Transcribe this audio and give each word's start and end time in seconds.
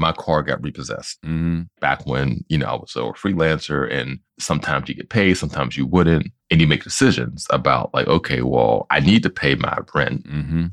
my 0.00 0.12
car 0.12 0.42
got 0.42 0.62
repossessed 0.62 1.20
Mm-hmm. 1.22 1.62
back 1.80 2.06
when, 2.06 2.44
you 2.48 2.58
know, 2.58 2.66
I 2.66 2.72
was 2.74 2.94
a 2.96 3.00
freelancer 3.12 3.90
and 3.92 4.18
sometimes 4.38 4.88
you 4.88 4.94
get 4.94 5.08
paid, 5.10 5.34
sometimes 5.34 5.76
you 5.76 5.86
wouldn't. 5.86 6.26
And 6.52 6.60
you 6.60 6.66
make 6.66 6.82
decisions 6.82 7.46
about 7.50 7.94
like, 7.94 8.08
okay, 8.08 8.42
well, 8.42 8.88
I 8.90 8.98
need 8.98 9.22
to 9.22 9.30
pay 9.30 9.54
my 9.54 9.78
rent, 9.94 10.26
Mm-hmm. 10.26 10.66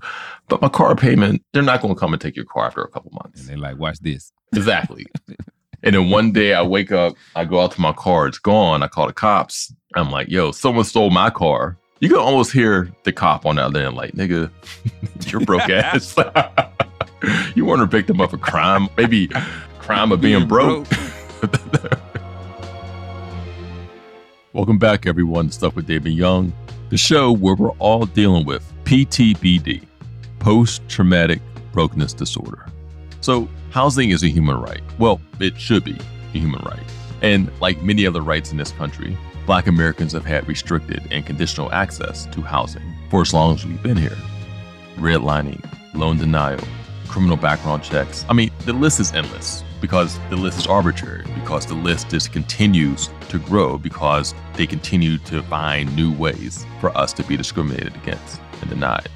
but 0.49 0.59
my 0.61 0.69
car 0.69 0.95
payment, 0.95 1.43
they're 1.53 1.61
not 1.61 1.81
going 1.81 1.93
to 1.93 1.99
come 1.99 2.13
and 2.13 2.21
take 2.21 2.35
your 2.35 2.45
car 2.45 2.65
after 2.65 2.81
a 2.81 2.89
couple 2.89 3.11
months. 3.11 3.41
And 3.41 3.49
they're 3.49 3.57
like, 3.57 3.77
watch 3.77 3.99
this. 3.99 4.31
Exactly. 4.55 5.05
and 5.83 5.93
then 5.95 6.09
one 6.09 6.31
day 6.31 6.55
I 6.55 6.63
wake 6.63 6.91
up, 6.91 7.13
I 7.35 7.45
go 7.45 7.61
out 7.61 7.73
to 7.73 7.81
my 7.81 7.93
car, 7.93 8.25
it's 8.27 8.39
gone. 8.39 8.81
I 8.81 8.87
call 8.87 9.05
the 9.05 9.13
cops. 9.13 9.71
I'm 9.95 10.09
like, 10.09 10.29
yo, 10.29 10.51
someone 10.51 10.83
stole 10.85 11.11
my 11.11 11.29
car. 11.29 11.77
You 11.99 12.09
can 12.09 12.17
almost 12.17 12.51
hear 12.51 12.91
the 13.03 13.11
cop 13.11 13.45
on 13.45 13.57
the 13.57 13.63
other 13.63 13.85
end, 13.85 13.95
like, 13.95 14.13
nigga, 14.13 14.49
you're 15.31 15.41
broke 15.41 15.69
ass. 15.69 16.15
you 17.55 17.65
weren't 17.65 17.81
a 17.81 17.85
victim 17.85 18.21
of 18.21 18.33
a 18.33 18.37
crime, 18.37 18.87
maybe 18.97 19.27
crime 19.79 20.11
of 20.11 20.21
being 20.21 20.47
broke. 20.47 20.87
Welcome 24.53 24.77
back, 24.77 25.05
everyone, 25.05 25.47
to 25.47 25.53
Stuff 25.53 25.75
with 25.75 25.87
Damon 25.87 26.13
Young, 26.13 26.53
the 26.89 26.97
show 26.97 27.31
where 27.31 27.55
we're 27.55 27.71
all 27.73 28.05
dealing 28.05 28.45
with 28.45 28.71
PTBD, 28.85 29.83
post 30.39 30.87
traumatic 30.87 31.41
brokenness 31.71 32.13
disorder. 32.13 32.65
So, 33.21 33.49
housing 33.71 34.11
is 34.11 34.23
a 34.23 34.27
human 34.27 34.59
right. 34.59 34.81
Well, 34.97 35.19
it 35.39 35.59
should 35.59 35.83
be 35.83 35.97
a 36.33 36.37
human 36.37 36.63
right. 36.65 36.79
And 37.21 37.51
like 37.59 37.81
many 37.81 38.05
other 38.05 38.21
rights 38.21 38.51
in 38.51 38.57
this 38.57 38.71
country, 38.71 39.17
Black 39.45 39.67
Americans 39.67 40.13
have 40.13 40.25
had 40.25 40.47
restricted 40.47 41.01
and 41.11 41.25
conditional 41.25 41.71
access 41.71 42.25
to 42.27 42.41
housing 42.41 42.83
for 43.09 43.21
as 43.21 43.33
long 43.33 43.55
as 43.55 43.65
we've 43.65 43.81
been 43.81 43.97
here. 43.97 44.17
Redlining, 44.97 45.63
loan 45.93 46.17
denial, 46.17 46.63
criminal 47.07 47.37
background 47.37 47.83
checks. 47.83 48.25
I 48.29 48.33
mean, 48.33 48.51
the 48.65 48.73
list 48.73 48.99
is 48.99 49.11
endless 49.13 49.63
because 49.81 50.19
the 50.29 50.35
list 50.35 50.59
is 50.59 50.67
arbitrary, 50.67 51.25
because 51.35 51.65
the 51.65 51.75
list 51.75 52.09
just 52.09 52.31
continues 52.31 53.09
to 53.29 53.39
grow 53.39 53.77
because 53.77 54.33
they 54.55 54.65
continue 54.65 55.17
to 55.19 55.43
find 55.43 55.95
new 55.95 56.11
ways 56.13 56.65
for 56.79 56.95
us 56.97 57.13
to 57.13 57.23
be 57.23 57.37
discriminated 57.37 57.95
against 57.95 58.41
and 58.61 58.69
denied. 58.69 59.09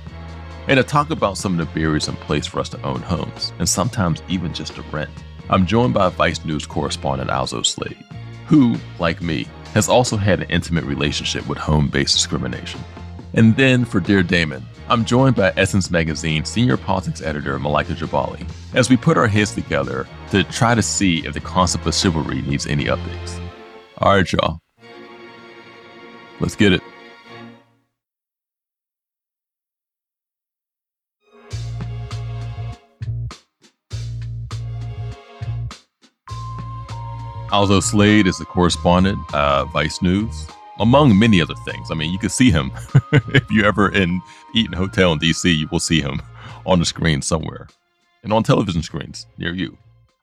And 0.67 0.78
to 0.78 0.84
talk 0.84 1.09
about 1.09 1.38
some 1.38 1.59
of 1.59 1.67
the 1.67 1.80
barriers 1.80 2.08
in 2.08 2.16
place 2.17 2.45
for 2.45 2.59
us 2.59 2.69
to 2.69 2.81
own 2.84 3.02
homes, 3.02 3.52
and 3.59 3.67
sometimes 3.67 4.22
even 4.28 4.53
just 4.53 4.75
to 4.75 4.84
rent, 4.84 5.09
I'm 5.50 5.66
joined 5.66 5.94
by 5.94 6.09
Vice 6.09 6.45
News 6.45 6.66
correspondent 6.66 7.30
Alzo 7.30 7.64
Slade, 7.64 7.97
who, 8.45 8.75
like 9.00 9.22
me, 9.22 9.47
has 9.73 9.89
also 9.89 10.17
had 10.17 10.42
an 10.42 10.50
intimate 10.50 10.84
relationship 10.84 11.47
with 11.47 11.58
home 11.58 11.88
based 11.88 12.14
discrimination. 12.14 12.80
And 13.34 13.56
then 13.56 13.86
for 13.86 14.00
Dear 14.00 14.23
Damon, 14.23 14.66
I'm 14.92 15.06
joined 15.06 15.38
by 15.38 15.53
Essence 15.56 15.89
Magazine 15.89 16.44
senior 16.44 16.75
politics 16.75 17.22
editor 17.22 17.58
Malaika 17.58 17.95
Jabali 17.95 18.45
as 18.73 18.89
we 18.89 18.97
put 18.97 19.16
our 19.16 19.25
heads 19.25 19.56
together 19.56 20.06
to 20.31 20.44
try 20.44 20.75
to 20.75 20.81
see 20.81 21.25
if 21.25 21.34
the 21.34 21.39
concept 21.39 21.86
of 21.86 21.95
chivalry 21.95 22.42
needs 22.42 22.67
any 22.67 22.88
updates. 22.88 23.39
All 24.00 24.16
right, 24.16 24.30
y'all. 24.30 24.59
Let's 26.42 26.58
get 26.58 26.73
it. 26.73 26.81
Alzo 37.53 37.80
Slade 37.80 38.28
is 38.28 38.38
the 38.39 38.45
correspondent, 38.45 39.19
uh, 39.34 39.64
Vice 39.67 40.02
News, 40.02 40.47
among 40.80 41.17
many 41.17 41.41
other 41.41 41.55
things. 41.66 41.91
I 41.91 41.95
mean, 41.95 42.11
you 42.11 42.19
can 42.19 42.30
see 42.30 42.52
him 42.52 42.72
if 43.11 43.50
you 43.52 43.64
ever 43.64 43.91
in 43.91 44.22
Eaton 44.55 44.73
Hotel 44.73 45.13
in 45.13 45.19
DC, 45.19 45.55
you 45.58 45.67
will 45.72 45.80
see 45.80 46.02
him 46.02 46.22
on 46.66 46.80
the 46.80 46.86
screen 46.86 47.22
somewhere 47.22 47.67
and 48.23 48.33
on 48.33 48.44
television 48.44 48.81
screens 48.81 49.28
near 49.38 49.53
you. 49.53 49.78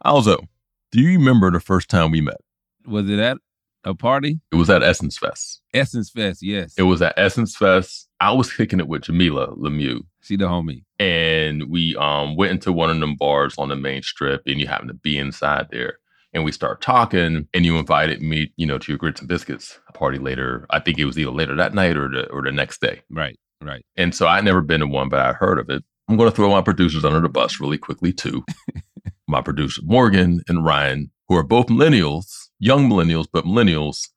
Alzo, 0.05 0.47
do 0.93 1.01
you 1.01 1.19
remember 1.19 1.51
the 1.51 1.61
first 1.61 1.89
time 1.89 2.11
we 2.11 2.21
met? 2.21 2.39
Was 2.87 3.09
it 3.09 3.19
at 3.19 3.39
a 3.85 3.95
party? 3.95 4.41
It 4.53 4.57
was 4.57 4.71
at 4.71 4.83
Essence 4.83 5.19
Fest. 5.19 5.61
Essence 5.75 6.11
Fest, 6.11 6.43
yes. 6.43 6.75
It 6.77 6.83
was 6.83 7.03
at 7.03 7.15
Essence 7.17 7.57
Fest. 7.57 8.09
I 8.21 8.33
was 8.33 8.53
kicking 8.53 8.81
it 8.81 8.89
with 8.89 9.03
Jamilah 9.03 9.57
Lemieux. 9.59 10.03
she 10.23 10.37
the 10.37 10.47
homie. 10.47 10.85
and 10.99 11.71
we 11.71 11.95
um 11.97 12.37
went 12.37 12.53
into 12.53 12.73
one 12.73 12.91
of 12.91 12.99
them 12.99 13.15
bars 13.17 13.55
on 13.59 13.69
the 13.69 13.77
main 13.77 14.03
strip 14.03 14.43
and 14.47 14.61
you 14.61 14.67
happened 14.67 14.89
to 14.89 14.95
be 14.95 15.19
inside 15.19 15.69
there 15.71 15.98
and 16.33 16.45
we 16.45 16.53
start 16.53 16.81
talking 16.81 17.49
and 17.55 17.65
you 17.65 17.77
invited 17.79 18.21
me 18.23 18.53
you 18.57 18.67
know 18.67 18.79
to 18.79 18.93
your 18.93 18.99
grits 18.99 19.21
and 19.21 19.29
biscuits 19.29 19.79
party 19.95 20.19
later 20.19 20.67
i 20.71 20.79
think 20.81 20.99
it 20.99 21.05
was 21.05 21.19
either 21.19 21.31
later 21.31 21.55
that 21.57 21.75
night 21.75 21.97
or 21.97 22.09
the 22.09 22.27
or 22.31 22.43
the 22.43 22.53
next 22.53 22.81
day 22.81 23.01
Right, 23.11 23.39
right. 23.63 23.85
and 23.97 24.15
so 24.15 24.27
i'd 24.29 24.45
never 24.45 24.61
been 24.61 24.81
to 24.81 24.87
one 24.87 25.09
but 25.09 25.21
i 25.21 25.33
heard 25.33 25.59
of 25.59 25.71
it 25.71 25.83
i'm 26.09 26.17
going 26.17 26.31
to 26.31 26.35
throw 26.37 26.51
my 26.51 26.63
producers 26.63 27.05
under 27.05 27.21
the 27.21 27.29
bus 27.29 27.61
really 27.61 27.79
quickly 27.79 28.13
too 28.13 28.45
my 29.29 29.41
producer 29.41 29.83
morgan 29.85 30.43
and 30.49 30.65
ryan 30.65 31.11
who 31.29 31.37
are 31.37 31.43
both 31.43 31.67
millennials 31.67 32.49
young 32.59 32.89
millennials 32.89 33.27
but 33.33 33.45
millennials 33.45 34.09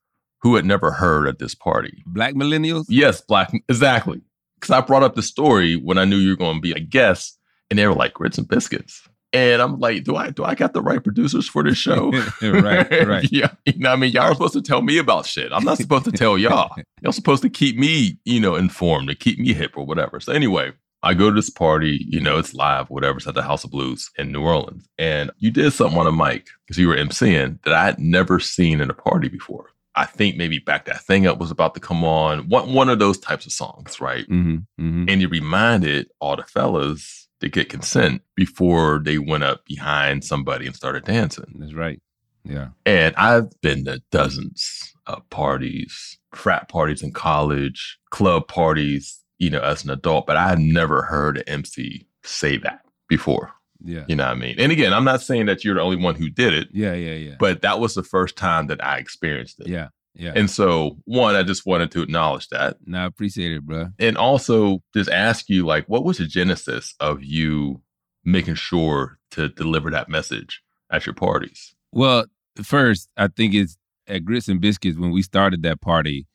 who 0.42 0.56
had 0.56 0.66
never 0.66 0.92
heard 0.92 1.28
at 1.28 1.38
this 1.40 1.54
party 1.54 2.02
Black 2.08 2.34
millennials? 2.34 2.86
Yes, 2.90 3.22
black. 3.22 3.54
Exactly. 3.70 4.22
Because 4.56 4.72
I 4.72 4.82
brought 4.82 5.04
up 5.04 5.14
the 5.14 5.22
story 5.22 5.76
when 5.76 6.00
I 6.00 6.06
knew 6.06 6.18
you 6.18 6.32
were 6.32 6.36
going 6.36 6.56
to 6.56 6.62
be 6.62 6.72
a 6.72 6.80
guest, 6.80 7.38
and 7.70 7.78
they 7.78 7.86
were 7.86 7.94
like 7.94 8.16
grits 8.16 8.40
and 8.40 8.48
biscuits, 8.48 9.08
and 9.34 9.62
I'm 9.62 9.80
like, 9.80 10.04
do 10.04 10.16
I 10.16 10.30
do 10.32 10.44
I 10.44 10.56
got 10.56 10.74
the 10.74 10.82
right 10.82 11.04
producers 11.04 11.48
for 11.48 11.64
this 11.64 11.78
show? 11.78 12.12
right, 12.42 13.08
right. 13.08 13.28
yeah. 13.32 13.52
You 13.66 13.80
know, 13.80 13.92
I 13.92 13.96
mean, 13.96 14.12
y'all 14.12 14.24
are 14.24 14.34
supposed 14.34 14.54
to 14.54 14.62
tell 14.62 14.82
me 14.82 14.98
about 14.98 15.26
shit. 15.26 15.52
I'm 15.52 15.64
not 15.64 15.78
supposed 15.78 16.06
to 16.06 16.12
tell 16.12 16.38
y'all. 16.38 16.76
Y'all 17.02 17.12
supposed 17.12 17.42
to 17.42 17.50
keep 17.50 17.78
me, 17.78 18.20
you 18.26 18.40
know, 18.40 18.54
informed 18.54 19.08
to 19.08 19.16
keep 19.16 19.40
me 19.40 19.54
hip 19.54 19.76
or 19.76 19.86
whatever. 19.86 20.20
So 20.20 20.34
anyway. 20.34 20.72
I 21.04 21.16
go 21.16 21.30
to 21.30 21.36
this 21.36 21.50
party, 21.50 22.06
you 22.08 22.20
know, 22.20 22.38
it's 22.38 22.54
live, 22.54 22.92
whatever. 22.92 23.18
It's 23.18 23.26
at 23.26 23.34
the 23.34 23.42
House 23.42 23.64
of 23.64 23.72
Blues 23.72 24.12
in 24.20 24.32
New 24.32 24.44
Orleans. 24.44 24.88
And 25.00 25.32
you 25.40 25.50
did 25.50 25.74
something 25.74 25.98
on 25.98 26.06
a 26.06 26.12
mic 26.12 26.46
because 26.64 26.78
you 26.78 26.88
were 26.88 26.96
MCing 26.96 27.60
that 27.64 27.74
I 27.74 27.86
had 27.86 27.98
never 27.98 28.40
seen 28.40 28.80
in 28.80 28.92
a 28.92 28.94
party 28.94 29.28
before. 29.28 29.72
I 29.96 30.06
think 30.06 30.38
maybe 30.38 30.60
Back 30.60 30.86
That 30.86 31.02
Thing 31.02 31.26
Up 31.26 31.40
was 31.40 31.50
about 31.50 31.74
to 31.74 31.80
come 31.80 32.04
on. 32.04 32.48
One 32.50 32.74
one 32.74 32.88
of 32.88 33.00
those 33.00 33.18
types 33.18 33.48
of 33.48 33.52
songs, 33.52 34.00
right? 34.00 34.28
Mm-hmm, 34.30 34.58
mm-hmm. 34.80 35.06
And 35.10 35.22
you 35.22 35.28
reminded 35.28 36.10
all 36.20 36.36
the 36.36 36.44
fellas 36.44 37.28
to 37.42 37.50
get 37.50 37.70
consent 37.70 38.22
before 38.36 39.02
they 39.04 39.18
went 39.18 39.44
up 39.44 39.66
behind 39.66 40.24
somebody 40.24 40.66
and 40.66 40.76
started 40.76 41.04
dancing. 41.04 41.54
That's 41.60 41.74
right. 41.74 42.00
Yeah. 42.44 42.70
And 42.86 43.16
I've 43.18 43.50
been 43.62 43.86
to 43.86 44.02
dozens 44.12 44.94
of 45.08 45.30
parties, 45.30 46.18
frat 46.34 46.70
parties 46.70 47.04
in 47.04 47.12
college, 47.12 48.00
club 48.10 48.48
parties, 48.48 49.20
you 49.38 49.50
know, 49.50 49.62
as 49.62 49.84
an 49.84 49.90
adult, 49.90 50.26
but 50.26 50.38
I 50.38 50.48
had 50.50 50.60
never 50.60 51.02
heard 51.04 51.38
an 51.38 51.44
MC 51.48 52.08
say 52.24 52.58
that 52.58 52.82
before. 53.10 53.52
Yeah. 53.84 54.06
You 54.08 54.16
know 54.16 54.26
what 54.26 54.38
I 54.38 54.40
mean? 54.40 54.56
And 54.60 54.72
again, 54.72 54.94
I'm 54.94 55.04
not 55.04 55.22
saying 55.22 55.48
that 55.48 55.64
you're 55.66 55.74
the 55.76 55.82
only 55.82 55.98
one 55.98 56.14
who 56.16 56.30
did 56.30 56.54
it, 56.54 56.68
Yeah, 56.72 56.94
yeah, 56.94 57.16
yeah. 57.16 57.36
but 57.40 57.64
that 57.64 57.80
was 57.80 57.96
the 57.96 58.04
first 58.04 58.36
time 58.38 58.68
that 58.68 58.84
I 58.84 58.98
experienced 58.98 59.60
it. 59.60 59.68
yeah, 59.68 59.88
yeah. 60.14 60.34
And 60.36 60.50
so, 60.50 60.98
one, 61.06 61.36
I 61.36 61.44
just 61.44 61.66
wanted 61.66 61.92
to 61.92 62.02
acknowledge 62.02 62.50
that. 62.50 62.78
no, 62.86 63.00
I 63.00 63.06
appreciate 63.06 63.52
it, 63.52 63.66
bro. 63.66 63.90
And 64.00 64.18
also 64.18 64.84
just 64.94 65.10
ask 65.10 65.50
you, 65.50 65.66
like, 65.66 65.86
what 65.88 66.04
was 66.04 66.18
the 66.18 66.26
genesis 66.26 66.96
of 67.00 67.24
you 67.24 67.82
making 68.24 68.56
sure 68.56 69.18
to 69.32 69.50
deliver 69.50 69.90
that 69.92 70.10
message 70.10 70.62
at 70.92 71.06
your 71.06 71.16
parties? 71.16 71.74
Well, 71.92 72.26
first, 72.62 73.10
I 73.18 73.28
think 73.28 73.54
it's 73.54 73.78
at 74.08 74.26
Grits 74.26 74.48
and 74.48 74.62
Biscuits 74.62 74.98
when 74.98 75.12
we 75.12 75.22
started 75.22 75.64
that 75.64 75.82
party, 75.82 76.28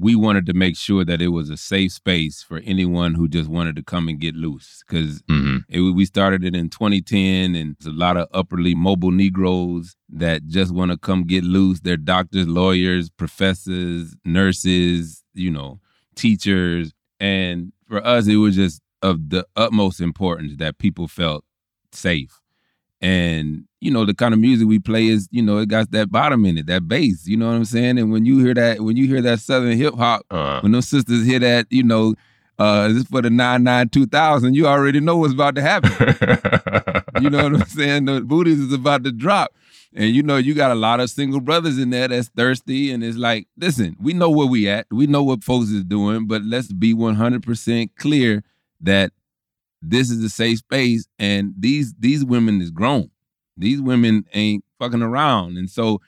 we 0.00 0.14
wanted 0.14 0.46
to 0.46 0.52
make 0.52 0.76
sure 0.76 1.04
that 1.04 1.20
it 1.22 1.28
was 1.28 1.50
a 1.50 1.56
safe 1.56 1.92
space 1.92 2.42
for 2.42 2.58
anyone 2.64 3.14
who 3.14 3.28
just 3.28 3.48
wanted 3.48 3.76
to 3.76 3.82
come 3.82 4.08
and 4.08 4.18
get 4.20 4.34
loose. 4.34 4.82
Because 4.86 5.22
Mm-hmm. 5.22 5.94
we 5.94 6.04
started 6.04 6.44
it 6.44 6.54
in 6.54 6.68
2010, 6.70 7.54
and 7.54 7.76
there's 7.78 7.94
a 7.94 7.96
lot 7.96 8.16
of 8.16 8.28
upperly 8.32 8.74
mobile 8.74 9.10
Negroes 9.10 9.96
that 10.08 10.46
just 10.46 10.72
want 10.72 10.90
to 10.90 10.96
come 10.96 11.24
get 11.24 11.44
loose. 11.44 11.80
They're 11.80 11.96
doctors, 11.96 12.46
lawyers, 12.48 13.10
professors, 13.10 14.14
nurses, 14.24 15.22
you 15.34 15.50
know, 15.50 15.80
teachers. 16.14 16.92
And 17.20 17.72
for 17.88 18.04
us, 18.06 18.26
it 18.26 18.36
was 18.36 18.56
just 18.56 18.80
of 19.02 19.30
the 19.30 19.46
utmost 19.56 20.00
importance 20.00 20.56
that 20.58 20.78
people 20.78 21.08
felt 21.08 21.44
safe. 21.92 22.40
And, 23.00 23.64
you 23.80 23.90
know, 23.92 24.04
the 24.04 24.14
kind 24.14 24.34
of 24.34 24.40
music 24.40 24.66
we 24.66 24.80
play 24.80 25.06
is, 25.06 25.28
you 25.30 25.40
know, 25.42 25.58
it 25.58 25.68
got 25.68 25.92
that 25.92 26.10
bottom 26.10 26.44
in 26.44 26.58
it, 26.58 26.66
that 26.66 26.88
bass, 26.88 27.26
you 27.28 27.36
know 27.36 27.46
what 27.46 27.54
I'm 27.54 27.64
saying? 27.64 27.98
And 27.98 28.10
when 28.10 28.26
you 28.26 28.40
hear 28.40 28.54
that, 28.54 28.80
when 28.80 28.96
you 28.96 29.06
hear 29.06 29.22
that 29.22 29.38
Southern 29.40 29.76
hip 29.76 29.94
hop, 29.94 30.22
Uh, 30.30 30.60
when 30.60 30.72
those 30.72 30.88
sisters 30.88 31.24
hear 31.24 31.38
that, 31.38 31.66
you 31.70 31.84
know, 31.84 32.14
uh, 32.58 32.88
this 32.88 32.98
is 32.98 33.04
for 33.04 33.22
the 33.22 33.30
99 33.30 33.88
2000, 33.90 34.54
you 34.54 34.66
already 34.66 34.98
know 34.98 35.16
what's 35.16 35.32
about 35.32 35.54
to 35.54 35.62
happen. 35.62 35.92
You 37.20 37.30
know 37.30 37.42
what 37.42 37.62
I'm 37.62 37.66
saying? 37.66 38.04
The 38.04 38.20
booties 38.20 38.60
is 38.60 38.72
about 38.72 39.02
to 39.04 39.10
drop. 39.10 39.52
And 39.94 40.14
you 40.14 40.22
know, 40.22 40.36
you 40.36 40.54
got 40.54 40.70
a 40.70 40.76
lot 40.76 41.00
of 41.00 41.10
single 41.10 41.40
brothers 41.40 41.76
in 41.78 41.90
there 41.90 42.06
that's 42.06 42.28
thirsty. 42.28 42.92
And 42.92 43.02
it's 43.02 43.16
like, 43.16 43.48
listen, 43.56 43.96
we 44.00 44.12
know 44.12 44.30
where 44.30 44.46
we 44.46 44.68
at. 44.68 44.86
We 44.90 45.08
know 45.08 45.24
what 45.24 45.42
folks 45.42 45.70
is 45.70 45.82
doing, 45.84 46.26
but 46.28 46.42
let's 46.44 46.72
be 46.72 46.94
100% 46.94 47.90
clear 47.96 48.44
that 48.82 49.12
this 49.82 50.10
is 50.10 50.22
a 50.22 50.28
safe 50.28 50.58
space 50.58 51.06
and 51.18 51.54
these 51.58 51.94
these 51.98 52.24
women 52.24 52.60
is 52.60 52.70
grown. 52.70 53.10
These 53.56 53.80
women 53.80 54.24
ain't 54.34 54.64
fucking 54.78 55.02
around. 55.02 55.56
And 55.56 55.70
so 55.70 56.00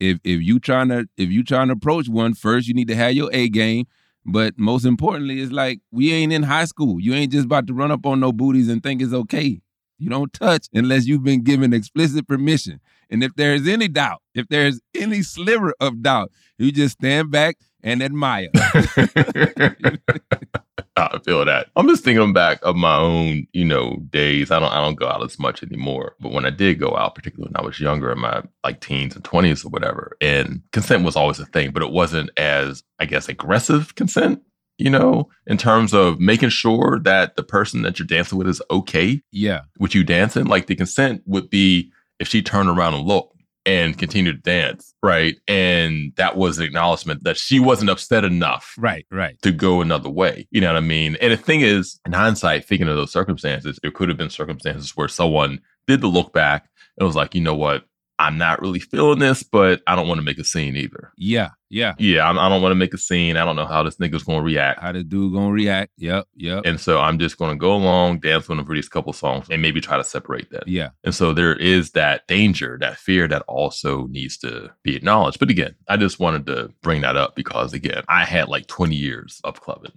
if 0.00 0.18
if 0.24 0.42
you 0.42 0.58
trying 0.58 0.88
to 0.88 1.06
if 1.16 1.30
you 1.30 1.42
trying 1.42 1.68
to 1.68 1.74
approach 1.74 2.08
one 2.08 2.34
first, 2.34 2.68
you 2.68 2.74
need 2.74 2.88
to 2.88 2.96
have 2.96 3.12
your 3.12 3.30
A 3.32 3.48
game. 3.48 3.86
But 4.26 4.58
most 4.58 4.86
importantly, 4.86 5.40
it's 5.40 5.52
like 5.52 5.80
we 5.90 6.12
ain't 6.12 6.32
in 6.32 6.44
high 6.44 6.64
school. 6.64 6.98
You 6.98 7.14
ain't 7.14 7.32
just 7.32 7.44
about 7.44 7.66
to 7.66 7.74
run 7.74 7.90
up 7.90 8.06
on 8.06 8.20
no 8.20 8.32
booties 8.32 8.68
and 8.68 8.82
think 8.82 9.02
it's 9.02 9.12
okay. 9.12 9.60
You 9.98 10.10
don't 10.10 10.32
touch 10.32 10.66
unless 10.72 11.06
you've 11.06 11.24
been 11.24 11.42
given 11.42 11.72
explicit 11.72 12.26
permission. 12.26 12.80
And 13.10 13.22
if 13.22 13.34
there 13.36 13.54
is 13.54 13.68
any 13.68 13.88
doubt, 13.88 14.22
if 14.34 14.48
there 14.48 14.66
is 14.66 14.80
any 14.94 15.22
sliver 15.22 15.74
of 15.78 16.02
doubt, 16.02 16.32
you 16.58 16.72
just 16.72 16.94
stand 16.94 17.30
back 17.30 17.56
and 17.82 18.02
admire. 18.02 18.48
I 20.96 21.18
feel 21.24 21.44
that. 21.44 21.68
I'm 21.76 21.88
just 21.88 22.04
thinking 22.04 22.32
back 22.32 22.58
of 22.62 22.76
my 22.76 22.96
own, 22.96 23.46
you 23.52 23.64
know, 23.64 23.96
days. 24.10 24.50
I 24.50 24.58
don't 24.58 24.72
I 24.72 24.80
don't 24.80 24.96
go 24.96 25.08
out 25.08 25.22
as 25.22 25.38
much 25.38 25.62
anymore. 25.62 26.16
But 26.20 26.32
when 26.32 26.46
I 26.46 26.50
did 26.50 26.80
go 26.80 26.96
out, 26.96 27.14
particularly 27.14 27.50
when 27.52 27.62
I 27.62 27.66
was 27.66 27.80
younger 27.80 28.10
in 28.10 28.18
my 28.18 28.42
like 28.64 28.80
teens 28.80 29.14
and 29.14 29.24
twenties 29.24 29.64
or 29.64 29.68
whatever, 29.68 30.16
and 30.20 30.62
consent 30.72 31.04
was 31.04 31.16
always 31.16 31.38
a 31.38 31.46
thing, 31.46 31.70
but 31.70 31.82
it 31.82 31.90
wasn't 31.90 32.30
as, 32.36 32.82
I 32.98 33.06
guess, 33.06 33.28
aggressive 33.28 33.94
consent, 33.94 34.42
you 34.78 34.90
know, 34.90 35.28
in 35.46 35.58
terms 35.58 35.94
of 35.94 36.18
making 36.18 36.50
sure 36.50 36.98
that 37.00 37.36
the 37.36 37.44
person 37.44 37.82
that 37.82 37.98
you're 37.98 38.06
dancing 38.06 38.38
with 38.38 38.48
is 38.48 38.62
okay 38.70 39.22
yeah. 39.30 39.62
with 39.78 39.94
you 39.94 40.02
dancing. 40.02 40.46
Like 40.46 40.66
the 40.66 40.76
consent 40.76 41.22
would 41.26 41.50
be 41.50 41.92
if 42.18 42.28
she 42.28 42.42
turned 42.42 42.68
around 42.68 42.94
and 42.94 43.06
looked 43.06 43.33
and 43.66 43.96
continue 43.98 44.32
to 44.32 44.38
dance, 44.38 44.94
right? 45.02 45.36
And 45.48 46.12
that 46.16 46.36
was 46.36 46.58
an 46.58 46.64
acknowledgement 46.64 47.24
that 47.24 47.36
she 47.38 47.58
wasn't 47.60 47.90
upset 47.90 48.24
enough 48.24 48.74
Right, 48.78 49.06
right. 49.10 49.40
to 49.42 49.52
go 49.52 49.80
another 49.80 50.10
way. 50.10 50.46
You 50.50 50.60
know 50.60 50.68
what 50.68 50.76
I 50.76 50.80
mean? 50.80 51.16
And 51.20 51.32
the 51.32 51.36
thing 51.36 51.62
is, 51.62 51.98
in 52.04 52.12
hindsight, 52.12 52.66
thinking 52.66 52.88
of 52.88 52.96
those 52.96 53.12
circumstances, 53.12 53.78
there 53.82 53.90
could 53.90 54.08
have 54.08 54.18
been 54.18 54.30
circumstances 54.30 54.96
where 54.96 55.08
someone 55.08 55.60
did 55.86 56.00
the 56.00 56.08
look 56.08 56.32
back 56.32 56.68
and 56.98 57.06
was 57.06 57.16
like, 57.16 57.34
you 57.34 57.40
know 57.40 57.54
what? 57.54 57.84
I'm 58.18 58.38
not 58.38 58.60
really 58.60 58.78
feeling 58.78 59.18
this, 59.18 59.42
but 59.42 59.82
I 59.86 59.96
don't 59.96 60.06
want 60.06 60.18
to 60.18 60.24
make 60.24 60.38
a 60.38 60.44
scene 60.44 60.76
either. 60.76 61.12
Yeah, 61.16 61.50
yeah. 61.68 61.94
Yeah, 61.98 62.28
I'm, 62.28 62.38
I 62.38 62.48
don't 62.48 62.62
want 62.62 62.70
to 62.70 62.76
make 62.76 62.94
a 62.94 62.98
scene. 62.98 63.36
I 63.36 63.44
don't 63.44 63.56
know 63.56 63.66
how 63.66 63.82
this 63.82 63.96
nigga's 63.96 64.22
going 64.22 64.38
to 64.38 64.44
react. 64.44 64.80
How 64.80 64.92
the 64.92 65.02
dude 65.02 65.32
gonna 65.32 65.50
react? 65.50 65.90
Yep, 65.98 66.28
yep. 66.36 66.62
And 66.64 66.80
so 66.80 67.00
I'm 67.00 67.18
just 67.18 67.38
going 67.38 67.50
to 67.50 67.56
go 67.56 67.74
along, 67.74 68.20
dance 68.20 68.48
with 68.48 68.58
him 68.58 68.64
for 68.64 68.74
these 68.74 68.88
couple 68.88 69.12
songs, 69.12 69.46
and 69.50 69.60
maybe 69.60 69.80
try 69.80 69.96
to 69.96 70.04
separate 70.04 70.50
that. 70.50 70.68
yeah, 70.68 70.90
And 71.02 71.14
so 71.14 71.32
there 71.32 71.56
is 71.56 71.90
that 71.92 72.26
danger, 72.28 72.78
that 72.80 72.98
fear 72.98 73.26
that 73.26 73.42
also 73.48 74.06
needs 74.06 74.36
to 74.38 74.70
be 74.84 74.94
acknowledged. 74.94 75.40
But 75.40 75.50
again, 75.50 75.74
I 75.88 75.96
just 75.96 76.20
wanted 76.20 76.46
to 76.46 76.72
bring 76.82 77.00
that 77.00 77.16
up 77.16 77.34
because, 77.34 77.72
again, 77.72 78.04
I 78.08 78.24
had 78.24 78.48
like 78.48 78.68
20 78.68 78.94
years 78.94 79.40
of 79.42 79.60
clubbing. 79.60 79.92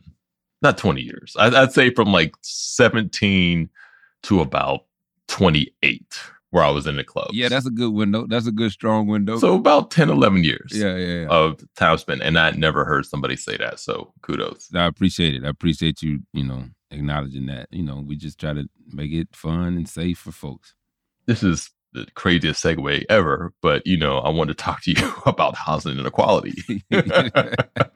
Not 0.63 0.79
20 0.79 1.01
years. 1.01 1.35
I, 1.37 1.47
I'd 1.61 1.71
say 1.71 1.91
from 1.93 2.11
like 2.11 2.33
17 2.41 3.69
to 4.23 4.41
about 4.41 4.85
28, 5.27 6.19
where 6.57 6.65
I 6.65 6.71
was 6.71 6.87
in 6.87 6.95
the 6.95 7.03
club. 7.03 7.29
yeah. 7.33 7.49
That's 7.49 7.67
a 7.67 7.71
good 7.71 7.93
window. 7.93 8.25
That's 8.25 8.47
a 8.47 8.51
good 8.51 8.71
strong 8.71 9.05
window. 9.05 9.37
so 9.37 9.53
about 9.55 9.91
10, 9.91 10.09
11 10.09 10.43
years 10.43 10.71
yeah, 10.73 10.95
yeah, 10.95 11.19
yeah. 11.21 11.27
of 11.27 11.63
time 11.75 11.97
spent. 11.99 12.23
And 12.23 12.37
I 12.37 12.49
never 12.51 12.83
heard 12.83 13.05
somebody 13.05 13.35
say 13.35 13.57
that. 13.57 13.79
So 13.79 14.11
kudos. 14.23 14.69
I 14.73 14.85
appreciate 14.85 15.35
it. 15.35 15.45
I 15.45 15.49
appreciate 15.49 16.01
you, 16.01 16.21
you 16.33 16.43
know, 16.43 16.63
acknowledging 16.89 17.45
that. 17.45 17.67
You 17.71 17.83
know, 17.83 18.03
we 18.03 18.15
just 18.15 18.39
try 18.39 18.53
to 18.53 18.67
make 18.91 19.11
it 19.11 19.27
fun 19.33 19.77
and 19.77 19.87
safe 19.87 20.17
for 20.17 20.31
folks. 20.31 20.73
This 21.27 21.43
is 21.43 21.69
the 21.93 22.05
craziest 22.15 22.63
segue 22.63 23.05
ever, 23.09 23.53
but 23.61 23.85
you 23.85 23.97
know, 23.97 24.19
I 24.19 24.29
want 24.29 24.49
to 24.49 24.53
talk 24.53 24.81
to 24.83 24.91
you 24.91 25.13
about 25.25 25.55
housing 25.55 25.97
inequality. 25.97 26.53
you 26.67 26.81
know 26.89 27.05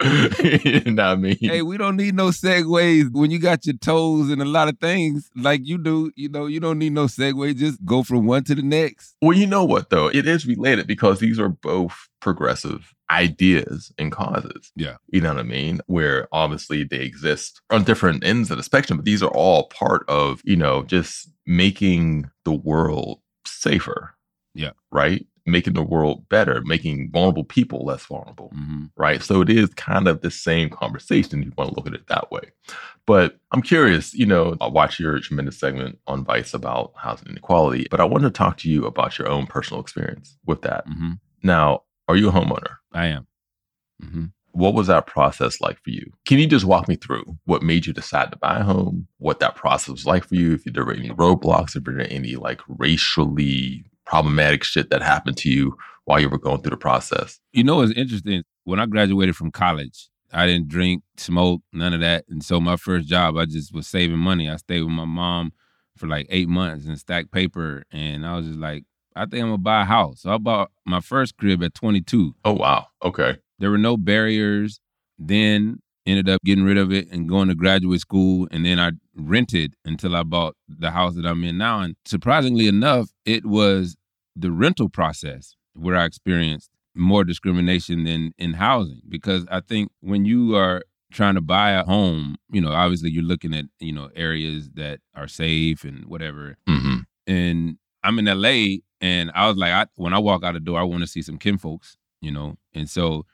what 0.04 1.00
I 1.00 1.16
mean? 1.16 1.38
hey, 1.40 1.62
we 1.62 1.78
don't 1.78 1.98
need 1.98 2.16
no 2.16 2.28
segues 2.28 3.12
when 3.12 3.32
you 3.32 3.40
got 3.40 3.66
your 3.66 3.78
toes 3.78 4.30
in 4.30 4.42
a 4.42 4.46
lot 4.46 4.68
of 4.68 4.80
things 4.80 5.30
like 5.36 5.62
you 5.64 5.78
do. 5.78 6.12
You 6.16 6.30
know, 6.30 6.46
you 6.46 6.60
don't 6.60 6.80
need 6.80 6.94
no 6.94 7.06
segue. 7.06 7.56
Just 7.56 7.84
go 7.86 8.04
from 8.04 8.26
one 8.26 8.44
to 8.46 8.56
the 8.56 8.62
next. 8.62 9.16
Well, 9.22 9.38
you 9.38 9.48
know 9.48 9.66
what 9.66 9.90
though? 9.90 10.08
It 10.08 10.28
is 10.28 10.46
related 10.46 10.88
because 10.88 11.20
these 11.20 11.40
are 11.40 11.50
both 11.50 12.10
progressive 12.22 12.94
ideas 13.12 13.92
and 13.98 14.12
causes. 14.12 14.72
Yeah. 14.76 14.96
You 15.10 15.22
know 15.22 15.34
what 15.34 15.40
I 15.40 15.44
mean? 15.44 15.82
Where 15.88 16.28
obviously 16.32 16.84
they 16.84 17.02
exist 17.02 17.62
on 17.70 17.84
different 17.84 18.24
ends 18.24 18.50
of 18.50 18.58
the 18.58 18.64
spectrum, 18.64 18.98
but 18.98 19.06
these 19.06 19.22
are 19.22 19.32
all 19.32 19.68
part 19.68 20.06
of, 20.08 20.42
you 20.46 20.56
know, 20.56 20.84
just 20.84 21.30
making 21.46 22.30
the 22.46 22.54
world 22.54 23.20
safer. 23.46 24.16
Yeah. 24.54 24.72
Right? 24.92 25.26
Making 25.46 25.74
the 25.74 25.84
world 25.84 26.30
better, 26.30 26.62
making 26.66 27.10
vulnerable 27.12 27.44
people 27.44 27.84
less 27.86 28.06
vulnerable. 28.06 28.50
hmm 28.54 28.86
right? 28.96 29.22
So 29.24 29.42
it 29.42 29.50
is 29.50 29.70
kind 29.74 30.08
of 30.08 30.22
the 30.22 30.30
same 30.30 30.70
conversation. 30.70 31.40
if 31.40 31.46
You 31.48 31.54
want 31.58 31.72
to 31.72 31.76
look 31.76 31.88
at 31.88 31.94
it 31.94 32.08
that 32.08 32.32
way. 32.32 32.52
But 33.08 33.40
I'm 33.52 33.64
curious, 33.64 34.14
you 34.14 34.26
know, 34.28 34.56
I 34.62 34.68
watch 34.68 35.00
your 35.00 35.20
tremendous 35.20 35.58
segment 35.60 35.98
on 36.06 36.24
Vice 36.24 36.54
about 36.54 36.94
housing 36.96 37.30
inequality, 37.30 37.88
but 37.90 38.00
I 38.00 38.04
want 38.04 38.24
to 38.24 38.30
talk 38.30 38.58
to 38.58 38.70
you 38.70 38.86
about 38.86 39.18
your 39.18 39.28
own 39.28 39.48
personal 39.48 39.82
experience 39.82 40.38
with 40.46 40.62
that. 40.62 40.84
hmm 40.88 41.14
Now, 41.42 41.84
are 42.08 42.16
you 42.16 42.30
a 42.30 42.32
homeowner? 42.32 42.76
I 42.94 43.08
am. 43.08 43.28
hmm 44.02 44.26
What 44.54 44.74
was 44.74 44.88
that 44.88 45.08
process 45.08 45.62
like 45.62 45.78
for 45.84 45.92
you? 45.92 46.12
Can 46.26 46.40
you 46.40 46.48
just 46.48 46.66
walk 46.66 46.88
me 46.88 46.96
through 46.96 47.38
what 47.46 47.64
made 47.64 47.86
you 47.86 47.94
decide 47.94 48.32
to 48.32 48.38
buy 48.38 48.60
a 48.60 48.64
home, 48.64 49.08
what 49.18 49.40
that 49.40 49.56
process 49.56 49.90
was 49.90 50.06
like 50.06 50.26
for 50.26 50.36
you, 50.36 50.54
if 50.54 50.66
you 50.66 50.72
there 50.72 50.86
were 50.86 50.94
any 50.94 51.10
roadblocks, 51.10 51.76
if 51.76 51.84
there 51.84 51.96
were 51.96 52.02
any 52.02 52.36
like 52.36 52.62
racially 52.68 53.86
problematic 54.06 54.64
shit 54.64 54.90
that 54.90 55.02
happened 55.02 55.38
to 55.38 55.50
you 55.50 55.78
while 56.06 56.20
you 56.20 56.30
were 56.30 56.38
going 56.38 56.62
through 56.62 56.72
the 56.72 56.78
process? 56.78 57.40
You 57.54 57.64
know, 57.64 57.82
it's 57.82 57.94
interesting. 57.94 58.44
When 58.66 58.80
I 58.80 58.86
graduated 58.86 59.36
from 59.36 59.52
college, 59.52 60.10
I 60.34 60.48
didn't 60.48 60.68
drink, 60.68 61.04
smoke, 61.18 61.62
none 61.74 61.94
of 61.94 62.02
that. 62.02 62.26
And 62.30 62.44
so 62.44 62.60
my 62.60 62.78
first 62.78 63.08
job, 63.08 63.38
I 63.38 63.46
just 63.46 63.74
was 63.74 63.88
saving 63.88 64.20
money. 64.20 64.50
I 64.50 64.56
stayed 64.58 64.82
with 64.82 64.92
my 64.92 65.06
mom 65.06 65.52
for 65.98 66.08
like 66.08 66.28
eight 66.30 66.48
months 66.48 66.86
and 66.86 66.98
stacked 66.98 67.32
paper. 67.32 67.84
And 67.92 68.26
I 68.26 68.36
was 68.38 68.48
just 68.48 68.60
like, 68.60 68.84
I 69.16 69.22
think 69.26 69.44
I'm 69.44 69.50
gonna 69.50 69.58
buy 69.58 69.82
a 69.82 69.86
house. 69.86 70.22
So 70.22 70.34
I 70.34 70.38
bought 70.38 70.72
my 70.86 71.02
first 71.02 71.38
crib 71.38 71.64
at 71.64 71.74
22. 71.74 72.36
Oh, 72.46 72.54
wow. 72.54 72.88
Okay. 73.04 73.38
There 73.62 73.72
were 73.72 73.78
no 73.78 73.96
barriers. 73.96 74.80
Then 75.18 75.80
ended 76.06 76.28
up 76.28 76.42
getting 76.44 76.64
rid 76.64 76.78
of 76.78 76.92
it 76.92 77.10
and 77.12 77.30
going 77.30 77.48
to 77.48 77.56
graduate 77.56 78.02
school. 78.02 78.48
And 78.52 78.66
then 78.66 78.80
I 78.80 78.92
rented 79.16 79.76
until 79.86 80.16
I 80.16 80.24
bought 80.24 80.56
the 80.68 80.92
house 80.92 81.16
that 81.16 81.26
I'm 81.26 81.44
in 81.44 81.58
now. 81.58 81.82
And 81.82 81.96
surprisingly 82.06 82.68
enough, 82.68 83.10
it 83.26 83.46
was 83.46 83.96
the 84.36 84.52
rental 84.52 84.90
process 84.90 85.56
where 85.74 85.96
I 85.96 86.06
experienced 86.06 86.70
more 86.96 87.24
discrimination 87.24 88.04
than 88.04 88.34
in 88.38 88.54
housing. 88.54 89.02
Because 89.08 89.46
I 89.50 89.62
think 89.62 89.92
when 90.02 90.26
you 90.26 90.56
are 90.56 90.84
trying 91.12 91.36
to 91.36 91.42
buy 91.42 91.72
a 91.72 91.84
home, 91.84 92.38
you 92.52 92.62
know, 92.62 92.72
obviously 92.72 93.12
you're 93.12 93.24
looking 93.24 93.54
at, 93.54 93.66
you 93.80 93.94
know, 93.94 94.10
areas 94.16 94.70
that 94.76 95.00
are 95.16 95.28
safe 95.28 95.84
and 95.84 96.06
whatever. 96.06 96.58
hmm 96.68 97.00
And 97.28 97.78
I'm 98.04 98.18
in 98.18 98.26
LA 98.26 98.78
and 99.02 99.32
I 99.36 99.48
was 99.48 99.58
like, 99.58 99.72
I, 99.72 99.86
when 99.96 100.14
I 100.14 100.20
walk 100.20 100.44
out 100.44 100.54
the 100.54 100.60
door, 100.60 100.80
I 100.80 100.84
want 100.84 101.02
to 101.02 101.08
see 101.08 101.22
some 101.22 101.38
kinfolks, 101.38 101.98
you 102.22 102.32
know? 102.32 102.56
And 102.74 102.90
so 102.90 103.26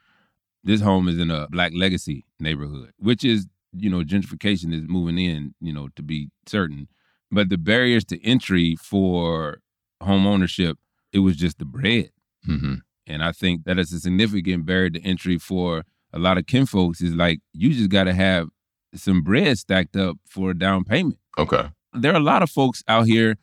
this 0.68 0.80
home 0.80 1.08
is 1.08 1.18
in 1.18 1.30
a 1.30 1.48
Black 1.48 1.72
Legacy 1.74 2.24
neighborhood, 2.38 2.92
which 2.98 3.24
is, 3.24 3.46
you 3.72 3.90
know, 3.90 4.02
gentrification 4.02 4.72
is 4.72 4.82
moving 4.86 5.18
in, 5.18 5.54
you 5.60 5.72
know, 5.72 5.88
to 5.96 6.02
be 6.02 6.28
certain. 6.46 6.88
But 7.30 7.48
the 7.48 7.58
barriers 7.58 8.04
to 8.06 8.16
entry 8.24 8.76
for 8.76 9.58
home 10.02 10.26
ownership, 10.26 10.78
it 11.12 11.20
was 11.20 11.36
just 11.36 11.58
the 11.58 11.64
bread. 11.64 12.10
hmm 12.44 12.74
And 13.06 13.22
I 13.22 13.32
think 13.32 13.64
that 13.64 13.78
is 13.78 13.92
a 13.92 14.00
significant 14.00 14.66
barrier 14.66 14.90
to 14.90 15.00
entry 15.02 15.38
for 15.38 15.84
a 16.12 16.18
lot 16.18 16.38
of 16.38 16.46
kin 16.46 16.66
folks 16.66 17.00
is 17.00 17.14
like, 17.14 17.40
you 17.52 17.72
just 17.72 17.90
got 17.90 18.04
to 18.04 18.14
have 18.14 18.48
some 18.94 19.22
bread 19.22 19.58
stacked 19.58 19.96
up 19.96 20.16
for 20.26 20.50
a 20.50 20.58
down 20.58 20.84
payment 20.84 21.18
Okay. 21.38 21.68
there 21.94 22.12
are 22.12 22.16
a 22.24 22.30
lot 22.32 22.42
of 22.42 22.50
folks 22.50 22.82
out 22.88 23.06
here, 23.06 23.36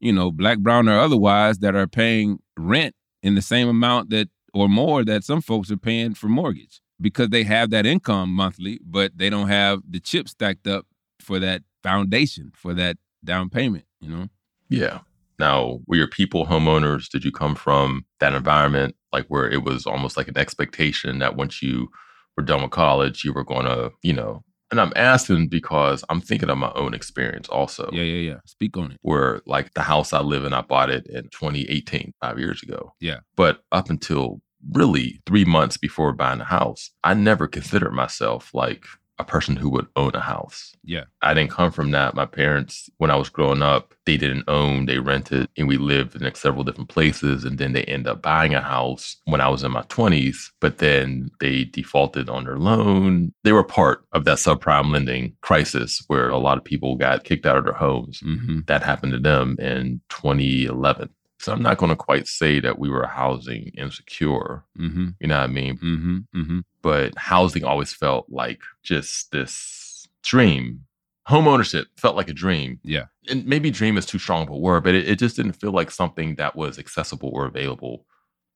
you 0.00 0.12
know, 0.12 0.30
black, 0.30 0.58
brown, 0.58 0.88
or 0.88 0.98
otherwise, 0.98 1.58
that 1.58 1.74
are 1.74 1.86
paying 1.88 2.38
rent 2.56 2.94
in 3.22 3.34
the 3.34 3.42
same 3.42 3.68
amount 3.68 4.10
that 4.10 4.28
or 4.54 4.68
more 4.68 5.04
that 5.04 5.24
some 5.24 5.40
folks 5.40 5.70
are 5.70 5.76
paying 5.76 6.14
for 6.14 6.28
mortgage 6.28 6.80
because 7.00 7.30
they 7.30 7.44
have 7.44 7.70
that 7.70 7.86
income 7.86 8.30
monthly, 8.30 8.80
but 8.84 9.16
they 9.16 9.30
don't 9.30 9.48
have 9.48 9.80
the 9.88 10.00
chip 10.00 10.28
stacked 10.28 10.66
up 10.66 10.86
for 11.20 11.38
that 11.38 11.62
foundation, 11.82 12.52
for 12.54 12.74
that 12.74 12.96
down 13.24 13.48
payment, 13.50 13.84
you 14.00 14.08
know? 14.08 14.28
Yeah. 14.68 15.00
Now, 15.38 15.80
were 15.86 15.96
your 15.96 16.08
people 16.08 16.46
homeowners? 16.46 17.08
Did 17.08 17.24
you 17.24 17.32
come 17.32 17.54
from 17.54 18.04
that 18.20 18.34
environment, 18.34 18.94
like 19.12 19.26
where 19.26 19.50
it 19.50 19.64
was 19.64 19.86
almost 19.86 20.16
like 20.16 20.28
an 20.28 20.38
expectation 20.38 21.18
that 21.18 21.36
once 21.36 21.62
you 21.62 21.88
were 22.36 22.44
done 22.44 22.62
with 22.62 22.70
college, 22.70 23.24
you 23.24 23.32
were 23.32 23.44
going 23.44 23.66
to, 23.66 23.90
you 24.02 24.12
know? 24.12 24.44
And 24.72 24.80
I'm 24.80 24.92
asking 24.96 25.48
because 25.48 26.02
I'm 26.08 26.20
thinking 26.22 26.48
of 26.50 26.56
my 26.58 26.72
own 26.74 26.94
experience 26.94 27.46
also, 27.48 27.88
Yeah, 27.92 28.02
yeah, 28.02 28.30
yeah. 28.32 28.38
Speak 28.46 28.76
on 28.76 28.92
it. 28.92 28.98
where 29.02 29.42
like 29.46 29.74
the 29.74 29.82
house 29.82 30.12
I 30.14 30.20
live 30.22 30.44
in, 30.44 30.52
I 30.54 30.62
bought 30.62 30.88
it 30.90 31.06
in 31.06 31.24
2018, 31.24 32.14
five 32.20 32.38
years 32.38 32.62
ago. 32.62 32.94
Yeah. 32.98 33.18
But 33.36 33.62
up 33.70 33.90
until 33.90 34.40
really 34.72 35.20
three 35.26 35.44
months 35.44 35.76
before 35.76 36.12
buying 36.14 36.40
a 36.40 36.44
house, 36.44 36.90
I 37.04 37.12
never 37.14 37.46
considered 37.48 37.92
myself 37.92 38.50
like 38.54 38.84
a 39.22 39.26
person 39.26 39.56
who 39.56 39.68
would 39.70 39.86
own 39.96 40.14
a 40.14 40.20
house. 40.20 40.74
Yeah. 40.84 41.04
I 41.22 41.34
didn't 41.34 41.50
come 41.50 41.70
from 41.70 41.90
that. 41.92 42.14
My 42.14 42.26
parents, 42.26 42.90
when 42.98 43.10
I 43.10 43.16
was 43.16 43.28
growing 43.28 43.62
up, 43.62 43.94
they 44.04 44.16
didn't 44.16 44.44
own, 44.48 44.86
they 44.86 44.98
rented, 44.98 45.48
and 45.56 45.68
we 45.68 45.76
lived 45.76 46.16
in 46.16 46.22
like 46.22 46.36
several 46.36 46.64
different 46.64 46.88
places. 46.88 47.44
And 47.44 47.58
then 47.58 47.72
they 47.72 47.84
end 47.84 48.06
up 48.06 48.20
buying 48.20 48.54
a 48.54 48.60
house 48.60 49.16
when 49.24 49.40
I 49.40 49.48
was 49.48 49.62
in 49.62 49.72
my 49.72 49.82
20s, 49.82 50.50
but 50.60 50.78
then 50.78 51.30
they 51.40 51.64
defaulted 51.64 52.28
on 52.28 52.44
their 52.44 52.58
loan. 52.58 53.32
They 53.44 53.52
were 53.52 53.64
part 53.64 54.04
of 54.12 54.24
that 54.24 54.38
subprime 54.38 54.92
lending 54.92 55.34
crisis 55.40 56.02
where 56.08 56.28
a 56.28 56.38
lot 56.38 56.58
of 56.58 56.64
people 56.64 56.96
got 56.96 57.24
kicked 57.24 57.46
out 57.46 57.56
of 57.56 57.64
their 57.64 57.72
homes. 57.72 58.20
Mm-hmm. 58.20 58.60
That 58.66 58.82
happened 58.82 59.12
to 59.12 59.18
them 59.18 59.56
in 59.58 60.00
2011. 60.08 61.08
So 61.38 61.52
I'm 61.52 61.62
not 61.62 61.78
going 61.78 61.90
to 61.90 61.96
quite 61.96 62.28
say 62.28 62.60
that 62.60 62.78
we 62.78 62.88
were 62.88 63.04
housing 63.04 63.72
insecure. 63.76 64.62
Mm-hmm. 64.78 65.08
You 65.18 65.26
know 65.26 65.38
what 65.38 65.44
I 65.44 65.46
mean? 65.48 65.76
Mm-hmm. 65.76 66.40
Mm-hmm. 66.40 66.58
But 66.82 67.16
housing 67.16 67.64
always 67.64 67.92
felt 67.92 68.26
like 68.28 68.60
just 68.82 69.30
this 69.32 70.06
dream 70.22 70.84
home 71.26 71.46
ownership 71.46 71.86
felt 71.96 72.16
like 72.16 72.28
a 72.28 72.34
dream. 72.34 72.80
Yeah. 72.82 73.06
And 73.28 73.46
maybe 73.46 73.70
dream 73.70 73.96
is 73.96 74.06
too 74.06 74.18
strong 74.18 74.42
of 74.42 74.50
a 74.50 74.56
word, 74.56 74.84
but 74.84 74.94
it, 74.94 75.08
it 75.08 75.18
just 75.18 75.36
didn't 75.36 75.52
feel 75.52 75.72
like 75.72 75.90
something 75.90 76.34
that 76.36 76.56
was 76.56 76.78
accessible 76.78 77.30
or 77.32 77.46
available 77.46 78.06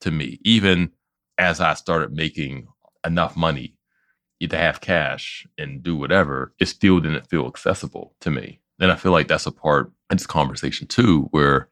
to 0.00 0.10
me. 0.10 0.40
Even 0.44 0.90
as 1.38 1.60
I 1.60 1.74
started 1.74 2.12
making 2.12 2.66
enough 3.04 3.36
money 3.36 3.74
to 4.40 4.56
have 4.56 4.80
cash 4.80 5.46
and 5.56 5.82
do 5.82 5.96
whatever, 5.96 6.54
it 6.58 6.66
still 6.66 7.00
didn't 7.00 7.30
feel 7.30 7.46
accessible 7.46 8.14
to 8.20 8.30
me. 8.30 8.60
And 8.80 8.92
I 8.92 8.96
feel 8.96 9.12
like 9.12 9.28
that's 9.28 9.46
a 9.46 9.52
part 9.52 9.92
of 10.10 10.18
this 10.18 10.26
conversation 10.26 10.86
too, 10.86 11.28
where 11.30 11.68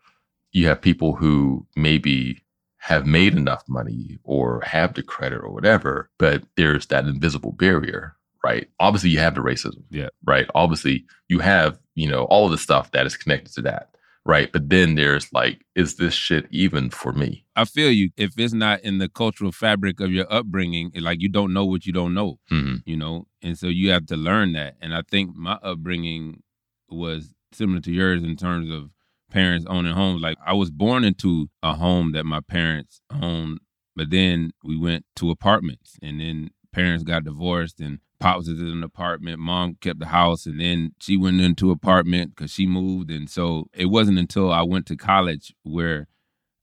you 0.53 0.69
have 0.69 0.81
people 0.81 1.17
who 1.17 1.67
maybe 1.77 2.44
have 2.85 3.07
made 3.07 3.35
enough 3.35 3.65
money 3.67 4.19
or 4.25 4.61
have 4.61 4.93
the 4.93 5.03
credit 5.03 5.39
or 5.43 5.51
whatever, 5.51 6.11
but 6.19 6.43
there's 6.57 6.85
that 6.89 7.07
invisible 7.07 7.53
barrier, 7.53 8.15
right? 8.45 8.69
Obviously, 8.79 9.09
you 9.09 9.19
have 9.19 9.35
the 9.35 9.41
racism, 9.41 9.83
Yeah. 9.91 10.09
right? 10.27 10.47
Obviously, 10.55 11.07
you 11.29 11.39
have, 11.39 11.79
you 11.95 12.07
know, 12.11 12.25
all 12.25 12.45
of 12.45 12.51
the 12.51 12.59
stuff 12.59 12.91
that 12.91 13.07
is 13.07 13.17
connected 13.17 13.55
to 13.55 13.63
that, 13.63 13.89
right? 14.27 14.53
But 14.53 14.69
then 14.69 14.97
there's 14.97 15.33
like, 15.33 15.65
is 15.75 15.97
this 15.97 16.13
shit 16.13 16.47
even 16.51 16.91
for 16.91 17.15
me? 17.15 17.47
I 17.57 17.65
feel 17.65 17.91
you. 17.91 18.11
If 18.19 18.39
it's 18.39 18.53
not 18.53 18.81
in 18.81 18.99
the 18.99 19.09
cultural 19.09 19.51
fabric 19.51 19.99
of 20.01 20.13
your 20.13 20.31
upbringing, 20.31 20.93
like 21.01 21.23
you 21.23 21.31
don't 21.31 21.55
know 21.55 21.65
what 21.65 21.87
you 21.87 21.93
don't 21.95 22.13
know, 22.13 22.39
Mhm. 22.51 22.83
you 22.85 22.97
know, 22.99 23.27
and 23.41 23.59
so 23.59 23.69
you 23.69 23.89
have 23.93 24.05
to 24.09 24.17
learn 24.17 24.53
that. 24.53 24.77
And 24.83 24.95
I 24.95 25.01
think 25.11 25.35
my 25.35 25.55
upbringing 25.63 26.43
was 26.91 27.33
similar 27.53 27.81
to 27.81 27.93
yours 27.93 28.23
in 28.23 28.37
terms 28.37 28.71
of 28.71 28.91
parents 29.35 29.67
owning 29.69 29.93
homes. 29.93 30.23
Like 30.23 30.39
I 30.47 30.53
was 30.53 30.71
born 30.71 31.05
into 31.05 31.49
a 31.63 31.75
home 31.75 32.13
that 32.13 32.25
my 32.25 32.41
parents 32.41 33.01
owned, 33.11 33.59
but 33.97 34.11
then 34.11 34.53
we 34.63 34.79
went 34.79 35.05
to 35.17 35.31
apartments, 35.31 35.99
and 36.01 36.21
then 36.21 36.51
parents 36.73 37.03
got 37.03 37.25
divorced, 37.25 37.81
and 37.81 37.99
pops 38.21 38.49
was 38.49 38.61
in 38.61 38.69
an 38.69 38.85
apartment, 38.85 39.41
mom 39.41 39.77
kept 39.81 39.99
the 39.99 40.07
house, 40.07 40.47
and 40.47 40.61
then 40.61 40.93
she 41.01 41.17
went 41.17 41.41
into 41.41 41.73
apartment 41.73 42.35
because 42.35 42.53
she 42.53 42.65
moved, 42.67 43.11
and 43.11 43.29
so 43.29 43.67
it 43.75 43.87
wasn't 43.87 44.19
until 44.19 44.53
I 44.53 44.63
went 44.63 44.87
to 44.87 44.97
college 44.97 45.53
where 45.65 46.07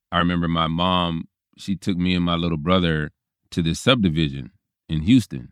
I 0.09 0.19
remember 0.19 0.47
my 0.47 0.67
mom, 0.67 1.25
she 1.57 1.75
took 1.75 1.97
me 1.97 2.15
and 2.15 2.25
my 2.25 2.35
little 2.35 2.57
brother 2.57 3.11
to 3.51 3.61
this 3.61 3.81
subdivision 3.81 4.51
in 4.87 5.01
Houston 5.01 5.49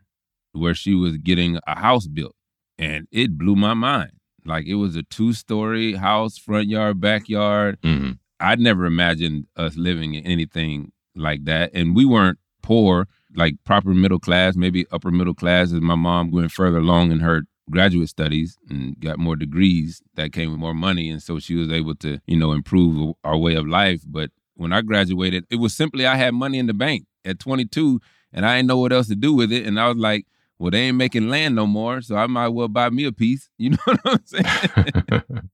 where 0.53 0.73
she 0.73 0.95
was 0.95 1.17
getting 1.17 1.59
a 1.67 1.79
house 1.79 2.07
built. 2.07 2.35
And 2.77 3.07
it 3.11 3.38
blew 3.38 3.55
my 3.57 3.73
mind. 3.73 4.18
Like 4.46 4.65
it 4.65 4.75
was 4.75 4.96
a 4.96 5.03
two 5.03 5.34
story 5.34 5.93
house, 5.93 6.38
front 6.38 6.67
yard, 6.69 7.00
backyard. 7.00 7.79
Mhm. 7.81 8.17
I'd 8.39 8.60
never 8.60 8.86
imagined 8.86 9.48
us 9.55 9.75
living 9.75 10.13
in 10.13 10.25
anything 10.25 10.91
like 11.15 11.43
that. 11.46 11.72
And 11.74 11.96
we 11.96 12.05
weren't 12.05 12.39
poor, 12.62 13.08
like 13.36 13.55
proper 13.65 13.93
middle 13.93 14.19
class, 14.19 14.55
maybe 14.55 14.86
upper 14.91 15.12
middle 15.12 15.34
class, 15.34 15.74
as 15.74 15.81
my 15.81 15.96
mom 15.96 16.31
went 16.31 16.51
further 16.51 16.77
along 16.77 17.12
in 17.12 17.19
her 17.19 17.43
graduate 17.69 18.10
studies 18.10 18.58
and 18.69 19.00
got 19.00 19.19
more 19.19 19.36
degrees 19.36 20.01
that 20.15 20.34
came 20.34 20.51
with 20.51 20.60
more 20.60 20.74
money. 20.74 21.10
And 21.10 21.22
so 21.22 21.38
she 21.39 21.55
was 21.55 21.72
able 21.72 21.96
to, 21.96 22.19
you 22.25 22.38
know, 22.38 22.51
improve 22.51 23.13
our 23.24 23.38
way 23.38 23.55
of 23.55 23.67
life. 23.67 24.01
But 24.08 24.31
when 24.55 24.74
I 24.74 24.81
graduated, 24.81 25.46
it 25.50 25.58
was 25.58 25.75
simply 25.75 26.05
I 26.05 26.15
had 26.15 26.34
money 26.34 26.58
in 26.60 26.65
the 26.67 26.74
bank 26.74 27.05
at 27.25 27.39
22 27.39 28.00
and 28.34 28.46
I 28.46 28.58
didn't 28.58 28.67
know 28.67 28.77
what 28.77 28.93
else 28.93 29.08
to 29.08 29.15
do 29.15 29.34
with 29.34 29.51
it. 29.51 29.65
And 29.65 29.79
I 29.79 29.88
was 29.88 29.98
like, 29.98 30.25
well, 30.59 30.71
they 30.71 30.81
ain't 30.81 30.97
making 30.97 31.29
land 31.29 31.55
no 31.55 31.65
more, 31.65 32.01
so 32.01 32.15
I 32.17 32.27
might 32.27 32.49
well 32.49 32.67
buy 32.67 32.89
me 32.89 33.05
a 33.05 33.11
piece. 33.11 33.49
You 33.57 33.71
know 33.71 33.77
what 33.85 33.99
I'm 34.05 34.25
saying? 34.25 34.45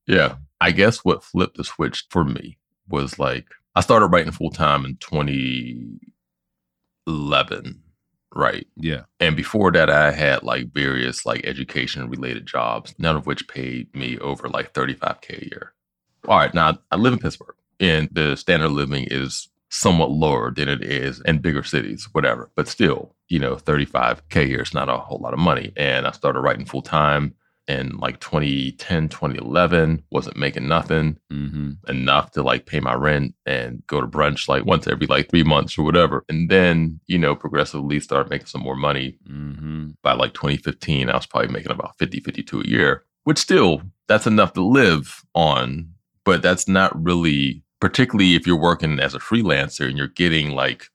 yeah. 0.07 0.35
I 0.61 0.71
guess 0.71 0.99
what 1.05 1.23
flipped 1.23 1.57
the 1.57 1.63
switch 1.63 2.05
for 2.09 2.23
me 2.23 2.57
was 2.89 3.19
like 3.19 3.45
I 3.75 3.81
started 3.81 4.07
writing 4.07 4.31
full 4.31 4.49
time 4.51 4.85
in 4.85 4.95
2011, 4.97 7.81
right? 8.33 8.67
yeah. 8.77 9.01
And 9.19 9.35
before 9.35 9.71
that, 9.73 9.89
I 9.89 10.11
had 10.11 10.43
like 10.43 10.71
various 10.73 11.25
like 11.25 11.45
education 11.45 12.09
related 12.09 12.45
jobs, 12.45 12.95
none 12.97 13.15
of 13.15 13.25
which 13.27 13.47
paid 13.47 13.93
me 13.95 14.17
over 14.19 14.49
like 14.49 14.73
35K 14.73 15.41
a 15.41 15.45
year. 15.45 15.73
All 16.27 16.37
right. 16.37 16.53
Now 16.53 16.77
I 16.91 16.95
live 16.95 17.13
in 17.13 17.19
Pittsburgh 17.19 17.55
and 17.79 18.09
the 18.11 18.35
standard 18.35 18.67
of 18.67 18.71
living 18.71 19.07
is 19.11 19.49
somewhat 19.75 20.11
lower 20.11 20.51
than 20.51 20.69
it 20.69 20.81
is 20.83 21.21
in 21.25 21.39
bigger 21.39 21.63
cities, 21.63 22.07
whatever. 22.13 22.49
But 22.55 22.67
still, 22.67 23.15
you 23.27 23.39
know, 23.39 23.55
35K 23.55 24.35
a 24.43 24.47
year 24.47 24.61
is 24.61 24.73
not 24.73 24.89
a 24.89 24.97
whole 24.97 25.19
lot 25.19 25.33
of 25.33 25.39
money. 25.39 25.73
And 25.75 26.07
I 26.07 26.11
started 26.11 26.39
writing 26.39 26.65
full 26.65 26.81
time 26.81 27.35
in 27.67 27.97
like 27.97 28.19
2010, 28.19 29.09
2011, 29.09 30.03
wasn't 30.11 30.37
making 30.37 30.67
nothing 30.67 31.17
Mm-hmm. 31.33 31.71
enough 31.89 32.31
to 32.31 32.43
like 32.43 32.65
pay 32.67 32.79
my 32.79 32.93
rent 32.93 33.33
and 33.45 33.83
go 33.87 33.99
to 33.99 34.07
brunch 34.07 34.47
like 34.47 34.65
once 34.65 34.87
every 34.87 35.07
like 35.07 35.29
three 35.29 35.43
months 35.43 35.77
or 35.77 35.83
whatever. 35.83 36.23
And 36.29 36.49
then, 36.49 36.99
you 37.07 37.17
know, 37.17 37.35
progressively 37.35 37.99
start 37.99 38.29
making 38.29 38.47
some 38.47 38.61
more 38.61 38.75
money. 38.75 39.17
Mm-hmm. 39.29 39.89
By 40.03 40.13
like 40.13 40.33
2015, 40.35 41.09
I 41.09 41.15
was 41.15 41.25
probably 41.25 41.51
making 41.51 41.71
about 41.71 41.97
50, 41.97 42.19
52 42.21 42.61
a 42.61 42.67
year, 42.67 43.03
which 43.23 43.39
still 43.39 43.81
that's 44.07 44.27
enough 44.27 44.53
to 44.53 44.61
live 44.63 45.25
on, 45.33 45.89
but 46.23 46.41
that's 46.43 46.67
not 46.67 46.91
really, 47.03 47.63
particularly 47.85 48.33
if 48.33 48.47
you're 48.47 48.55
working 48.57 48.99
as 48.99 49.13
a 49.13 49.19
freelancer 49.19 49.87
and 49.87 49.95
you're 49.95 50.07
getting 50.07 50.49
like 50.55 50.87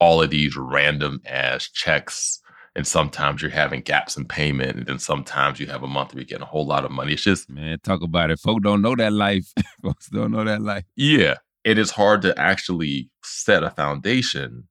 all 0.00 0.20
of 0.20 0.28
these 0.28 0.54
random 0.54 1.18
ass 1.24 1.66
checks. 1.70 2.42
And 2.74 2.86
sometimes 2.86 3.40
you're 3.40 3.50
having 3.50 3.80
gaps 3.80 4.18
in 4.18 4.26
payment, 4.26 4.76
and 4.76 4.84
then 4.86 4.98
sometimes 4.98 5.58
you 5.58 5.66
have 5.68 5.82
a 5.82 5.86
month 5.86 6.12
where 6.12 6.20
you're 6.20 6.26
getting 6.26 6.42
a 6.42 6.46
whole 6.46 6.66
lot 6.66 6.84
of 6.84 6.90
money. 6.90 7.14
It's 7.14 7.22
just 7.22 7.48
Man, 7.48 7.78
talk 7.82 8.02
about 8.02 8.30
it. 8.30 8.38
Folks 8.38 8.62
don't 8.62 8.82
know 8.82 8.94
that 8.96 9.14
life. 9.14 9.50
Folks 9.82 10.10
don't 10.10 10.30
know 10.30 10.44
that 10.44 10.60
life. 10.60 10.84
Yeah. 10.94 11.36
It 11.64 11.78
is 11.78 11.90
hard 11.90 12.20
to 12.20 12.38
actually 12.38 13.08
set 13.24 13.62
a 13.64 13.70
foundation 13.70 14.64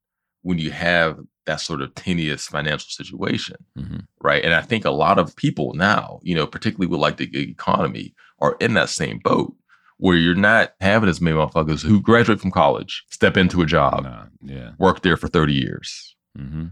when 0.44 0.60
you 0.60 0.70
have 0.70 1.18
that 1.48 1.62
sort 1.62 1.82
of 1.82 1.96
tenuous 1.96 2.46
financial 2.46 2.90
situation, 2.90 3.56
Mm-hmm. 3.76 4.02
right? 4.22 4.46
And 4.46 4.54
I 4.54 4.62
think 4.62 4.86
a 4.86 4.92
lot 4.92 5.18
of 5.18 5.36
people 5.36 5.74
now, 5.74 6.20
you 6.22 6.36
know, 6.36 6.46
particularly 6.46 6.86
with 6.92 7.00
like 7.00 7.18
the 7.18 7.28
economy, 7.50 8.14
are 8.40 8.56
in 8.60 8.76
that 8.76 8.90
same 8.90 9.18
boat 9.24 9.56
where 9.98 10.18
you're 10.18 10.36
not 10.36 10.74
having 10.82 11.10
as 11.10 11.22
many 11.22 11.36
motherfuckers 11.38 11.82
who 11.84 12.02
graduate 12.02 12.40
from 12.42 12.52
college, 12.52 13.04
step 13.10 13.38
into 13.38 13.62
a 13.62 13.66
job, 13.66 14.04
Nah, 14.04 14.26
yeah. 14.44 14.72
work 14.78 15.02
there 15.02 15.18
for 15.18 15.28
30 15.28 15.54
years, 15.54 16.16
Mm-hmm. 16.38 16.66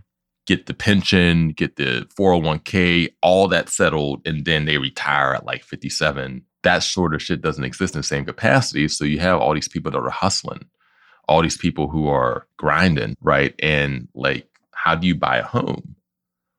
get 0.46 0.66
the 0.66 0.74
pension, 0.74 1.50
get 1.50 1.78
the 1.78 2.06
401k, 2.20 3.14
all 3.22 3.48
that 3.48 3.70
settled, 3.70 4.22
and 4.26 4.44
then 4.46 4.66
they 4.66 4.78
retire 4.78 5.34
at 5.34 5.46
like 5.46 5.64
57. 5.64 6.44
That 6.64 6.84
sort 6.84 7.14
of 7.14 7.22
shit 7.22 7.42
doesn't 7.42 7.64
exist 7.64 7.96
in 7.96 8.00
the 8.00 8.04
same 8.04 8.26
capacity. 8.26 8.88
So 8.90 9.06
you 9.06 9.20
have 9.20 9.40
all 9.40 9.54
these 9.54 9.68
people 9.70 9.92
that 9.92 9.98
are 10.00 10.10
hustling, 10.10 10.66
all 11.30 11.42
these 11.42 11.58
people 11.58 11.88
who 11.90 12.08
are 12.10 12.46
grinding, 12.58 13.16
right? 13.22 13.56
And 13.60 14.08
like, 14.14 14.48
how 14.74 14.96
do 14.96 15.08
you 15.08 15.16
buy 15.16 15.38
a 15.38 15.44
home 15.46 15.96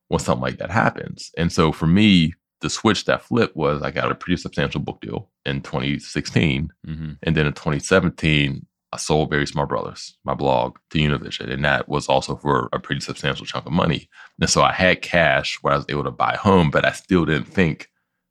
when 0.08 0.18
something 0.20 0.42
like 0.42 0.58
that 0.58 0.70
happens? 0.70 1.30
And 1.36 1.52
so 1.52 1.70
for 1.72 1.86
me, 1.86 2.32
the 2.64 2.70
switch 2.70 3.04
that 3.04 3.22
flipped 3.22 3.54
was 3.54 3.82
I 3.82 3.90
got 3.90 4.10
a 4.10 4.14
pretty 4.14 4.40
substantial 4.40 4.80
book 4.80 5.02
deal 5.02 5.28
in 5.44 5.60
2016. 5.60 6.72
Mm-hmm. 6.86 7.12
And 7.22 7.36
then 7.36 7.46
in 7.46 7.52
2017, 7.52 8.66
I 8.90 8.96
sold 8.96 9.28
Very 9.28 9.46
Smart 9.46 9.68
Brothas, 9.68 10.14
my 10.24 10.32
blog, 10.32 10.78
to 10.88 10.98
Univision. 10.98 11.52
And 11.52 11.62
that 11.62 11.90
was 11.90 12.08
also 12.08 12.36
for 12.36 12.70
a 12.72 12.80
pretty 12.80 13.02
substantial 13.02 13.44
chunk 13.44 13.66
of 13.66 13.72
money. 13.72 14.08
And 14.40 14.48
so 14.48 14.62
I 14.62 14.72
had 14.72 15.02
cash 15.02 15.58
where 15.60 15.74
I 15.74 15.76
was 15.76 15.84
able 15.90 16.04
to 16.04 16.10
buy 16.10 16.32
a 16.32 16.38
home, 16.38 16.70
but 16.70 16.86
I 16.86 16.92
still 16.92 17.26
didn't 17.26 17.48
think, 17.48 17.90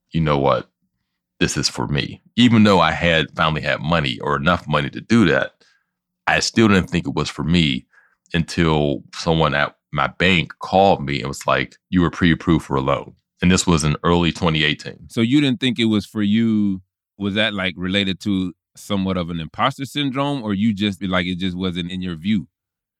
you 0.09 0.19
know 0.19 0.39
what, 0.39 0.67
this 1.39 1.55
is 1.55 1.69
for 1.69 1.87
me. 1.87 2.23
Even 2.35 2.63
though 2.63 2.79
I 2.79 2.91
had 2.91 3.27
finally 3.35 3.61
had 3.61 3.81
money 3.81 4.17
or 4.19 4.35
enough 4.35 4.67
money 4.67 4.89
to 4.89 5.01
do 5.01 5.25
that, 5.25 5.51
I 6.25 6.39
still 6.39 6.69
didn't 6.69 6.89
think 6.89 7.05
it 7.05 7.13
was 7.13 7.29
for 7.29 7.43
me 7.43 7.85
until 8.33 9.03
someone 9.13 9.53
at 9.53 9.75
my 9.91 10.07
bank 10.07 10.53
called 10.57 11.05
me 11.05 11.19
and 11.19 11.27
was 11.27 11.45
like, 11.45 11.75
you 11.91 12.01
were 12.01 12.09
pre 12.09 12.31
approved 12.31 12.65
for 12.65 12.75
a 12.75 12.81
loan. 12.81 13.13
And 13.43 13.51
this 13.51 13.67
was 13.67 13.83
in 13.83 13.97
early 14.05 14.31
2018. 14.31 15.09
So 15.09 15.19
you 15.19 15.41
didn't 15.41 15.59
think 15.59 15.77
it 15.77 15.85
was 15.85 16.05
for 16.05 16.21
you? 16.23 16.81
Was 17.17 17.33
that 17.33 17.53
like 17.53 17.73
related 17.75 18.21
to 18.21 18.53
somewhat 18.77 19.17
of 19.17 19.29
an 19.29 19.41
imposter 19.41 19.83
syndrome, 19.83 20.41
or 20.41 20.53
you 20.53 20.73
just 20.73 21.03
like 21.03 21.25
it 21.25 21.39
just 21.39 21.57
wasn't 21.57 21.91
in 21.91 22.01
your 22.01 22.15
view? 22.15 22.47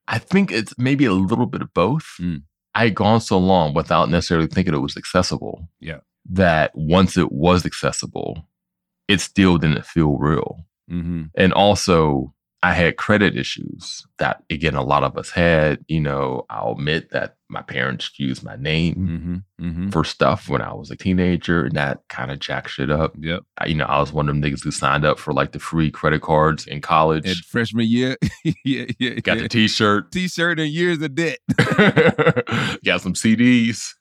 I 0.06 0.18
think 0.18 0.52
it's 0.52 0.74
maybe 0.76 1.06
a 1.06 1.14
little 1.14 1.46
bit 1.46 1.62
of 1.62 1.72
both. 1.72 2.04
Mm. 2.20 2.42
I 2.74 2.84
had 2.84 2.94
gone 2.94 3.22
so 3.22 3.38
long 3.38 3.72
without 3.72 4.10
necessarily 4.10 4.46
thinking 4.46 4.74
it 4.74 4.82
was 4.82 4.98
accessible. 4.98 5.66
Yeah. 5.80 6.00
That 6.28 6.72
once 6.74 7.16
it 7.16 7.32
was 7.32 7.64
accessible, 7.64 8.46
it 9.08 9.22
still 9.22 9.56
didn't 9.56 9.86
feel 9.86 10.18
real. 10.18 10.66
Mm-hmm. 10.90 11.22
And 11.36 11.54
also, 11.54 12.34
I 12.64 12.72
had 12.72 12.96
credit 12.96 13.36
issues 13.36 14.06
that, 14.18 14.42
again, 14.48 14.74
a 14.74 14.82
lot 14.82 15.04
of 15.04 15.16
us 15.18 15.30
had. 15.30 15.84
You 15.86 16.00
know, 16.00 16.46
I'll 16.48 16.72
admit 16.72 17.10
that 17.10 17.36
my 17.50 17.60
parents 17.62 18.10
used 18.18 18.42
my 18.42 18.56
name 18.56 18.94
Mm-hmm. 18.94 19.66
Mm-hmm. 19.66 19.88
for 19.90 20.02
stuff 20.04 20.48
when 20.48 20.62
I 20.62 20.72
was 20.72 20.90
a 20.90 20.96
teenager, 20.96 21.64
and 21.66 21.76
that 21.76 22.00
kind 22.08 22.30
of 22.30 22.38
jacked 22.38 22.70
shit 22.70 22.90
up. 22.90 23.14
Yep. 23.20 23.42
I, 23.58 23.66
you 23.66 23.74
know, 23.74 23.84
I 23.84 23.98
was 24.00 24.12
one 24.12 24.28
of 24.28 24.34
them 24.34 24.42
niggas 24.42 24.64
who 24.64 24.70
signed 24.70 25.04
up 25.04 25.18
for 25.18 25.32
like 25.32 25.52
the 25.52 25.58
free 25.58 25.90
credit 25.90 26.22
cards 26.22 26.66
in 26.66 26.80
college. 26.80 27.26
At 27.28 27.36
freshman 27.38 27.86
year, 27.86 28.16
yeah, 28.64 28.86
yeah, 28.98 29.14
Got 29.20 29.36
yeah. 29.36 29.42
the 29.42 29.48
t 29.48 29.68
shirt. 29.68 30.10
t-shirt 30.10 30.58
and 30.58 30.70
years 30.70 31.00
of 31.02 31.14
debt. 31.14 31.38
Got 32.84 33.00
some 33.02 33.14
CDs. 33.14 33.92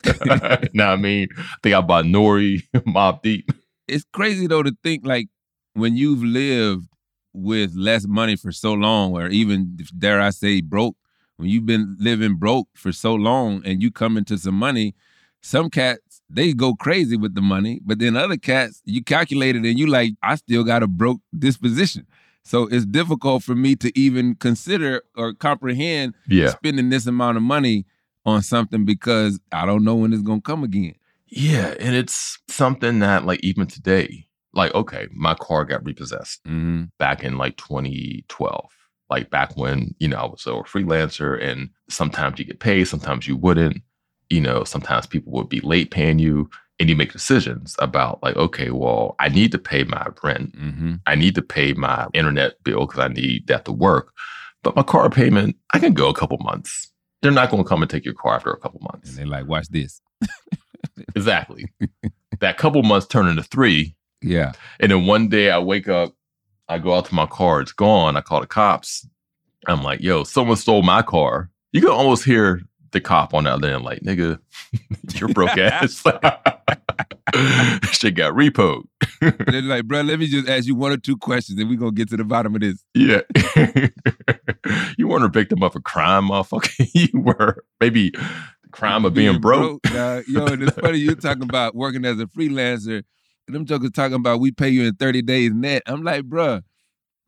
now 0.73 0.89
what 0.89 0.93
I 0.93 0.95
mean? 0.95 1.27
I 1.37 1.43
think 1.61 1.75
I 1.75 1.81
bought 1.81 2.05
Nori, 2.05 2.61
Mobb 2.75 3.21
Deep. 3.21 3.51
it's 3.87 4.05
crazy 4.13 4.47
though 4.47 4.63
to 4.63 4.73
think 4.83 5.05
like 5.05 5.27
when 5.73 5.95
you've 5.97 6.23
lived 6.23 6.87
with 7.33 7.73
less 7.75 8.07
money 8.07 8.35
for 8.35 8.51
so 8.51 8.73
long, 8.73 9.13
or 9.13 9.27
even 9.27 9.77
dare 9.97 10.21
I 10.21 10.29
say 10.29 10.61
broke, 10.61 10.95
when 11.37 11.49
you've 11.49 11.65
been 11.65 11.97
living 11.99 12.35
broke 12.35 12.67
for 12.75 12.91
so 12.91 13.13
long 13.15 13.61
and 13.65 13.81
you 13.81 13.91
come 13.91 14.17
into 14.17 14.37
some 14.37 14.55
money, 14.55 14.95
some 15.41 15.69
cats 15.69 16.21
they 16.29 16.53
go 16.53 16.73
crazy 16.73 17.15
with 17.17 17.35
the 17.35 17.41
money, 17.41 17.79
but 17.85 17.99
then 17.99 18.15
other 18.15 18.37
cats, 18.37 18.81
you 18.85 19.03
calculate 19.03 19.55
it 19.55 19.65
and 19.65 19.77
you 19.77 19.85
like, 19.87 20.13
I 20.23 20.35
still 20.35 20.63
got 20.63 20.81
a 20.83 20.87
broke 20.87 21.21
disposition. 21.37 22.07
So 22.43 22.67
it's 22.67 22.85
difficult 22.85 23.43
for 23.43 23.55
me 23.55 23.75
to 23.77 23.91
even 23.97 24.35
consider 24.35 25.03
or 25.15 25.33
comprehend 25.33 26.15
Yeah. 26.27 26.49
spending 26.49 26.89
this 26.89 27.05
amount 27.07 27.37
of 27.37 27.43
money 27.43 27.85
on 28.25 28.41
something 28.41 28.83
because 28.85 29.39
I 29.51 29.65
don't 29.65 29.83
know 29.83 29.95
when 29.95 30.11
it's 30.13 30.23
gonna 30.23 30.41
come 30.41 30.63
again. 30.63 30.95
Yeah. 31.27 31.73
And 31.79 31.95
it's 31.95 32.39
something 32.47 32.99
that, 32.99 33.25
like, 33.25 33.39
even 33.43 33.67
today, 33.67 34.27
like, 34.53 34.73
okay, 34.75 35.07
my 35.11 35.33
car 35.35 35.65
got 35.65 35.85
repossessed 35.85 36.43
Mm-hmm. 36.45 36.83
back 36.99 37.23
in 37.23 37.37
like 37.37 37.57
2012. 37.57 38.69
Like 39.09 39.29
back 39.29 39.55
when, 39.57 39.93
you 39.99 40.07
know, 40.07 40.17
I 40.17 40.25
was 40.25 40.45
a 40.47 40.51
freelancer 40.63 41.41
and 41.41 41.69
sometimes 41.89 42.39
you 42.39 42.45
get 42.45 42.59
paid, 42.59 42.85
sometimes 42.85 43.27
you 43.27 43.35
wouldn't. 43.35 43.81
You 44.29 44.41
know, 44.41 44.63
sometimes 44.63 45.05
people 45.05 45.31
would 45.33 45.49
be 45.49 45.59
late 45.59 45.91
paying 45.91 46.17
you 46.17 46.49
and 46.79 46.89
you 46.89 46.95
make 46.95 47.11
decisions 47.11 47.75
about 47.79 48.23
like, 48.23 48.35
okay, 48.35 48.71
well, 48.71 49.15
I 49.19 49.29
need 49.29 49.51
to 49.51 49.59
pay 49.59 49.83
my 49.83 50.07
rent. 50.23 50.57
Mm-hmm. 50.57 50.93
I 51.05 51.13
need 51.15 51.35
to 51.35 51.41
pay 51.43 51.73
my 51.73 52.07
internet 52.13 52.63
bill 52.63 52.87
because 52.87 52.99
I 52.99 53.09
need 53.09 53.45
that 53.47 53.65
to 53.65 53.71
work. 53.71 54.11
But 54.63 54.75
my 54.75 54.81
car 54.83 55.09
payment, 55.09 55.57
I 55.73 55.79
can 55.79 55.93
go 55.93 56.09
a 56.09 56.13
couple 56.15 56.37
months. 56.39 56.89
They're 57.21 57.31
not 57.31 57.51
going 57.51 57.63
to 57.63 57.69
come 57.69 57.81
and 57.83 57.91
take 57.91 58.05
your 58.05 58.15
car 58.15 58.35
after 58.35 58.51
a 58.51 58.57
couple 58.59 58.79
months. 58.81 59.09
And 59.09 59.17
they're 59.19 59.25
like, 59.27 59.47
watch 59.47 59.67
this. 59.69 60.01
Exactly. 61.15 61.65
that 62.39 62.57
couple 62.57 62.81
months 62.83 63.07
turn 63.07 63.27
into 63.27 63.43
three. 63.43 63.95
Yeah. 64.23 64.53
And 64.79 64.91
then 64.91 65.05
one 65.05 65.29
day 65.29 65.51
I 65.51 65.59
wake 65.59 65.87
up, 65.87 66.13
I 66.67 66.79
go 66.79 66.95
out 66.95 67.05
to 67.05 67.15
my 67.15 67.25
car, 67.25 67.61
it's 67.61 67.71
gone. 67.71 68.15
I 68.15 68.21
call 68.21 68.41
the 68.41 68.47
cops. 68.47 69.07
I'm 69.67 69.83
like, 69.83 70.01
yo, 70.01 70.23
someone 70.23 70.57
stole 70.57 70.81
my 70.81 71.01
car. 71.01 71.49
You 71.71 71.81
can 71.81 71.91
almost 71.91 72.23
hear 72.23 72.61
the 72.91 73.01
cop 73.01 73.33
on 73.33 73.45
the 73.45 73.51
other 73.51 73.73
end, 73.73 73.83
like, 73.83 74.01
nigga, 74.01 74.39
you're 75.15 75.29
broke 75.29 75.57
ass. 75.57 76.03
Shit 77.91 78.15
got 78.15 78.33
repoed. 78.33 78.83
they're 79.21 79.61
like, 79.61 79.85
bro, 79.85 80.01
let 80.01 80.19
me 80.19 80.27
just 80.27 80.47
ask 80.47 80.67
you 80.67 80.75
one 80.75 80.91
or 80.91 80.97
two 80.97 81.17
questions 81.17 81.59
and 81.59 81.67
we're 81.69 81.77
gonna 81.77 81.91
get 81.91 82.09
to 82.09 82.17
the 82.17 82.23
bottom 82.23 82.53
of 82.55 82.61
this. 82.61 82.83
Yeah. 82.93 83.21
you 84.97 85.07
weren't 85.07 85.25
a 85.25 85.29
victim 85.29 85.63
of 85.63 85.75
a 85.75 85.79
crime, 85.79 86.27
motherfucker. 86.29 86.89
you 86.93 87.19
were 87.19 87.63
maybe 87.79 88.11
the 88.11 88.69
crime 88.71 89.05
of 89.05 89.15
being, 89.15 89.39
broke. 89.39 89.81
dog. 89.83 90.25
Yo, 90.27 90.45
and 90.45 90.63
it's 90.63 90.77
funny 90.77 90.99
you're 90.99 91.15
talking 91.15 91.43
about 91.43 91.75
working 91.75 92.05
as 92.05 92.19
a 92.19 92.27
freelancer. 92.27 93.03
And 93.47 93.55
them 93.55 93.65
jokers 93.65 93.91
talking 93.91 94.15
about 94.15 94.39
we 94.39 94.51
pay 94.51 94.69
you 94.69 94.83
in 94.83 94.95
30 94.95 95.21
days 95.23 95.51
net. 95.53 95.83
I'm 95.85 96.03
like, 96.03 96.23
bruh, 96.23 96.63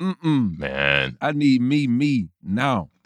mm-mm. 0.01 0.57
Man. 0.57 1.17
I 1.21 1.31
need 1.31 1.61
me, 1.61 1.87
me 1.87 2.29
now. 2.41 2.89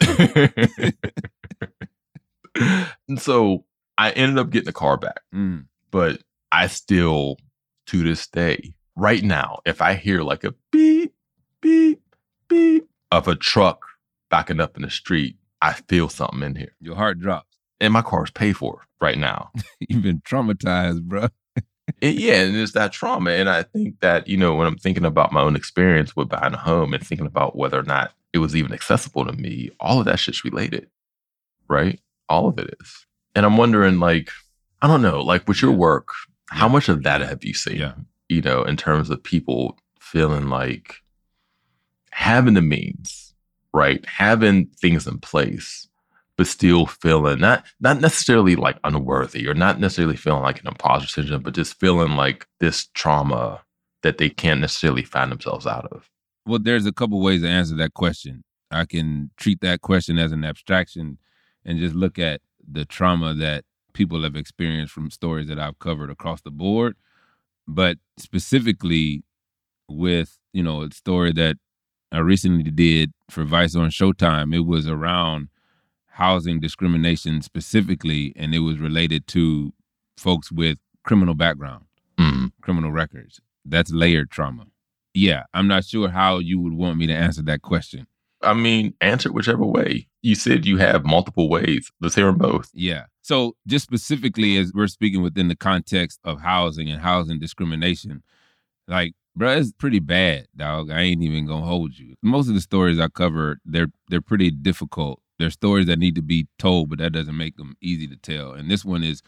and 3.08 3.20
so 3.20 3.64
I 3.98 4.10
ended 4.12 4.38
up 4.38 4.50
getting 4.50 4.66
the 4.66 4.72
car 4.72 4.96
back. 4.96 5.20
Mm. 5.34 5.66
but 5.90 6.22
I 6.52 6.66
still, 6.66 7.36
to 7.86 8.02
this 8.02 8.26
day, 8.26 8.72
right 8.96 9.22
now, 9.22 9.60
if 9.64 9.80
I 9.80 9.94
hear 9.94 10.22
like 10.22 10.44
a 10.44 10.54
beep, 10.72 11.14
beep, 11.60 12.00
beep 12.48 12.88
of 13.12 13.28
a 13.28 13.36
truck 13.36 13.84
backing 14.30 14.60
up 14.60 14.76
in 14.76 14.82
the 14.82 14.90
street, 14.90 15.36
I 15.62 15.74
feel 15.74 16.08
something 16.08 16.42
in 16.42 16.54
here. 16.54 16.74
Your 16.80 16.96
heart 16.96 17.18
drops. 17.18 17.46
And 17.80 17.92
my 17.92 18.02
car's 18.02 18.30
paid 18.30 18.56
for 18.56 18.82
right 19.00 19.18
now. 19.18 19.50
You've 19.80 20.02
been 20.02 20.20
traumatized, 20.20 21.06
bruh. 21.06 21.30
And 22.02 22.18
yeah, 22.18 22.34
and 22.42 22.56
it's 22.56 22.72
that 22.72 22.92
trauma. 22.92 23.30
And 23.30 23.48
I 23.48 23.62
think 23.62 24.00
that, 24.00 24.28
you 24.28 24.36
know, 24.36 24.54
when 24.54 24.66
I'm 24.66 24.76
thinking 24.78 25.04
about 25.04 25.32
my 25.32 25.40
own 25.40 25.56
experience 25.56 26.14
with 26.16 26.28
buying 26.28 26.54
a 26.54 26.58
home 26.58 26.94
and 26.94 27.04
thinking 27.06 27.26
about 27.26 27.56
whether 27.56 27.78
or 27.78 27.84
not 27.84 28.12
it 28.32 28.38
was 28.38 28.54
even 28.56 28.72
accessible 28.72 29.24
to 29.24 29.32
me, 29.32 29.70
all 29.80 29.98
of 29.98 30.04
that 30.06 30.18
shit's 30.18 30.44
related, 30.44 30.88
right? 31.68 32.00
All 32.28 32.48
of 32.48 32.58
it 32.58 32.74
is. 32.80 33.06
And 33.34 33.44
I'm 33.44 33.56
wondering, 33.56 33.98
like, 33.98 34.30
I 34.82 34.86
don't 34.86 35.02
know, 35.02 35.20
like 35.20 35.46
with 35.46 35.62
your 35.62 35.72
Yeah. 35.72 35.78
work, 35.78 36.08
how 36.48 36.68
much 36.68 36.88
of 36.88 37.02
that 37.02 37.20
have 37.20 37.44
you 37.44 37.54
seen? 37.54 37.76
Yeah. 37.76 37.94
You 38.28 38.42
know, 38.42 38.62
in 38.62 38.76
terms 38.76 39.10
of 39.10 39.22
people 39.22 39.78
feeling 40.00 40.48
like 40.48 40.96
having 42.12 42.54
the 42.54 42.62
means, 42.62 43.34
right? 43.72 44.04
Having 44.06 44.66
things 44.80 45.06
in 45.06 45.18
place, 45.18 45.88
but 46.40 46.46
still 46.46 46.86
feeling 46.86 47.38
not 47.38 47.66
not 47.80 48.00
necessarily 48.00 48.56
like 48.56 48.78
unworthy 48.82 49.46
or 49.46 49.52
not 49.52 49.78
necessarily 49.78 50.16
feeling 50.16 50.42
like 50.42 50.58
an 50.58 50.68
imposter 50.68 51.06
syndrome, 51.06 51.42
but 51.42 51.52
just 51.52 51.78
feeling 51.78 52.12
like 52.12 52.46
this 52.60 52.88
trauma 52.94 53.60
that 54.02 54.16
they 54.16 54.30
can't 54.30 54.62
necessarily 54.62 55.02
find 55.02 55.30
themselves 55.30 55.66
out 55.66 55.86
of. 55.92 56.08
Well, 56.46 56.58
there's 56.58 56.86
a 56.86 56.94
couple 56.94 57.20
ways 57.20 57.42
to 57.42 57.48
answer 57.48 57.76
that 57.76 57.92
question. 57.92 58.42
I 58.70 58.86
can 58.86 59.30
treat 59.36 59.60
that 59.60 59.82
question 59.82 60.18
as 60.18 60.32
an 60.32 60.46
abstraction 60.46 61.18
and 61.62 61.78
just 61.78 61.94
look 61.94 62.18
at 62.18 62.40
the 62.66 62.86
trauma 62.86 63.34
that 63.34 63.66
people 63.92 64.22
have 64.22 64.34
experienced 64.34 64.94
from 64.94 65.10
stories 65.10 65.48
that 65.48 65.58
I've 65.58 65.78
covered 65.78 66.08
across 66.08 66.40
the 66.40 66.50
board. 66.50 66.96
But 67.68 67.98
specifically 68.16 69.24
with, 69.90 70.38
you 70.54 70.62
know, 70.62 70.84
a 70.84 70.90
story 70.90 71.34
that 71.34 71.58
I 72.10 72.20
recently 72.20 72.70
did 72.70 73.12
for 73.28 73.44
Vice 73.44 73.76
on 73.76 73.90
Showtime, 73.90 74.54
it 74.54 74.60
was 74.60 74.88
around 74.88 75.50
housing 76.10 76.60
discrimination 76.60 77.42
specifically, 77.42 78.32
and 78.36 78.54
it 78.54 78.60
was 78.60 78.78
related 78.78 79.26
to 79.28 79.72
folks 80.16 80.50
with 80.52 80.78
criminal 81.04 81.34
background 81.34 81.84
Mm. 82.18 82.52
criminal 82.60 82.92
records. 82.92 83.40
That's 83.64 83.90
layered 83.90 84.30
trauma. 84.30 84.66
Yeah, 85.14 85.44
I'm 85.54 85.66
not 85.66 85.84
sure 85.84 86.08
how 86.10 86.38
you 86.38 86.60
would 86.60 86.74
want 86.74 86.98
me 86.98 87.06
to 87.06 87.14
answer 87.14 87.42
that 87.42 87.62
question. 87.62 88.06
I 88.42 88.54
mean, 88.54 88.94
answer 89.00 89.32
whichever 89.32 89.64
way. 89.66 90.08
You 90.22 90.34
said 90.34 90.66
you 90.66 90.76
have 90.78 91.04
multiple 91.04 91.48
ways. 91.48 91.90
Let's 92.00 92.14
hear 92.14 92.26
them 92.26 92.38
both. 92.38 92.70
Yeah. 92.74 93.04
So, 93.22 93.54
just 93.66 93.84
specifically, 93.84 94.56
as 94.56 94.72
we're 94.74 94.86
speaking 94.86 95.22
within 95.22 95.48
the 95.48 95.56
context 95.56 96.20
of 96.24 96.40
housing 96.40 96.88
and 96.90 97.00
housing 97.02 97.38
discrimination, 97.38 98.22
like, 98.88 99.12
bruh, 99.38 99.58
it's 99.60 99.72
pretty 99.72 99.98
bad, 100.00 100.46
dog. 100.56 100.90
I 100.90 101.00
ain't 101.02 101.22
even 101.22 101.46
gonna 101.46 101.66
hold 101.66 101.98
you. 101.98 102.14
Most 102.22 102.48
of 102.48 102.54
the 102.54 102.60
stories 102.60 102.98
I 102.98 103.08
cover, 103.08 103.58
they're 103.64 103.90
they're 104.08 104.20
pretty 104.22 104.50
difficult. 104.50 105.20
They're 105.40 105.50
stories 105.50 105.86
that 105.86 105.98
need 105.98 106.14
to 106.16 106.22
be 106.22 106.48
told, 106.58 106.90
but 106.90 106.98
that 106.98 107.14
doesn't 107.14 107.36
make 107.36 107.56
them 107.56 107.74
easy 107.80 108.06
to 108.08 108.16
tell. 108.16 108.52
And 108.52 108.70
this 108.70 108.84
one 108.84 109.02
is, 109.02 109.22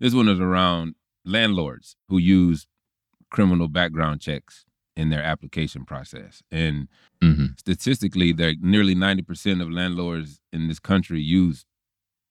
this 0.00 0.14
one 0.14 0.26
is 0.26 0.40
around 0.40 0.94
landlords 1.26 1.94
who 2.08 2.16
use 2.16 2.66
criminal 3.30 3.68
background 3.68 4.22
checks 4.22 4.64
in 4.96 5.10
their 5.10 5.22
application 5.22 5.84
process. 5.84 6.42
And 6.50 6.88
hmm 7.22 7.46
statistically, 7.58 8.32
that 8.32 8.56
nearly 8.62 8.94
90% 8.94 9.60
of 9.60 9.70
landlords 9.70 10.40
in 10.54 10.68
this 10.68 10.78
country 10.78 11.20
use 11.20 11.66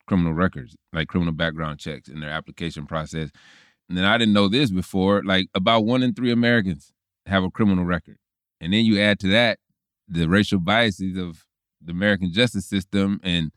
criminal 0.08 0.34
records, 0.34 0.76
like 0.91 1.08
criminal 1.08 1.34
background 1.34 1.80
checks 1.80 2.10
in 2.10 2.21
their 2.21 2.32
application 2.32 2.88
process. 2.88 3.30
And 3.88 3.97
then 3.97 4.06
I 4.06 4.17
didn't 4.17 4.34
know 4.34 4.47
this 4.47 4.71
before, 4.71 5.23
like 5.23 5.47
about 5.54 5.86
one 5.86 6.02
in 6.02 6.15
three 6.15 6.32
Americans 6.32 6.91
have 7.28 7.43
a 7.43 7.52
criminal 7.52 7.86
record. 7.86 8.17
And 8.60 8.73
then 8.73 8.84
you 8.84 9.00
add 9.00 9.19
to 9.19 9.28
that 9.28 9.60
the 10.08 10.28
racial 10.28 10.60
biases 10.60 11.17
of 11.17 11.45
the 11.83 11.91
American 11.91 12.31
justice 12.31 12.65
system, 12.65 13.19
and 13.23 13.51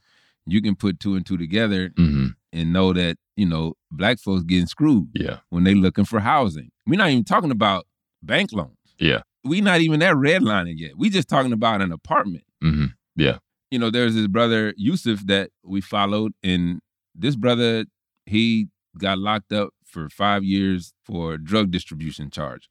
you 0.47 0.61
can 0.63 0.75
put 0.77 1.01
two 1.01 1.15
and 1.15 1.25
two 1.27 1.37
together 1.37 1.91
hmm 1.97 2.27
and 2.53 2.73
know 2.73 2.93
that, 2.93 3.17
you 3.37 3.47
know, 3.47 3.75
black 3.93 4.19
folks 4.19 4.43
getting 4.43 4.67
screwed 4.67 5.07
Yeah. 5.15 5.39
when 5.51 5.63
they 5.63 5.73
looking 5.75 6.05
for 6.05 6.19
housing. 6.19 6.73
We're 6.85 6.99
not 6.99 7.11
even 7.11 7.23
talking 7.23 7.53
about 7.53 7.87
bank 8.25 8.51
loans. 8.53 8.77
Yeah. 8.99 9.21
we're 9.45 9.63
not 9.63 9.81
even 9.83 10.01
that 10.01 10.15
redlining 10.17 10.75
yet. 10.77 10.99
We 10.99 11.11
just 11.11 11.29
talking 11.29 11.53
about 11.53 11.81
an 11.81 11.93
apartment. 11.93 12.43
hmm 12.61 12.87
Yeah, 13.15 13.39
You 13.71 13.79
know, 13.79 13.89
there's 13.91 14.15
this 14.17 14.27
brother 14.27 14.75
Yusuf 14.77 15.25
that 15.27 15.51
we 15.63 15.81
followed, 15.81 16.33
and 16.43 16.81
this 17.15 17.37
brother 17.37 17.85
he 18.27 18.67
got 18.99 19.19
locked 19.19 19.53
up 19.53 19.71
for 19.85 20.09
five 20.11 20.43
years 20.43 20.93
for 21.05 21.39
drug 21.39 21.71
distribution 21.71 22.31
charge, 22.31 22.69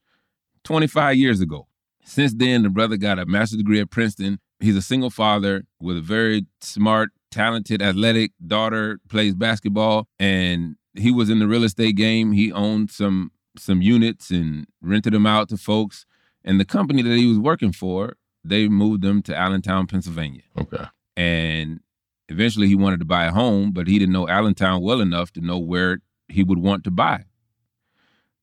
25 0.65 1.15
years 1.15 1.39
ago. 1.41 1.67
Since 2.03 2.33
then, 2.33 2.63
the 2.63 2.69
brother 2.69 2.97
got 2.97 3.17
a 3.19 3.25
master's 3.25 3.57
degree 3.59 3.79
at 3.79 3.89
Princeton. 3.91 4.39
He's 4.59 4.75
a 4.75 4.81
single 4.81 5.09
father 5.09 5.63
with 5.79 5.97
a 5.97 6.01
very 6.01 6.45
smart, 6.61 7.11
talented, 7.31 7.81
athletic 7.81 8.31
daughter, 8.45 8.99
plays 9.07 9.33
basketball, 9.35 10.07
and 10.19 10.75
he 10.95 11.11
was 11.11 11.29
in 11.29 11.39
the 11.39 11.47
real 11.47 11.63
estate 11.63 11.95
game. 11.95 12.33
He 12.33 12.51
owned 12.51 12.91
some 12.91 13.31
some 13.57 13.81
units 13.81 14.29
and 14.31 14.67
rented 14.81 15.13
them 15.13 15.25
out 15.25 15.49
to 15.49 15.57
folks. 15.57 16.05
And 16.43 16.59
the 16.59 16.65
company 16.65 17.01
that 17.01 17.15
he 17.15 17.25
was 17.25 17.37
working 17.37 17.71
for, 17.73 18.15
they 18.43 18.67
moved 18.67 19.01
them 19.01 19.21
to 19.23 19.35
Allentown, 19.35 19.87
Pennsylvania. 19.87 20.43
Okay. 20.57 20.85
And 21.17 21.81
eventually 22.29 22.67
he 22.67 22.75
wanted 22.75 22.99
to 22.99 23.05
buy 23.05 23.25
a 23.25 23.31
home, 23.31 23.71
but 23.71 23.87
he 23.87 23.99
didn't 23.99 24.13
know 24.13 24.27
Allentown 24.27 24.81
well 24.81 25.01
enough 25.01 25.31
to 25.33 25.41
know 25.41 25.57
where 25.57 25.99
he 26.29 26.43
would 26.43 26.59
want 26.59 26.83
to 26.85 26.91
buy. 26.91 27.25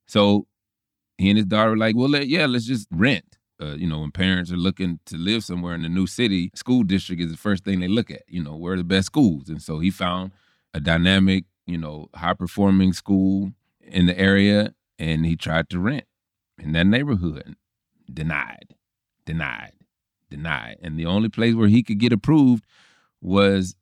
So 0.06 0.46
he 1.18 1.30
and 1.30 1.38
his 1.38 1.46
daughter 1.46 1.70
were 1.70 1.76
like, 1.76 1.96
well, 1.96 2.08
let, 2.08 2.28
yeah, 2.28 2.46
let's 2.46 2.66
just 2.66 2.88
rent. 2.90 3.35
Uh, 3.60 3.74
you 3.74 3.86
know, 3.86 4.00
when 4.00 4.10
parents 4.10 4.52
are 4.52 4.56
looking 4.56 5.00
to 5.06 5.16
live 5.16 5.42
somewhere 5.42 5.74
in 5.74 5.84
a 5.84 5.88
new 5.88 6.06
city, 6.06 6.50
school 6.54 6.82
district 6.82 7.22
is 7.22 7.30
the 7.30 7.36
first 7.38 7.64
thing 7.64 7.80
they 7.80 7.88
look 7.88 8.10
at. 8.10 8.22
You 8.28 8.42
know, 8.42 8.54
where 8.56 8.74
are 8.74 8.76
the 8.78 8.84
best 8.84 9.06
schools? 9.06 9.48
And 9.48 9.62
so 9.62 9.78
he 9.78 9.90
found 9.90 10.32
a 10.74 10.80
dynamic, 10.80 11.44
you 11.66 11.78
know, 11.78 12.08
high 12.14 12.34
performing 12.34 12.92
school 12.92 13.52
in 13.80 14.06
the 14.06 14.18
area 14.18 14.74
and 14.98 15.24
he 15.24 15.36
tried 15.36 15.68
to 15.70 15.78
rent 15.78 16.04
in 16.58 16.72
that 16.72 16.86
neighborhood. 16.86 17.56
Denied, 18.12 18.74
denied, 19.24 19.72
denied. 20.30 20.76
And 20.82 20.98
the 20.98 21.06
only 21.06 21.28
place 21.28 21.54
where 21.54 21.68
he 21.68 21.82
could 21.82 21.98
get 21.98 22.12
approved 22.12 22.64
was 23.20 23.74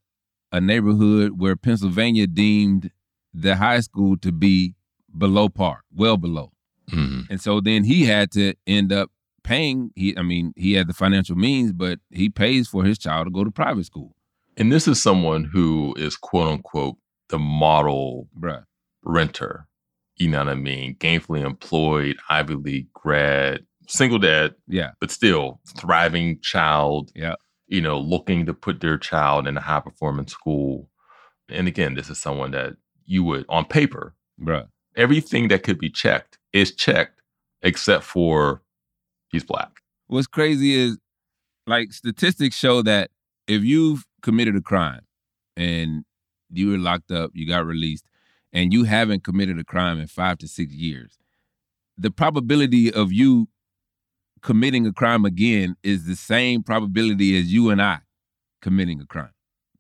a 0.52 0.60
neighborhood 0.60 1.40
where 1.40 1.56
Pennsylvania 1.56 2.26
deemed 2.26 2.90
the 3.34 3.56
high 3.56 3.80
school 3.80 4.16
to 4.18 4.32
be 4.32 4.74
below 5.16 5.48
par, 5.48 5.82
well 5.94 6.16
below. 6.16 6.52
hmm 6.88 7.22
And 7.28 7.40
so 7.40 7.60
then 7.60 7.84
he 7.84 8.04
had 8.04 8.30
to 8.32 8.54
end 8.66 8.92
up 8.92 9.10
paying. 9.44 9.90
He, 9.94 10.16
I 10.18 10.22
mean, 10.22 10.52
he 10.57 10.72
had 10.72 10.88
the 10.88 10.92
financial 10.94 11.37
means, 11.37 11.72
but 11.72 12.00
he 12.11 12.28
pays 12.28 12.66
for 12.68 12.83
his 12.85 12.98
child 12.98 13.26
to 13.26 13.30
go 13.30 13.44
to 13.44 13.50
private 13.50 13.87
school, 13.87 14.16
And 14.57 14.72
this 14.72 14.88
is 14.88 15.00
someone 15.02 15.44
who 15.44 15.94
is 15.96 16.16
quote 16.16 16.48
unquote 16.48 16.96
the 17.28 17.38
model 17.38 18.28
bruh. 18.38 18.64
renter. 19.04 19.66
You 20.16 20.28
know 20.28 20.38
what 20.38 20.48
I 20.48 20.54
mean? 20.54 20.96
Gainfully 20.96 21.44
employed, 21.44 22.16
Ivy 22.28 22.54
League 22.54 22.92
grad, 22.92 23.64
single 23.88 24.18
dad, 24.18 24.54
Yeah, 24.68 24.90
but 25.00 25.11
still 25.11 25.61
thriving 25.78 26.40
child. 26.40 27.11
Yeah. 27.14 27.35
You 27.66 27.80
know, 27.80 27.98
looking 27.98 28.46
to 28.46 28.54
put 28.54 28.80
their 28.80 28.98
child 28.98 29.46
in 29.48 29.57
a 29.57 29.61
high 29.61 29.80
performance 29.80 30.33
school. 30.33 30.88
And 31.48 31.66
again, 31.68 31.94
this 31.94 32.09
is 32.11 32.20
someone 32.20 32.50
that 32.52 32.74
you 33.07 33.24
would, 33.24 33.44
on 33.48 33.64
paper, 33.64 34.14
bruh. 34.40 34.66
everything 34.96 35.48
that 35.48 35.62
could 35.62 35.78
be 35.78 35.90
checked 35.90 36.38
is 36.52 36.74
checked 36.74 37.20
except 37.62 38.04
for 38.04 38.62
he's 39.35 39.44
black. 39.44 39.81
What's 40.07 40.27
crazy 40.27 40.75
is 40.75 40.99
like 41.66 41.92
statistics 41.92 42.57
show 42.57 42.83
that 42.83 43.11
if 43.47 43.62
you've 43.62 44.05
committed 44.23 44.57
a 44.57 44.61
crime 44.61 45.03
and 45.57 46.05
you 46.51 46.70
were 46.70 46.79
locked 46.79 47.11
up, 47.11 47.31
you 47.35 47.47
got 47.47 47.66
released, 47.66 48.05
and 48.53 48.73
you 48.73 48.85
haven't 48.85 49.25
committed 49.25 49.59
a 49.59 49.64
crime 49.64 49.99
in 49.99 50.07
five 50.07 50.38
to 50.38 50.49
six 50.49 50.73
years, 50.73 51.18
the 51.99 52.11
probability 52.11 52.92
of 52.92 53.12
you 53.12 53.49
committing 54.40 54.87
a 54.87 54.92
crime 54.92 55.25
again 55.25 55.75
is 55.83 56.07
the 56.07 56.16
same 56.16 56.62
probability 56.62 57.37
as 57.38 57.53
you 57.53 57.70
and 57.70 57.83
I 57.83 57.99
committing 58.62 59.01
a 59.01 59.07
crime. 59.07 59.33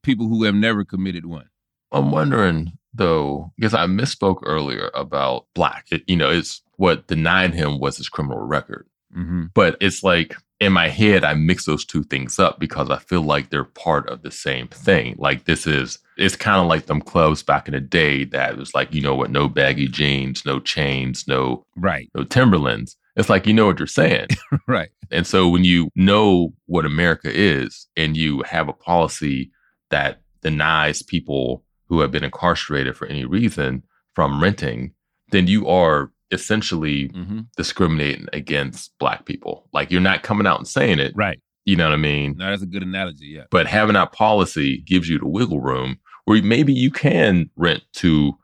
People 0.02 0.26
who 0.26 0.44
have 0.44 0.54
never 0.54 0.84
committed 0.84 1.26
one. 1.26 1.48
I'm 1.92 2.10
wondering 2.10 2.72
though, 2.92 3.52
because 3.56 3.74
I 3.74 3.86
misspoke 3.86 4.40
earlier 4.44 4.90
about 4.94 5.46
black. 5.54 5.86
It, 5.90 6.02
you 6.06 6.16
know, 6.16 6.30
it's 6.30 6.62
what 6.76 7.06
denied 7.06 7.54
him 7.54 7.78
was 7.78 7.96
his 7.96 8.08
criminal 8.08 8.40
record. 8.40 8.86
Mm-hmm. 9.16 9.44
But 9.54 9.76
it's 9.80 10.02
like 10.02 10.34
in 10.60 10.72
my 10.72 10.88
head, 10.88 11.24
I 11.24 11.34
mix 11.34 11.66
those 11.66 11.84
two 11.84 12.04
things 12.04 12.38
up 12.38 12.58
because 12.58 12.90
I 12.90 12.98
feel 12.98 13.22
like 13.22 13.50
they're 13.50 13.64
part 13.64 14.08
of 14.08 14.22
the 14.22 14.30
same 14.30 14.68
thing. 14.68 15.14
Like 15.18 15.44
this 15.44 15.66
is, 15.66 15.98
it's 16.16 16.36
kind 16.36 16.60
of 16.60 16.66
like 16.66 16.86
them 16.86 17.00
clubs 17.00 17.42
back 17.42 17.68
in 17.68 17.74
the 17.74 17.80
day 17.80 18.24
that 18.26 18.56
was 18.56 18.74
like, 18.74 18.92
you 18.94 19.00
know 19.00 19.14
what, 19.14 19.30
no 19.30 19.48
baggy 19.48 19.88
jeans, 19.88 20.44
no 20.44 20.60
chains, 20.60 21.26
no 21.26 21.64
Right, 21.76 22.08
no 22.14 22.24
Timberlands. 22.24 22.96
It's 23.16 23.30
like 23.30 23.46
you 23.46 23.52
know 23.52 23.66
what 23.66 23.78
you're 23.78 23.86
saying. 23.86 24.28
right. 24.66 24.90
And 25.10 25.26
so 25.26 25.48
when 25.48 25.64
you 25.64 25.88
know 25.94 26.52
what 26.66 26.84
America 26.84 27.30
is 27.32 27.86
and 27.96 28.16
you 28.16 28.42
have 28.42 28.68
a 28.68 28.72
policy 28.72 29.52
that 29.90 30.20
denies 30.42 31.02
people 31.02 31.64
who 31.88 32.00
have 32.00 32.10
been 32.10 32.24
incarcerated 32.24 32.96
for 32.96 33.06
any 33.06 33.24
reason 33.24 33.84
from 34.14 34.42
renting, 34.42 34.92
then 35.30 35.46
you 35.46 35.68
are 35.68 36.10
essentially 36.34 37.08
Mm-hmm. 37.08 37.40
discriminating 37.56 38.26
against 38.32 38.92
black 38.98 39.24
people. 39.24 39.68
Like 39.72 39.90
you're 39.90 40.00
not 40.00 40.22
coming 40.22 40.46
out 40.46 40.58
and 40.58 40.68
saying 40.68 40.98
it. 40.98 41.12
Right. 41.16 41.40
You 41.64 41.76
know 41.76 41.84
what 41.84 41.94
I 41.94 41.96
mean? 41.96 42.36
No, 42.36 42.50
that's 42.50 42.62
a 42.62 42.66
good 42.66 42.82
analogy. 42.82 43.26
Yeah. 43.26 43.44
But 43.50 43.66
having 43.66 43.94
that 43.94 44.12
policy 44.12 44.82
gives 44.82 45.08
you 45.08 45.18
the 45.18 45.26
wiggle 45.28 45.60
room 45.60 45.98
where 46.26 46.42
maybe 46.42 46.72
you 46.74 46.90
can 46.90 47.48
rent 47.56 47.82
to 47.94 48.36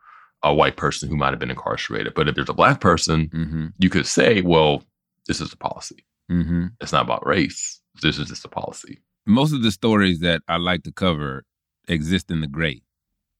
a 0.43 0.51
white 0.53 0.75
person 0.77 1.07
who 1.09 1.15
might 1.15 1.29
have 1.29 1.37
been 1.39 1.51
incarcerated. 1.51 2.13
But 2.15 2.27
if 2.27 2.33
there's 2.35 2.49
a 2.49 2.53
black 2.53 2.79
person, 2.81 3.29
Mm-hmm. 3.29 3.65
you 3.77 3.89
could 3.91 4.07
say, 4.07 4.41
well, 4.41 4.83
this 5.27 5.39
is 5.39 5.53
a 5.53 5.57
policy. 5.57 6.03
Mm-hmm. 6.31 6.67
It's 6.79 6.91
not 6.93 7.03
about 7.05 7.25
race. 7.27 7.79
This 8.01 8.17
is 8.17 8.29
just 8.29 8.45
a 8.45 8.49
policy. 8.49 8.99
most 9.27 9.53
of 9.53 9.61
the 9.61 9.69
stories 9.71 10.19
that 10.21 10.41
I 10.47 10.57
like 10.57 10.81
to 10.83 10.91
cover 10.91 11.43
exist 11.87 12.31
in 12.31 12.41
the 12.41 12.47
gray. 12.47 12.81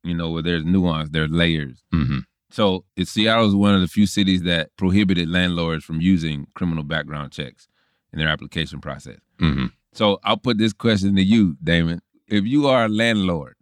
You 0.03 0.13
know, 0.15 0.29
where 0.31 0.41
there's 0.43 0.65
nuance, 0.65 1.09
there's 1.11 1.31
layers. 1.31 1.81
hmm 1.91 2.19
So 2.51 2.85
Seattle 3.01 3.47
is 3.47 3.55
one 3.55 3.73
of 3.73 3.81
the 3.81 3.87
few 3.87 4.05
cities 4.05 4.43
that 4.43 4.75
prohibited 4.77 5.29
landlords 5.29 5.83
from 5.85 6.01
using 6.01 6.47
criminal 6.53 6.83
background 6.83 7.31
checks 7.31 7.67
in 8.11 8.19
their 8.19 8.27
application 8.27 8.81
process. 8.81 9.17
hmm 9.39 9.67
So 9.93 10.19
I'll 10.23 10.37
put 10.37 10.57
this 10.57 10.73
question 10.73 11.15
to 11.15 11.23
you, 11.23 11.57
Damon. 11.63 12.01
If 12.27 12.45
you 12.45 12.67
are 12.67 12.85
a 12.85 12.89
landlord, 12.89 13.55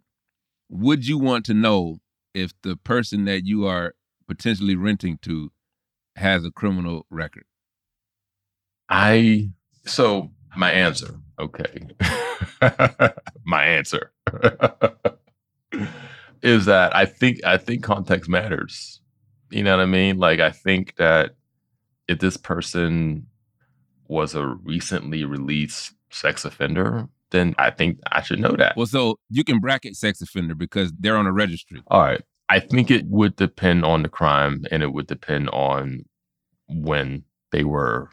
would 0.68 1.06
you 1.06 1.18
want 1.18 1.44
to 1.46 1.54
know 1.54 1.98
if 2.34 2.52
the 2.62 2.76
person 2.76 3.24
that 3.24 3.46
you 3.46 3.66
are 3.66 3.94
potentially 4.28 4.76
renting 4.76 5.18
to 5.22 5.50
has 6.16 6.44
a 6.44 6.50
criminal 6.50 7.06
record? 7.10 7.44
I 8.88 9.50
so 9.86 10.30
my 10.56 10.70
answer. 10.72 11.14
Okay, 11.38 11.86
my 13.44 13.64
answer 13.64 14.12
is 16.42 16.66
that 16.66 16.94
I 16.94 17.06
think 17.06 17.44
I 17.44 17.56
think 17.56 17.82
context 17.82 18.28
matters. 18.28 19.00
You 19.50 19.62
know 19.62 19.76
what 19.76 19.82
I 19.82 19.86
mean? 19.86 20.18
Like 20.18 20.40
I 20.40 20.50
think 20.50 20.96
that 20.96 21.34
if 22.08 22.18
this 22.18 22.36
person 22.36 23.26
was 24.08 24.34
a 24.34 24.46
recently 24.46 25.24
released 25.24 25.94
sex 26.10 26.44
offender, 26.44 27.08
then 27.30 27.54
I 27.58 27.70
think 27.70 27.98
I 28.10 28.22
should 28.22 28.40
know 28.40 28.54
that. 28.58 28.76
Well, 28.76 28.86
so 28.86 29.18
you 29.28 29.44
can 29.44 29.60
bracket 29.60 29.96
sex 29.96 30.20
offender 30.20 30.54
because 30.54 30.92
they're 30.98 31.16
on 31.16 31.26
a 31.26 31.32
registry. 31.32 31.82
All 31.88 32.02
right. 32.02 32.22
I 32.48 32.58
think 32.58 32.90
it 32.90 33.06
would 33.06 33.36
depend 33.36 33.84
on 33.84 34.02
the 34.02 34.08
crime 34.08 34.64
and 34.72 34.82
it 34.82 34.92
would 34.92 35.06
depend 35.06 35.48
on 35.50 36.04
when 36.68 37.24
they 37.52 37.62
were 37.64 38.10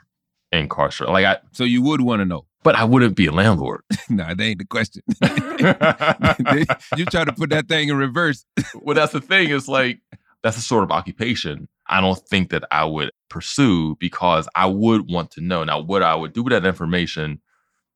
incarcerated. 0.51 1.13
Like 1.13 1.25
I 1.25 1.37
So 1.51 1.63
you 1.63 1.81
would 1.81 2.01
want 2.01 2.21
to 2.21 2.25
know. 2.25 2.45
But 2.63 2.75
I 2.75 2.83
wouldn't 2.83 3.15
be 3.15 3.27
a 3.27 3.31
landlord. 3.31 3.81
nah, 4.09 4.33
that 4.33 4.41
ain't 4.41 4.59
the 4.59 4.65
question. 4.65 5.03
you 6.97 7.05
try 7.05 7.23
to 7.23 7.33
put 7.33 7.49
that 7.51 7.67
thing 7.67 7.89
in 7.89 7.97
reverse. 7.97 8.45
well, 8.75 8.95
that's 8.95 9.13
the 9.13 9.21
thing. 9.21 9.49
It's 9.51 9.67
like 9.67 9.99
that's 10.43 10.57
a 10.57 10.61
sort 10.61 10.83
of 10.83 10.91
occupation. 10.91 11.67
I 11.87 12.01
don't 12.01 12.17
think 12.17 12.49
that 12.49 12.65
I 12.71 12.85
would 12.85 13.11
pursue 13.29 13.95
because 13.95 14.47
I 14.55 14.65
would 14.65 15.09
want 15.09 15.31
to 15.31 15.41
know. 15.41 15.63
Now, 15.63 15.79
what 15.79 16.03
I 16.03 16.15
would 16.15 16.33
do 16.33 16.43
with 16.43 16.51
that 16.51 16.65
information, 16.65 17.41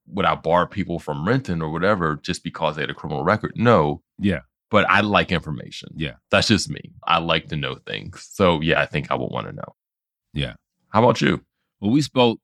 would 0.07 0.25
I 0.25 0.35
bar 0.35 0.67
people 0.67 0.99
from 0.99 1.27
renting 1.27 1.61
or 1.61 1.71
whatever 1.71 2.19
just 2.21 2.43
because 2.43 2.75
they 2.75 2.83
had 2.83 2.89
a 2.89 2.93
criminal 2.95 3.23
record? 3.23 3.53
No. 3.55 4.01
Yeah. 4.17 4.41
But 4.69 4.89
I 4.89 5.01
like 5.01 5.31
information. 5.31 5.89
Yeah. 5.95 6.13
That's 6.29 6.47
just 6.47 6.69
me. 6.69 6.93
I 7.03 7.19
like 7.19 7.49
to 7.49 7.57
know 7.57 7.75
things. 7.75 8.27
So 8.31 8.61
yeah, 8.61 8.81
I 8.81 8.85
think 8.85 9.11
I 9.11 9.15
would 9.15 9.31
want 9.31 9.47
to 9.47 9.53
know. 9.53 9.75
Yeah. 10.33 10.53
How 10.89 11.03
about 11.03 11.21
you? 11.21 11.41
Well, 11.79 11.91
we 11.91 12.01
spoke 12.01 12.39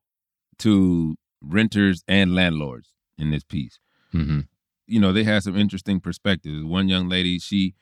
to 0.59 1.15
renters 1.49 2.03
and 2.07 2.35
landlords 2.35 2.89
in 3.17 3.31
this 3.31 3.43
piece. 3.43 3.79
Mm-hmm. 4.13 4.41
You 4.85 4.99
know, 4.99 5.11
they 5.11 5.23
had 5.23 5.43
some 5.43 5.57
interesting 5.57 5.99
perspectives. 5.99 6.63
One 6.63 6.87
young 6.87 7.09
lady, 7.09 7.39
she, 7.39 7.75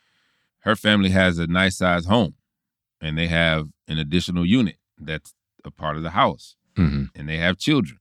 her 0.59 0.75
family 0.75 1.09
has 1.09 1.37
a 1.37 1.47
nice 1.47 1.77
sized 1.77 2.07
home 2.07 2.35
and 3.01 3.17
they 3.17 3.27
have 3.27 3.67
an 3.87 3.99
additional 3.99 4.45
unit 4.45 4.77
that's 4.97 5.33
a 5.63 5.71
part 5.71 5.97
of 5.97 6.03
the 6.03 6.11
house 6.11 6.55
Mm-hmm. 6.77 7.03
and 7.15 7.29
they 7.29 7.37
have 7.37 7.57
children. 7.57 7.99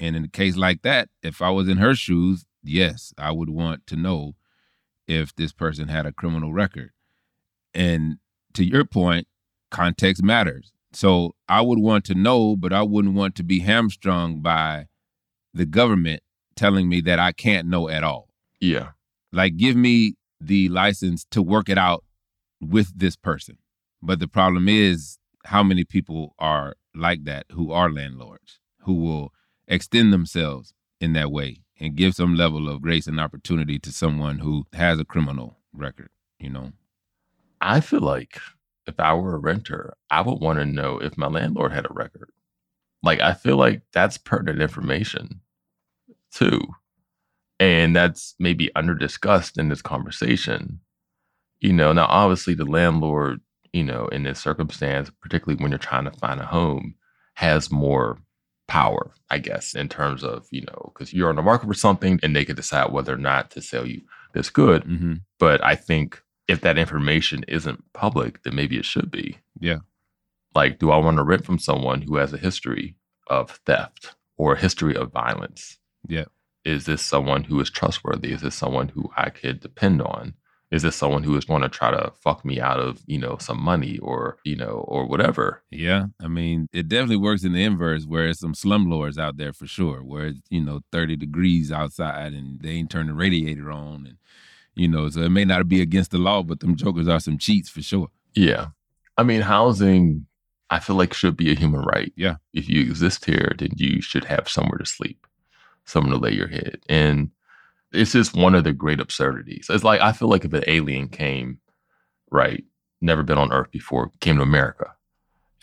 And 0.00 0.16
in 0.16 0.24
a 0.24 0.28
case 0.28 0.56
like 0.56 0.82
that, 0.82 1.10
if 1.22 1.40
I 1.40 1.50
was 1.50 1.68
in 1.68 1.76
her 1.76 1.94
shoes, 1.94 2.44
yes, 2.60 3.14
I 3.16 3.30
would 3.30 3.48
want 3.48 3.86
to 3.86 3.94
know 3.96 4.34
if 5.06 5.32
this 5.36 5.52
person 5.52 5.86
had 5.86 6.06
a 6.06 6.12
criminal 6.12 6.52
record. 6.52 6.90
And 7.72 8.18
to 8.54 8.64
your 8.64 8.84
point, 8.84 9.28
context 9.70 10.24
matters. 10.24 10.72
So 10.92 11.36
I 11.48 11.60
would 11.60 11.78
want 11.78 12.04
to 12.06 12.14
know, 12.14 12.56
but 12.56 12.72
I 12.72 12.82
wouldn't 12.82 13.14
want 13.14 13.36
to 13.36 13.44
be 13.44 13.60
hamstrung 13.60 14.40
by 14.40 14.86
the 15.56 15.66
government 15.66 16.22
telling 16.54 16.88
me 16.88 17.00
that 17.02 17.18
I 17.18 17.32
can't 17.32 17.68
know 17.68 17.88
at 17.88 18.04
all. 18.04 18.28
Yeah. 18.60 18.90
Like, 19.32 19.56
give 19.56 19.76
me 19.76 20.14
the 20.40 20.68
license 20.68 21.24
to 21.30 21.42
work 21.42 21.68
it 21.68 21.78
out 21.78 22.04
with 22.60 22.96
this 22.96 23.16
person. 23.16 23.58
But 24.02 24.20
the 24.20 24.28
problem 24.28 24.68
is, 24.68 25.18
how 25.44 25.62
many 25.62 25.84
people 25.84 26.34
are 26.38 26.74
like 26.94 27.24
that 27.24 27.46
who 27.52 27.72
are 27.72 27.90
landlords, 27.90 28.58
who 28.80 28.94
will 28.94 29.32
extend 29.68 30.12
themselves 30.12 30.72
in 31.00 31.12
that 31.12 31.30
way 31.30 31.62
and 31.78 31.94
give 31.94 32.14
some 32.14 32.34
level 32.34 32.68
of 32.68 32.82
grace 32.82 33.06
and 33.06 33.20
opportunity 33.20 33.78
to 33.78 33.92
someone 33.92 34.38
who 34.38 34.64
has 34.72 34.98
a 34.98 35.04
criminal 35.04 35.58
record, 35.72 36.08
you 36.38 36.50
know? 36.50 36.72
I 37.60 37.80
feel 37.80 38.00
like 38.00 38.38
if 38.86 38.98
I 38.98 39.14
were 39.14 39.34
a 39.34 39.38
renter, 39.38 39.94
I 40.10 40.20
would 40.20 40.40
want 40.40 40.58
to 40.58 40.66
know 40.66 40.98
if 40.98 41.16
my 41.16 41.26
landlord 41.26 41.72
had 41.72 41.86
a 41.86 41.94
record. 41.94 42.30
Like, 43.02 43.20
I 43.20 43.34
feel 43.34 43.56
like 43.56 43.82
that's 43.92 44.18
pertinent 44.18 44.60
information 44.60 45.40
too. 46.32 46.60
And 47.58 47.96
that's 47.96 48.34
maybe 48.38 48.70
under 48.76 48.94
discussed 48.94 49.58
in 49.58 49.68
this 49.68 49.82
conversation. 49.82 50.80
You 51.60 51.72
know, 51.72 51.92
now 51.92 52.06
obviously 52.06 52.54
the 52.54 52.66
landlord, 52.66 53.40
you 53.72 53.82
know, 53.82 54.08
in 54.08 54.24
this 54.24 54.40
circumstance, 54.40 55.10
particularly 55.22 55.62
when 55.62 55.70
you're 55.70 55.78
trying 55.78 56.04
to 56.04 56.10
find 56.10 56.40
a 56.40 56.46
home, 56.46 56.94
has 57.34 57.70
more 57.70 58.18
power, 58.68 59.12
I 59.30 59.38
guess, 59.38 59.74
in 59.74 59.88
terms 59.88 60.22
of, 60.22 60.46
you 60.50 60.62
know, 60.62 60.92
because 60.92 61.12
you're 61.12 61.28
on 61.30 61.36
the 61.36 61.42
market 61.42 61.66
for 61.66 61.74
something 61.74 62.20
and 62.22 62.34
they 62.34 62.44
could 62.44 62.56
decide 62.56 62.92
whether 62.92 63.14
or 63.14 63.18
not 63.18 63.50
to 63.52 63.62
sell 63.62 63.86
you 63.86 64.02
this 64.34 64.50
good. 64.50 64.84
Mm-hmm. 64.84 65.14
But 65.38 65.64
I 65.64 65.76
think 65.76 66.22
if 66.48 66.60
that 66.60 66.78
information 66.78 67.44
isn't 67.48 67.84
public, 67.92 68.42
then 68.42 68.54
maybe 68.54 68.76
it 68.76 68.84
should 68.84 69.10
be. 69.10 69.38
Yeah. 69.58 69.78
Like, 70.54 70.78
do 70.78 70.90
I 70.90 70.96
want 70.98 71.16
to 71.18 71.24
rent 71.24 71.44
from 71.44 71.58
someone 71.58 72.02
who 72.02 72.16
has 72.16 72.32
a 72.32 72.38
history 72.38 72.96
of 73.28 73.60
theft 73.66 74.14
or 74.36 74.54
a 74.54 74.58
history 74.58 74.96
of 74.96 75.12
violence? 75.12 75.78
Yeah. 76.08 76.24
Is 76.64 76.86
this 76.86 77.02
someone 77.02 77.44
who 77.44 77.60
is 77.60 77.70
trustworthy? 77.70 78.32
Is 78.32 78.42
this 78.42 78.54
someone 78.54 78.88
who 78.88 79.10
I 79.16 79.30
could 79.30 79.60
depend 79.60 80.02
on? 80.02 80.34
Is 80.72 80.82
this 80.82 80.96
someone 80.96 81.22
who 81.22 81.36
is 81.36 81.44
going 81.44 81.62
to 81.62 81.68
try 81.68 81.92
to 81.92 82.12
fuck 82.20 82.44
me 82.44 82.60
out 82.60 82.80
of, 82.80 83.00
you 83.06 83.18
know, 83.18 83.36
some 83.38 83.60
money 83.60 83.98
or, 83.98 84.38
you 84.44 84.56
know, 84.56 84.84
or 84.88 85.06
whatever? 85.06 85.62
Yeah. 85.70 86.06
I 86.20 86.26
mean, 86.26 86.68
it 86.72 86.88
definitely 86.88 87.18
works 87.18 87.44
in 87.44 87.52
the 87.52 87.62
inverse 87.62 88.04
where 88.04 88.24
there's 88.24 88.40
some 88.40 88.54
slumlords 88.54 89.16
out 89.16 89.36
there 89.36 89.52
for 89.52 89.68
sure, 89.68 90.02
where 90.02 90.26
it's, 90.26 90.40
you 90.50 90.60
know, 90.60 90.80
30 90.90 91.16
degrees 91.16 91.70
outside 91.70 92.32
and 92.32 92.60
they 92.60 92.70
ain't 92.70 92.90
turned 92.90 93.10
the 93.10 93.14
radiator 93.14 93.70
on. 93.70 94.06
And, 94.06 94.16
you 94.74 94.88
know, 94.88 95.08
so 95.08 95.20
it 95.20 95.30
may 95.30 95.44
not 95.44 95.68
be 95.68 95.80
against 95.80 96.10
the 96.10 96.18
law, 96.18 96.42
but 96.42 96.58
them 96.58 96.74
jokers 96.74 97.06
are 97.06 97.20
some 97.20 97.38
cheats 97.38 97.68
for 97.68 97.80
sure. 97.80 98.08
Yeah. 98.34 98.66
I 99.16 99.22
mean, 99.22 99.42
housing, 99.42 100.26
I 100.68 100.80
feel 100.80 100.96
like 100.96 101.14
should 101.14 101.36
be 101.36 101.52
a 101.52 101.54
human 101.54 101.82
right. 101.82 102.12
Yeah. 102.16 102.36
If 102.52 102.68
you 102.68 102.80
exist 102.80 103.24
here, 103.24 103.52
then 103.56 103.70
you 103.76 104.02
should 104.02 104.24
have 104.24 104.48
somewhere 104.48 104.78
to 104.78 104.84
sleep, 104.84 105.25
somewhere 105.86 106.14
to 106.14 106.18
lay 106.18 106.32
your 106.32 106.48
head. 106.48 106.80
And 106.88 107.30
it's 107.92 108.12
just 108.12 108.36
one 108.36 108.54
of 108.54 108.64
the 108.64 108.72
great 108.72 109.00
absurdities. 109.00 109.68
It's 109.70 109.84
like 109.84 110.00
I 110.00 110.12
feel 110.12 110.28
like 110.28 110.44
if 110.44 110.52
an 110.52 110.64
alien 110.66 111.08
came, 111.08 111.58
right, 112.30 112.64
never 113.00 113.22
been 113.22 113.38
on 113.38 113.52
Earth 113.52 113.70
before, 113.70 114.10
came 114.20 114.36
to 114.36 114.42
America 114.42 114.92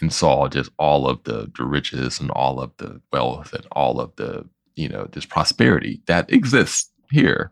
and 0.01 0.12
saw 0.12 0.47
just 0.47 0.71
all 0.79 1.07
of 1.07 1.23
the, 1.23 1.51
the 1.55 1.63
riches 1.63 2.19
and 2.19 2.31
all 2.31 2.59
of 2.59 2.71
the 2.77 3.01
wealth 3.12 3.53
and 3.53 3.65
all 3.73 3.99
of 3.99 4.15
the, 4.15 4.47
you 4.75 4.89
know, 4.89 5.07
this 5.12 5.25
prosperity 5.25 6.01
that 6.07 6.31
exists 6.31 6.89
here. 7.12 7.51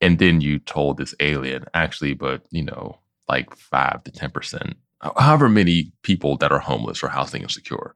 And 0.00 0.18
then 0.18 0.40
you 0.40 0.58
told 0.58 0.96
this 0.96 1.14
alien, 1.20 1.64
actually, 1.74 2.14
but 2.14 2.42
you 2.50 2.64
know, 2.64 2.98
like 3.28 3.54
five 3.54 4.02
to 4.04 4.10
ten 4.10 4.30
percent, 4.30 4.74
however 5.00 5.48
many 5.48 5.92
people 6.02 6.36
that 6.38 6.50
are 6.50 6.58
homeless 6.58 7.02
or 7.02 7.08
housing 7.08 7.42
insecure, 7.42 7.94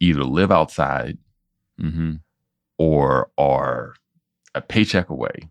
either 0.00 0.24
live 0.24 0.52
outside 0.52 1.16
Mm-hmm. 1.80 2.14
Or 2.78 3.30
are 3.38 3.94
a 4.54 4.60
paycheck 4.60 5.08
away 5.08 5.50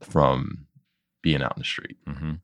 from 0.00 0.66
being 1.22 1.42
out 1.42 1.56
in 1.56 1.60
the 1.60 1.64
street. 1.64 1.96
Mm-hmm. 2.06 2.34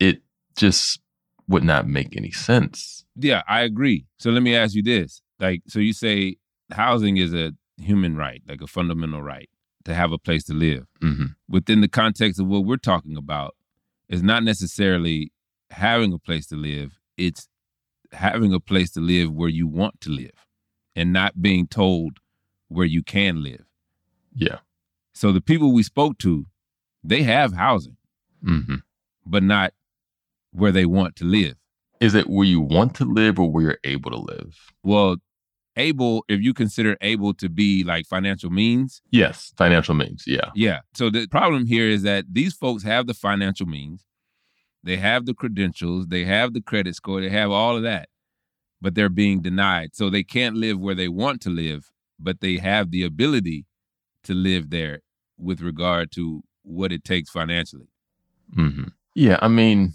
It 0.00 0.22
just 0.56 1.00
would 1.48 1.64
not 1.64 1.86
make 1.86 2.16
any 2.16 2.30
sense. 2.30 3.04
Yeah, 3.16 3.42
I 3.48 3.62
agree. 3.62 4.06
So 4.18 4.30
let 4.30 4.42
me 4.42 4.54
ask 4.56 4.74
you 4.74 4.82
this. 4.82 5.22
Like, 5.38 5.62
so 5.68 5.78
you 5.78 5.92
say 5.92 6.36
housing 6.72 7.16
is 7.16 7.34
a 7.34 7.52
human 7.76 8.16
right, 8.16 8.42
like 8.48 8.60
a 8.60 8.66
fundamental 8.66 9.22
right 9.22 9.48
to 9.84 9.94
have 9.94 10.12
a 10.12 10.18
place 10.18 10.44
to 10.44 10.54
live. 10.54 10.86
hmm 11.00 11.26
Within 11.48 11.80
the 11.80 11.88
context 11.88 12.40
of 12.40 12.46
what 12.46 12.64
we're 12.64 12.76
talking 12.76 13.16
about, 13.16 13.54
is 14.08 14.22
not 14.22 14.42
necessarily 14.42 15.32
having 15.70 16.12
a 16.12 16.18
place 16.18 16.46
to 16.46 16.56
live, 16.56 16.98
it's 17.16 17.48
having 18.12 18.52
a 18.52 18.60
place 18.60 18.90
to 18.92 19.00
live 19.00 19.32
where 19.32 19.48
you 19.48 19.66
want 19.66 20.00
to 20.00 20.10
live 20.10 20.46
and 20.94 21.12
not 21.12 21.40
being 21.40 21.66
told 21.66 22.18
where 22.74 22.86
you 22.86 23.02
can 23.02 23.42
live. 23.42 23.64
Yeah. 24.34 24.58
So 25.12 25.32
the 25.32 25.40
people 25.40 25.72
we 25.72 25.82
spoke 25.82 26.18
to, 26.18 26.46
they 27.02 27.22
have 27.22 27.52
housing, 27.54 27.96
hmm 28.42 28.76
but 29.26 29.42
not 29.42 29.72
where 30.52 30.72
they 30.72 30.84
want 30.84 31.16
to 31.16 31.24
live. 31.24 31.54
Is 32.00 32.14
it 32.14 32.28
where 32.28 32.46
you 32.46 32.60
want 32.60 32.94
to 32.96 33.06
live 33.06 33.38
or 33.38 33.50
where 33.50 33.62
you're 33.62 33.78
able 33.84 34.10
to 34.10 34.18
live? 34.18 34.72
Well, 34.82 35.16
able, 35.76 36.24
if 36.28 36.40
you 36.40 36.52
consider 36.52 36.96
able 37.00 37.32
to 37.34 37.48
be 37.48 37.84
like 37.84 38.06
financial 38.06 38.50
means, 38.50 39.00
Yes, 39.10 39.52
financial 39.56 39.94
means. 39.94 40.24
Yeah. 40.26 40.50
yeah. 40.54 40.80
So 40.92 41.08
the 41.08 41.26
problem 41.26 41.64
here 41.66 41.88
is 41.88 42.02
that 42.02 42.26
these 42.30 42.52
folks 42.54 42.82
have 42.82 43.06
the 43.06 43.14
financial 43.14 43.66
means, 43.66 44.04
they 44.82 44.98
have 44.98 45.24
the 45.24 45.32
credentials, 45.32 46.08
they 46.08 46.24
have 46.24 46.52
the 46.52 46.60
credit 46.60 46.94
score, 46.94 47.22
they 47.22 47.30
have 47.30 47.50
all 47.50 47.76
of 47.76 47.82
that, 47.84 48.10
but 48.80 48.94
they're 48.94 49.08
being 49.08 49.40
denied. 49.40 49.90
So 49.94 50.10
they 50.10 50.22
can't 50.22 50.56
live 50.56 50.78
where 50.78 50.94
they 50.94 51.08
want 51.08 51.40
to 51.42 51.50
live, 51.50 51.90
but 52.24 52.40
they 52.40 52.56
have 52.56 52.90
the 52.90 53.04
ability 53.04 53.66
to 54.24 54.34
live 54.34 54.70
there 54.70 55.00
with 55.38 55.60
regard 55.60 56.10
to 56.12 56.42
what 56.62 56.92
it 56.92 57.04
takes 57.04 57.30
financially. 57.30 57.88
hmm 58.54 58.84
Yeah. 59.14 59.38
I 59.42 59.48
mean, 59.48 59.92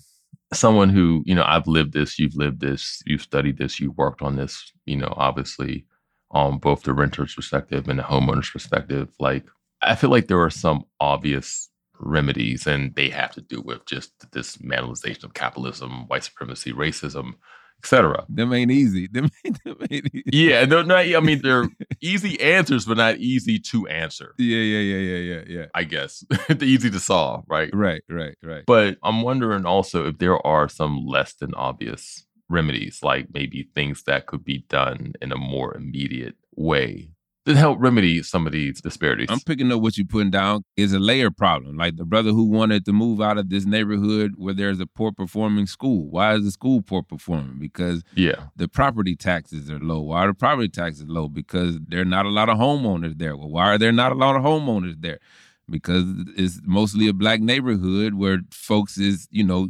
someone 0.54 0.90
who, 0.90 1.24
you 1.26 1.36
know, 1.36 1.46
I've 1.46 1.68
lived 1.68 1.94
this, 1.94 2.20
you've 2.20 2.36
lived 2.36 2.62
this, 2.62 3.02
you've 3.06 3.22
studied 3.22 3.58
this, 3.58 3.80
you've 3.80 3.98
worked 3.98 4.22
on 4.22 4.36
this, 4.36 4.72
you 4.86 4.96
know, 4.96 5.14
obviously 5.18 5.86
on 6.32 6.60
both 6.60 6.84
the 6.84 6.94
renter's 6.94 7.34
perspective 7.34 7.88
and 7.88 8.00
the 8.00 8.04
homeowner's 8.04 8.50
perspective. 8.50 9.10
Like, 9.20 9.46
I 9.82 9.96
feel 9.96 10.10
like 10.10 10.28
there 10.28 10.42
are 10.42 10.50
some 10.50 10.84
obvious 11.00 11.70
remedies 12.00 12.68
and 12.68 12.96
they 12.96 13.10
have 13.10 13.32
to 13.34 13.42
do 13.42 13.62
with 13.62 13.86
just 13.86 14.12
this 14.32 14.58
manalization 14.58 15.26
of 15.26 15.34
capitalism, 15.34 16.08
white 16.08 16.24
supremacy, 16.24 16.72
racism, 16.72 17.36
etc. 17.84 18.26
Them 18.30 18.54
ain't 18.54 18.72
easy. 18.72 19.08
Them, 19.08 19.30
ain't- 19.46 19.64
them 19.64 19.78
ain't 19.90 20.06
easy. 20.14 20.24
Yeah, 20.32 20.66
they're 20.66 20.84
not. 20.84 21.00
I 21.00 21.20
mean, 21.20 21.42
they're 21.42 21.68
easy 22.02 22.40
answers, 22.42 22.86
but 22.86 22.98
not 22.98 23.18
easy 23.18 23.60
to 23.60 23.88
answer. 23.88 24.34
Yeah, 24.38 24.58
yeah, 24.58 24.80
yeah, 24.80 24.98
yeah, 24.98 25.18
yeah, 25.36 25.44
yeah. 25.60 25.66
I 25.74 25.84
guess 25.84 26.24
they're 26.48 26.64
easy 26.64 26.90
to 26.90 27.00
solve, 27.00 27.46
right? 27.48 27.70
Right, 27.74 28.04
right, 28.10 28.36
right. 28.44 28.64
But 28.66 28.98
I'm 29.04 29.22
wondering 29.22 29.66
also 29.66 30.08
if 30.08 30.18
there 30.18 30.46
are 30.46 30.70
some 30.70 31.06
less 31.06 31.34
than 31.34 31.54
obvious 31.56 32.26
remedies, 32.50 33.00
like 33.04 33.28
maybe 33.34 33.70
things 33.76 34.04
that 34.04 34.26
could 34.26 34.44
be 34.44 34.66
done 34.70 35.14
in 35.22 35.32
a 35.32 35.38
more 35.38 35.76
immediate 35.76 36.36
way 36.56 37.12
that 37.46 37.56
help 37.56 37.80
remedy 37.80 38.22
some 38.22 38.46
of 38.46 38.54
these 38.54 38.82
disparities. 38.82 39.28
I'm 39.30 39.40
picking 39.40 39.72
up 39.72 39.82
what 39.82 39.98
you're 39.98 40.06
putting 40.06 40.32
down 40.32 40.64
is 40.78 40.94
a 40.94 41.00
layer 41.00 41.32
problem. 41.32 41.78
Like 41.78 41.96
the 41.96 42.06
brother 42.06 42.32
who 42.32 42.46
wanted 42.46 42.86
to 42.86 42.94
move 42.94 43.22
out 43.22 43.38
of 43.38 43.50
this 43.50 43.66
neighborhood 43.66 44.34
where 44.38 44.54
there's 44.54 44.80
a 44.80 44.86
poor 44.86 45.12
performing 45.12 45.66
school. 45.66 46.10
Why 46.10 46.36
is 46.36 46.44
the 46.44 46.52
school 46.52 46.82
poor 46.82 47.02
performing? 47.02 47.58
Because 47.60 48.04
yeah, 48.16 48.48
the 48.56 48.68
property 48.68 49.16
taxes 49.16 49.72
are 49.72 49.80
low. 49.80 50.02
Why 50.02 50.26
are 50.26 50.28
the 50.28 50.34
property 50.34 50.70
taxes 50.70 51.06
low? 51.08 51.28
Because 51.28 51.80
there 51.88 52.02
are 52.02 52.06
not 52.06 52.26
a 52.26 52.30
lot 52.30 52.50
of 52.50 52.58
homeowners 52.58 53.18
there. 53.18 53.36
Well, 53.36 53.50
why 53.50 53.68
are 53.74 53.78
there 53.78 53.92
not 53.92 54.12
a 54.12 54.16
lot 54.16 54.36
of 54.36 54.44
homeowners 54.44 55.02
there? 55.02 55.20
Because 55.70 56.04
it's 56.36 56.60
mostly 56.64 57.08
a 57.08 57.14
black 57.14 57.42
neighborhood 57.42 58.16
where 58.16 58.40
folks 58.52 58.98
is, 58.98 59.28
you 59.32 59.44
know, 59.44 59.70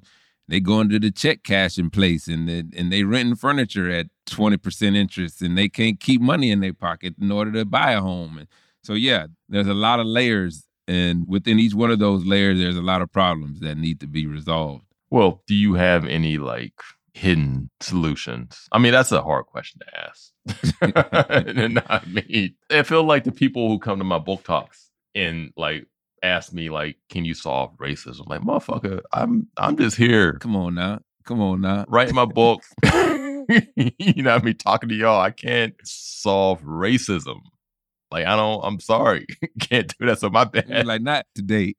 they 0.50 0.60
go 0.60 0.82
into 0.82 1.00
the 1.00 1.12
check 1.12 1.44
cashing 1.44 1.92
place 1.92 2.28
and 2.28 2.50
they, 2.50 2.64
and 2.76 2.92
they 2.92 3.04
renting 3.04 3.36
furniture 3.36 3.90
at 3.90 4.08
20% 4.26 4.96
interest 4.96 5.42
and 5.42 5.56
they 5.56 5.70
can't 5.70 6.00
keep 6.00 6.22
money 6.22 6.50
in 6.50 6.60
their 6.60 6.74
pocket 6.74 7.14
in 7.22 7.32
order 7.32 7.52
to 7.52 7.66
buy 7.66 7.92
a 7.92 8.02
home. 8.02 8.40
And 8.40 8.48
so 8.84 8.94
yeah, 8.94 9.28
there's 9.48 9.68
a 9.68 9.76
lot 9.76 10.00
of 10.00 10.08
layers 10.08 10.66
and 10.88 11.28
within 11.28 11.60
each 11.60 11.76
one 11.76 11.92
of 11.92 12.00
those 12.00 12.26
layers 12.26 12.58
there's 12.58 12.78
a 12.78 12.82
lot 12.82 13.04
of 13.04 13.12
problems 13.12 13.60
that 13.60 13.78
need 13.78 14.00
to 14.00 14.08
be 14.08 14.26
resolved. 14.26 14.86
Well, 15.12 15.44
do 15.48 15.54
you 15.54 15.76
have 15.76 16.06
any 16.06 16.40
like 16.40 16.74
hidden 17.14 17.70
solutions? 17.80 18.68
I 18.72 18.80
mean, 18.80 18.92
that's 18.92 19.12
a 19.12 19.22
hard 19.22 19.46
question 19.46 19.82
to 19.82 20.08
ask. 20.08 20.32
and 21.58 21.80
I 21.88 22.02
mean, 22.08 22.56
I 22.72 22.82
feel 22.82 23.04
like 23.04 23.24
the 23.24 23.32
people 23.32 23.68
who 23.68 23.78
come 23.78 24.00
to 24.00 24.04
my 24.04 24.20
book 24.20 24.44
talks 24.44 24.90
and 25.14 25.52
like 25.56 25.86
ask 26.24 26.54
me 26.54 26.70
like, 26.70 26.98
"Can 27.10 27.26
you 27.26 27.34
solve 27.34 27.76
racism?" 27.78 28.28
Like, 28.28 28.42
motherfucker, 28.42 29.02
I'm 29.14 29.48
I'm 29.58 29.78
just 29.78 29.98
here 29.98 30.34
Come 30.34 30.56
on 30.56 30.76
now. 30.76 31.00
Come 31.26 31.42
on 31.42 31.62
now. 31.62 31.86
Write 31.88 32.14
my 32.14 32.26
book. 32.42 32.62
you 32.84 34.24
know, 34.24 34.34
what 34.34 34.42
I 34.42 34.46
mean, 34.46 34.58
talking 34.58 34.90
to 34.90 34.96
y'all. 34.96 35.22
I 35.22 35.32
can't 35.32 35.74
solve 35.84 36.62
racism. 36.64 37.40
Like, 38.12 38.26
I 38.26 38.36
don't. 38.36 38.62
I'm 38.64 38.80
sorry, 38.80 39.26
can't 39.60 39.94
do 39.98 40.08
that. 40.08 40.20
So 40.20 40.30
my 40.30 40.50
You're 40.54 40.64
bad. 40.64 40.88
like 40.88 41.02
not 41.02 41.26
today. 41.36 41.76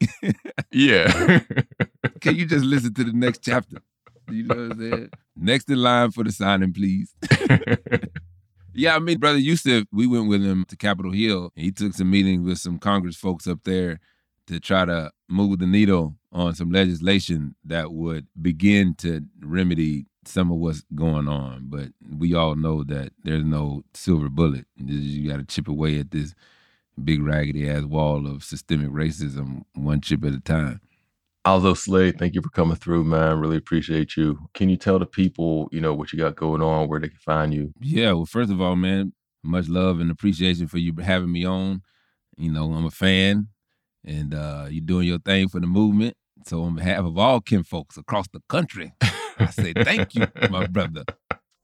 yeah. 0.71 1.41
Can 2.21 2.37
you 2.37 2.47
just 2.47 2.65
listen 2.65 2.95
to 2.95 3.05
the 3.05 3.13
next 3.13 3.43
chapter? 3.43 3.79
You 4.29 4.45
know 4.45 4.55
what 4.55 4.73
I'm 4.73 4.79
saying? 4.79 5.11
Next 5.37 5.69
in 5.71 5.79
line 5.83 6.11
for 6.13 6.23
the 6.23 6.31
signing, 6.31 6.73
please. 6.73 7.15
Yeah, 8.75 8.95
I 8.95 8.99
mean, 8.99 9.19
brother 9.19 9.39
Yusuf, 9.39 9.85
we 9.93 10.07
went 10.07 10.29
with 10.29 10.45
him 10.45 10.65
to 10.69 10.77
Capitol 10.77 11.13
Hill. 11.13 11.53
And 11.57 11.65
he 11.65 11.73
took 11.73 11.93
some 11.95 12.11
meetings 12.11 12.47
with 12.47 12.59
some 12.59 12.79
Congress 12.79 13.17
folks 13.17 13.47
up 13.47 13.59
there 13.65 14.01
to 14.51 14.59
try 14.59 14.85
to 14.85 15.13
move 15.29 15.61
the 15.61 15.67
needle 15.67 16.17
on 16.33 16.55
some 16.57 16.73
legislation 16.73 17.55
that 17.65 17.93
would 17.93 18.27
begin 18.41 18.95
to 18.97 19.23
remedy 19.41 20.07
some 20.25 20.51
of 20.51 20.59
what's 20.59 20.83
going 20.95 21.29
on. 21.29 21.67
But 21.69 21.91
we 22.19 22.35
all 22.35 22.57
know 22.57 22.83
that 22.85 23.13
there's 23.23 23.45
no 23.45 23.85
silver 23.95 24.29
bullet. 24.29 24.67
You 24.77 25.31
got 25.31 25.37
to 25.37 25.45
chip 25.45 25.69
away 25.69 26.01
at 26.01 26.11
this 26.11 26.35
big 27.03 27.23
raggedy 27.23 27.71
ass 27.71 27.85
wall 27.85 28.27
of 28.27 28.43
systemic 28.43 28.89
racism 28.89 29.63
one 29.75 30.01
chip 30.01 30.25
at 30.25 30.35
a 30.35 30.41
time. 30.41 30.81
Alzo 31.45 31.75
Slade, 31.75 32.19
thank 32.19 32.35
you 32.35 32.43
for 32.43 32.51
coming 32.51 32.77
through, 32.77 33.05
man. 33.05 33.39
Really 33.39 33.57
appreciate 33.57 34.17
you. 34.17 34.37
Can 34.53 34.69
you 34.69 34.77
tell 34.77 34.99
the 34.99 35.07
people, 35.07 35.69
you 35.71 35.81
know, 35.81 35.95
what 35.95 36.13
you 36.13 36.19
got 36.19 36.35
going 36.35 36.61
on, 36.61 36.89
where 36.89 36.99
they 36.99 37.09
can 37.09 37.19
find 37.19 37.55
you? 37.55 37.73
Yeah, 37.81 38.13
well, 38.13 38.27
first 38.27 38.51
of 38.51 38.61
all, 38.61 38.75
man, 38.75 39.13
much 39.45 39.69
love 39.69 40.01
and 40.01 40.11
appreciation 40.11 40.67
for 40.67 40.79
you 40.79 40.93
having 41.01 41.33
me 41.33 41.47
on. 41.47 41.83
You 42.37 42.53
know, 42.53 42.73
I'm 42.73 42.85
a 42.85 42.91
fan, 42.91 43.49
and 44.05 44.35
uh, 44.35 44.67
you're 44.71 44.85
doing 44.85 45.07
your 45.09 45.19
thing 45.19 45.49
for 45.49 45.61
the 45.61 45.67
movement. 45.67 46.17
So, 46.47 46.63
on 46.63 46.77
behalf 46.77 47.05
of 47.05 47.19
all 47.19 47.41
kin 47.41 47.65
folks 47.65 47.97
across 47.97 48.27
the 48.29 48.41
country, 48.49 48.93
I 49.39 49.51
say 49.51 49.73
thank 49.73 50.15
you, 50.15 50.27
my 50.51 50.67
brother. 50.67 51.05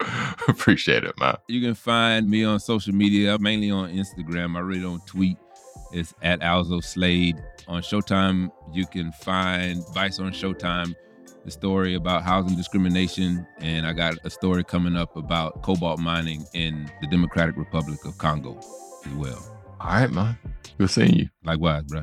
appreciate 0.48 1.04
it, 1.04 1.18
man. 1.18 1.36
You 1.48 1.60
can 1.60 1.74
find 1.74 2.28
me 2.28 2.44
on 2.44 2.60
social 2.60 2.94
media, 2.94 3.38
mainly 3.38 3.70
on 3.70 3.90
Instagram. 3.92 4.56
I 4.56 4.60
really 4.60 4.82
don't 4.82 5.04
tweet. 5.06 5.36
It's 5.92 6.14
at 6.22 6.42
Alzo 6.42 6.80
Slade. 6.80 7.36
On 7.68 7.82
Showtime, 7.82 8.50
you 8.72 8.86
can 8.86 9.12
find 9.12 9.82
Vice 9.94 10.18
on 10.18 10.32
Showtime, 10.32 10.94
the 11.44 11.50
story 11.50 11.94
about 11.94 12.22
housing 12.22 12.56
discrimination. 12.56 13.46
And 13.58 13.86
I 13.86 13.92
got 13.92 14.14
a 14.24 14.30
story 14.30 14.64
coming 14.64 14.96
up 14.96 15.16
about 15.16 15.62
cobalt 15.62 15.98
mining 15.98 16.44
in 16.54 16.90
the 17.00 17.06
Democratic 17.08 17.56
Republic 17.56 18.04
of 18.04 18.18
Congo 18.18 18.58
as 19.04 19.12
well. 19.14 19.55
All 19.80 19.90
right, 19.90 20.10
man. 20.10 20.38
Good 20.78 20.90
seeing 20.90 21.14
you. 21.14 21.28
Likewise, 21.44 21.84
bro. 21.84 22.02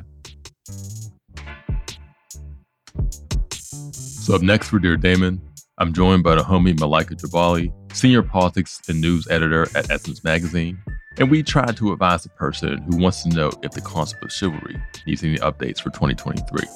So, 3.91 4.35
up 4.35 4.41
next 4.41 4.69
for 4.69 4.79
Dear 4.79 4.95
Damon, 4.95 5.41
I'm 5.79 5.91
joined 5.91 6.23
by 6.23 6.35
the 6.35 6.43
homie 6.43 6.75
Malaika 6.75 7.19
Jabali, 7.19 7.73
senior 7.93 8.21
politics 8.21 8.79
and 8.87 9.01
news 9.01 9.27
editor 9.29 9.63
at 9.75 9.89
Essence 9.89 10.23
Magazine. 10.23 10.77
And 11.17 11.29
we 11.29 11.43
try 11.43 11.65
to 11.65 11.93
advise 11.93 12.25
a 12.25 12.29
person 12.29 12.81
who 12.83 12.97
wants 12.97 13.23
to 13.23 13.29
know 13.29 13.51
if 13.63 13.71
the 13.71 13.81
concept 13.81 14.23
of 14.23 14.31
chivalry 14.31 14.81
needs 15.05 15.23
any 15.23 15.37
updates 15.37 15.79
for 15.79 15.89
2023. 15.89 16.67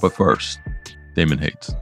But 0.00 0.12
first, 0.12 0.60
Damon 1.14 1.38
hates. 1.38 1.74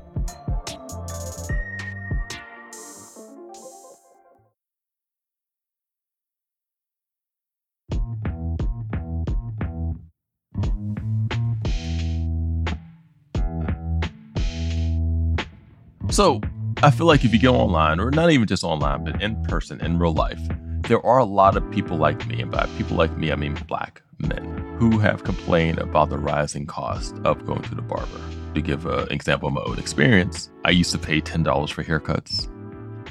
So, 16.16 16.40
I 16.82 16.90
feel 16.90 17.06
like 17.06 17.26
if 17.26 17.34
you 17.34 17.38
go 17.38 17.56
online, 17.56 18.00
or 18.00 18.10
not 18.10 18.30
even 18.30 18.46
just 18.46 18.64
online, 18.64 19.04
but 19.04 19.20
in 19.20 19.36
person, 19.42 19.82
in 19.82 19.98
real 19.98 20.14
life, 20.14 20.40
there 20.88 21.04
are 21.04 21.18
a 21.18 21.26
lot 21.26 21.58
of 21.58 21.70
people 21.70 21.98
like 21.98 22.26
me, 22.26 22.40
and 22.40 22.50
by 22.50 22.64
people 22.78 22.96
like 22.96 23.14
me, 23.18 23.32
I 23.32 23.36
mean 23.36 23.52
black 23.68 24.00
men, 24.20 24.76
who 24.78 24.98
have 24.98 25.24
complained 25.24 25.78
about 25.78 26.08
the 26.08 26.16
rising 26.16 26.64
cost 26.64 27.16
of 27.26 27.44
going 27.44 27.60
to 27.64 27.74
the 27.74 27.82
barber. 27.82 28.18
To 28.54 28.62
give 28.62 28.86
an 28.86 29.12
example 29.12 29.48
of 29.48 29.52
my 29.56 29.60
own 29.64 29.78
experience, 29.78 30.50
I 30.64 30.70
used 30.70 30.90
to 30.92 30.98
pay 30.98 31.20
$10 31.20 31.70
for 31.70 31.84
haircuts, 31.84 32.48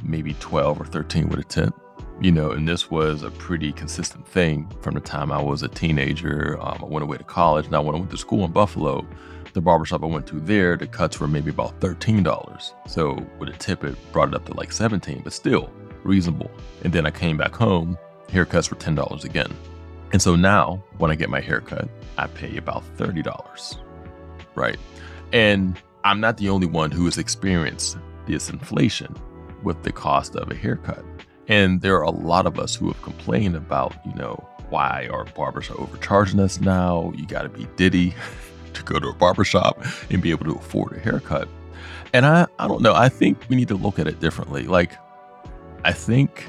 maybe 0.03 0.33
12 0.39 0.81
or 0.81 0.85
13 0.85 1.29
with 1.29 1.41
a 1.41 1.43
tip. 1.43 1.75
You 2.21 2.31
know, 2.31 2.49
and 2.49 2.67
this 2.67 2.89
was 2.89 3.21
a 3.21 3.29
pretty 3.29 3.71
consistent 3.71 4.27
thing 4.27 4.67
from 4.81 4.95
the 4.95 4.99
time 4.99 5.31
I 5.31 5.39
was 5.39 5.61
a 5.61 5.67
teenager. 5.67 6.57
Um, 6.59 6.79
I 6.81 6.85
went 6.85 7.03
away 7.03 7.17
to 7.17 7.23
college. 7.23 7.65
When 7.65 7.75
I 7.75 7.79
went 7.81 8.09
to 8.09 8.17
school 8.17 8.45
in 8.45 8.51
Buffalo, 8.51 9.05
the 9.55 9.61
barbershop 9.61 10.03
I 10.03 10.07
went 10.07 10.27
to 10.27 10.39
there, 10.41 10.75
the 10.75 10.85
cuts 10.85 11.17
were 11.19 11.29
maybe 11.29 11.49
about 11.49 11.79
$13. 11.79 12.73
So 12.87 13.25
with 13.39 13.47
a 13.47 13.53
tip, 13.53 13.85
it 13.85 13.95
brought 14.11 14.27
it 14.27 14.35
up 14.35 14.45
to 14.45 14.53
like 14.53 14.73
17, 14.73 15.21
but 15.23 15.31
still 15.31 15.71
reasonable. 16.03 16.51
And 16.83 16.91
then 16.91 17.05
I 17.05 17.11
came 17.11 17.37
back 17.37 17.55
home, 17.55 17.97
haircuts 18.27 18.69
were 18.69 18.75
$10 18.75 19.23
again. 19.23 19.51
And 20.11 20.21
so 20.21 20.35
now 20.35 20.83
when 20.97 21.09
I 21.09 21.15
get 21.15 21.29
my 21.29 21.39
haircut, 21.39 21.87
I 22.17 22.27
pay 22.27 22.57
about 22.57 22.83
$30. 22.97 23.77
Right. 24.55 24.77
And 25.31 25.81
I'm 26.03 26.19
not 26.19 26.35
the 26.35 26.49
only 26.49 26.67
one 26.67 26.91
who 26.91 27.05
has 27.05 27.17
experienced 27.17 27.97
this 28.27 28.49
inflation 28.49 29.15
with 29.63 29.83
the 29.83 29.93
cost 29.93 30.35
of 30.35 30.51
a 30.51 30.55
haircut. 30.55 31.03
And 31.47 31.79
there 31.79 31.95
are 31.95 32.03
a 32.03 32.11
lot 32.11 32.45
of 32.45 32.59
us 32.59 32.75
who 32.75 32.87
have 32.87 33.01
complained 33.01 33.55
about, 33.55 33.95
you 34.05 34.13
know, 34.15 34.35
why 34.69 35.07
our 35.11 35.23
barbers 35.23 35.69
are 35.69 35.79
overcharging 35.79 36.39
us 36.41 36.59
now. 36.59 37.13
You 37.15 37.25
got 37.25 37.43
to 37.43 37.49
be 37.49 37.67
Diddy 37.77 38.13
to 38.75 38.83
go 38.83 38.99
to 38.99 39.09
a 39.09 39.13
barbershop 39.13 39.83
and 40.09 40.21
be 40.21 40.31
able 40.31 40.45
to 40.45 40.55
afford 40.55 40.93
a 40.93 40.99
haircut. 40.99 41.47
And 42.13 42.25
I, 42.25 42.47
I 42.59 42.67
don't 42.67 42.81
know. 42.81 42.93
I 42.93 43.09
think 43.09 43.37
we 43.49 43.55
need 43.55 43.67
to 43.69 43.75
look 43.75 43.99
at 43.99 44.07
it 44.07 44.19
differently. 44.19 44.63
Like, 44.63 44.93
I 45.83 45.91
think 45.91 46.47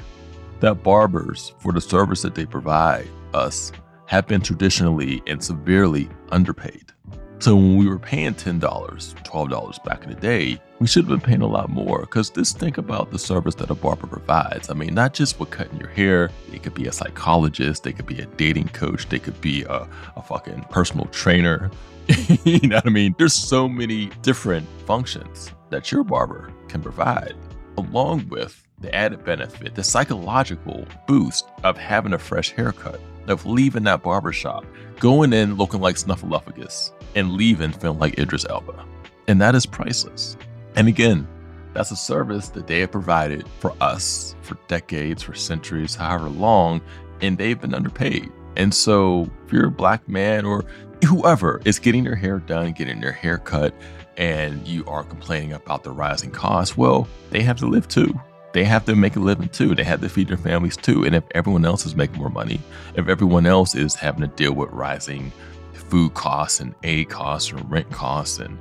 that 0.61 0.83
barbers, 0.83 1.53
for 1.59 1.71
the 1.71 1.81
service 1.81 2.21
that 2.21 2.35
they 2.35 2.45
provide 2.45 3.07
us, 3.33 3.71
have 4.05 4.27
been 4.27 4.41
traditionally 4.41 5.21
and 5.27 5.43
severely 5.43 6.09
underpaid. 6.31 6.93
So 7.39 7.55
when 7.55 7.77
we 7.77 7.87
were 7.87 7.99
paying 7.99 8.33
$10, 8.33 8.59
$12 8.59 9.83
back 9.83 10.03
in 10.03 10.09
the 10.09 10.15
day, 10.15 10.59
we 10.79 10.87
should 10.87 11.03
have 11.03 11.09
been 11.09 11.21
paying 11.21 11.41
a 11.41 11.47
lot 11.47 11.69
more 11.69 12.01
because 12.01 12.31
just 12.31 12.57
think 12.57 12.79
about 12.79 13.11
the 13.11 13.19
service 13.19 13.53
that 13.55 13.69
a 13.69 13.75
barber 13.75 14.07
provides. 14.07 14.71
I 14.71 14.73
mean, 14.73 14.95
not 14.95 15.13
just 15.13 15.39
with 15.39 15.51
cutting 15.51 15.77
your 15.77 15.89
hair, 15.89 16.31
they 16.49 16.57
could 16.57 16.73
be 16.73 16.87
a 16.87 16.91
psychologist, 16.91 17.83
they 17.83 17.93
could 17.93 18.07
be 18.07 18.19
a 18.19 18.25
dating 18.25 18.69
coach, 18.69 19.07
they 19.09 19.19
could 19.19 19.39
be 19.39 19.63
a, 19.63 19.87
a 20.15 20.21
fucking 20.23 20.65
personal 20.71 21.05
trainer. 21.07 21.69
you 22.45 22.67
know 22.67 22.77
what 22.77 22.87
I 22.87 22.89
mean? 22.89 23.15
There's 23.17 23.33
so 23.33 23.67
many 23.67 24.07
different 24.21 24.67
functions 24.85 25.51
that 25.69 25.91
your 25.91 26.03
barber 26.03 26.51
can 26.67 26.81
provide, 26.81 27.35
along 27.77 28.29
with 28.29 28.65
the 28.79 28.93
added 28.93 29.25
benefit, 29.25 29.75
the 29.75 29.83
psychological 29.83 30.85
boost 31.07 31.45
of 31.63 31.77
having 31.77 32.13
a 32.13 32.19
fresh 32.19 32.51
haircut, 32.51 33.01
of 33.27 33.45
leaving 33.45 33.83
that 33.83 34.03
barbershop, 34.03 34.65
going 34.99 35.33
in 35.33 35.55
looking 35.55 35.81
like 35.81 35.95
Snuffleupagus, 35.95 36.91
and 37.15 37.33
leaving 37.33 37.71
feeling 37.71 37.99
like 37.99 38.17
Idris 38.17 38.45
Elba. 38.49 38.85
And 39.27 39.41
that 39.41 39.55
is 39.55 39.65
priceless. 39.65 40.37
And 40.75 40.87
again, 40.87 41.27
that's 41.73 41.91
a 41.91 41.95
service 41.95 42.49
that 42.49 42.67
they 42.67 42.79
have 42.79 42.91
provided 42.91 43.47
for 43.59 43.73
us 43.81 44.35
for 44.41 44.57
decades, 44.67 45.23
for 45.23 45.33
centuries, 45.33 45.95
however 45.95 46.29
long, 46.29 46.81
and 47.21 47.37
they've 47.37 47.59
been 47.59 47.73
underpaid. 47.73 48.31
And 48.55 48.73
so, 48.73 49.29
if 49.45 49.53
you're 49.53 49.67
a 49.67 49.71
black 49.71 50.07
man 50.07 50.45
or 50.45 50.65
whoever 51.05 51.61
is 51.65 51.79
getting 51.79 52.03
their 52.03 52.15
hair 52.15 52.39
done, 52.39 52.71
getting 52.71 53.01
their 53.01 53.11
hair 53.11 53.37
cut, 53.37 53.73
and 54.17 54.67
you 54.67 54.85
are 54.87 55.03
complaining 55.03 55.53
about 55.53 55.83
the 55.83 55.91
rising 55.91 56.31
costs, 56.31 56.75
well, 56.75 57.07
they 57.29 57.41
have 57.43 57.57
to 57.57 57.67
live 57.67 57.87
too. 57.87 58.19
They 58.53 58.63
have 58.63 58.85
to 58.85 58.95
make 58.95 59.15
a 59.15 59.19
living 59.19 59.49
too. 59.49 59.75
They 59.75 59.83
have 59.83 60.01
to 60.01 60.09
feed 60.09 60.29
their 60.29 60.37
families 60.37 60.75
too. 60.75 61.03
And 61.03 61.15
if 61.15 61.23
everyone 61.35 61.65
else 61.65 61.85
is 61.85 61.95
making 61.95 62.17
more 62.17 62.29
money, 62.29 62.59
if 62.95 63.07
everyone 63.07 63.45
else 63.45 63.75
is 63.75 63.93
having 63.93 64.21
to 64.21 64.27
deal 64.27 64.53
with 64.53 64.71
rising 64.71 65.31
food 65.73 66.15
costs 66.15 66.59
and 66.59 66.73
aid 66.83 67.09
costs 67.09 67.51
and 67.51 67.69
rent 67.69 67.91
costs 67.91 68.39
and, 68.39 68.57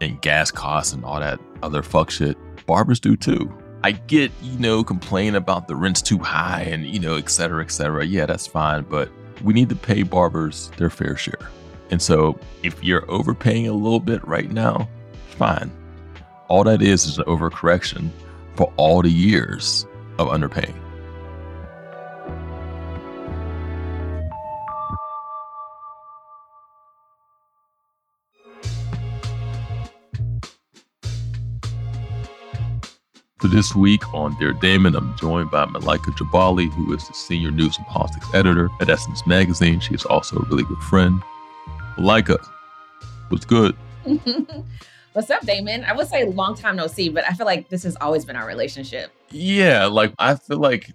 and 0.00 0.20
gas 0.22 0.50
costs 0.50 0.92
and 0.92 1.04
all 1.04 1.18
that 1.18 1.40
other 1.62 1.82
fuck 1.82 2.10
shit, 2.10 2.36
barbers 2.66 3.00
do 3.00 3.16
too. 3.16 3.52
I 3.82 3.92
get, 3.92 4.30
you 4.42 4.58
know, 4.58 4.84
complain 4.84 5.34
about 5.34 5.66
the 5.66 5.74
rent's 5.74 6.02
too 6.02 6.18
high 6.18 6.62
and, 6.62 6.86
you 6.86 7.00
know, 7.00 7.16
et 7.16 7.30
cetera, 7.30 7.64
et 7.64 7.72
cetera. 7.72 8.04
Yeah, 8.04 8.26
that's 8.26 8.46
fine. 8.46 8.84
But 8.84 9.10
we 9.42 9.54
need 9.54 9.70
to 9.70 9.76
pay 9.76 10.04
barbers 10.04 10.70
their 10.76 10.90
fair 10.90 11.16
share. 11.16 11.50
And 11.90 12.00
so 12.00 12.38
if 12.62 12.82
you're 12.82 13.08
overpaying 13.10 13.66
a 13.66 13.72
little 13.72 14.00
bit 14.00 14.26
right 14.26 14.50
now, 14.50 14.88
fine. 15.30 15.70
All 16.48 16.64
that 16.64 16.82
is 16.82 17.04
is 17.04 17.18
an 17.18 17.24
overcorrection 17.24 18.10
for 18.54 18.72
all 18.76 19.02
the 19.02 19.10
years 19.10 19.86
of 20.18 20.28
underpaying. 20.28 20.74
So 33.42 33.48
this 33.48 33.74
week 33.74 34.12
on 34.12 34.36
Dear 34.38 34.52
Damon, 34.52 34.94
I'm 34.94 35.16
joined 35.16 35.50
by 35.50 35.64
Malaika 35.64 36.14
Jabali, 36.14 36.70
who 36.74 36.94
is 36.94 37.08
the 37.08 37.14
senior 37.14 37.50
news 37.50 37.78
and 37.78 37.86
politics 37.86 38.26
editor 38.34 38.68
at 38.82 38.90
Essence 38.90 39.26
Magazine. 39.26 39.80
She 39.80 39.94
is 39.94 40.04
also 40.04 40.36
a 40.36 40.44
really 40.50 40.64
good 40.64 40.78
friend. 40.78 41.22
Malaika, 42.00 42.42
what's 43.28 43.44
good? 43.44 43.76
what's 45.12 45.28
up, 45.28 45.44
Damon? 45.44 45.84
I 45.84 45.92
would 45.92 46.08
say 46.08 46.24
long 46.24 46.54
time 46.54 46.76
no 46.76 46.86
see, 46.86 47.10
but 47.10 47.28
I 47.28 47.34
feel 47.34 47.44
like 47.44 47.68
this 47.68 47.82
has 47.82 47.94
always 48.00 48.24
been 48.24 48.36
our 48.36 48.46
relationship. 48.46 49.12
Yeah, 49.28 49.84
like 49.84 50.14
I 50.18 50.36
feel 50.36 50.56
like 50.56 50.94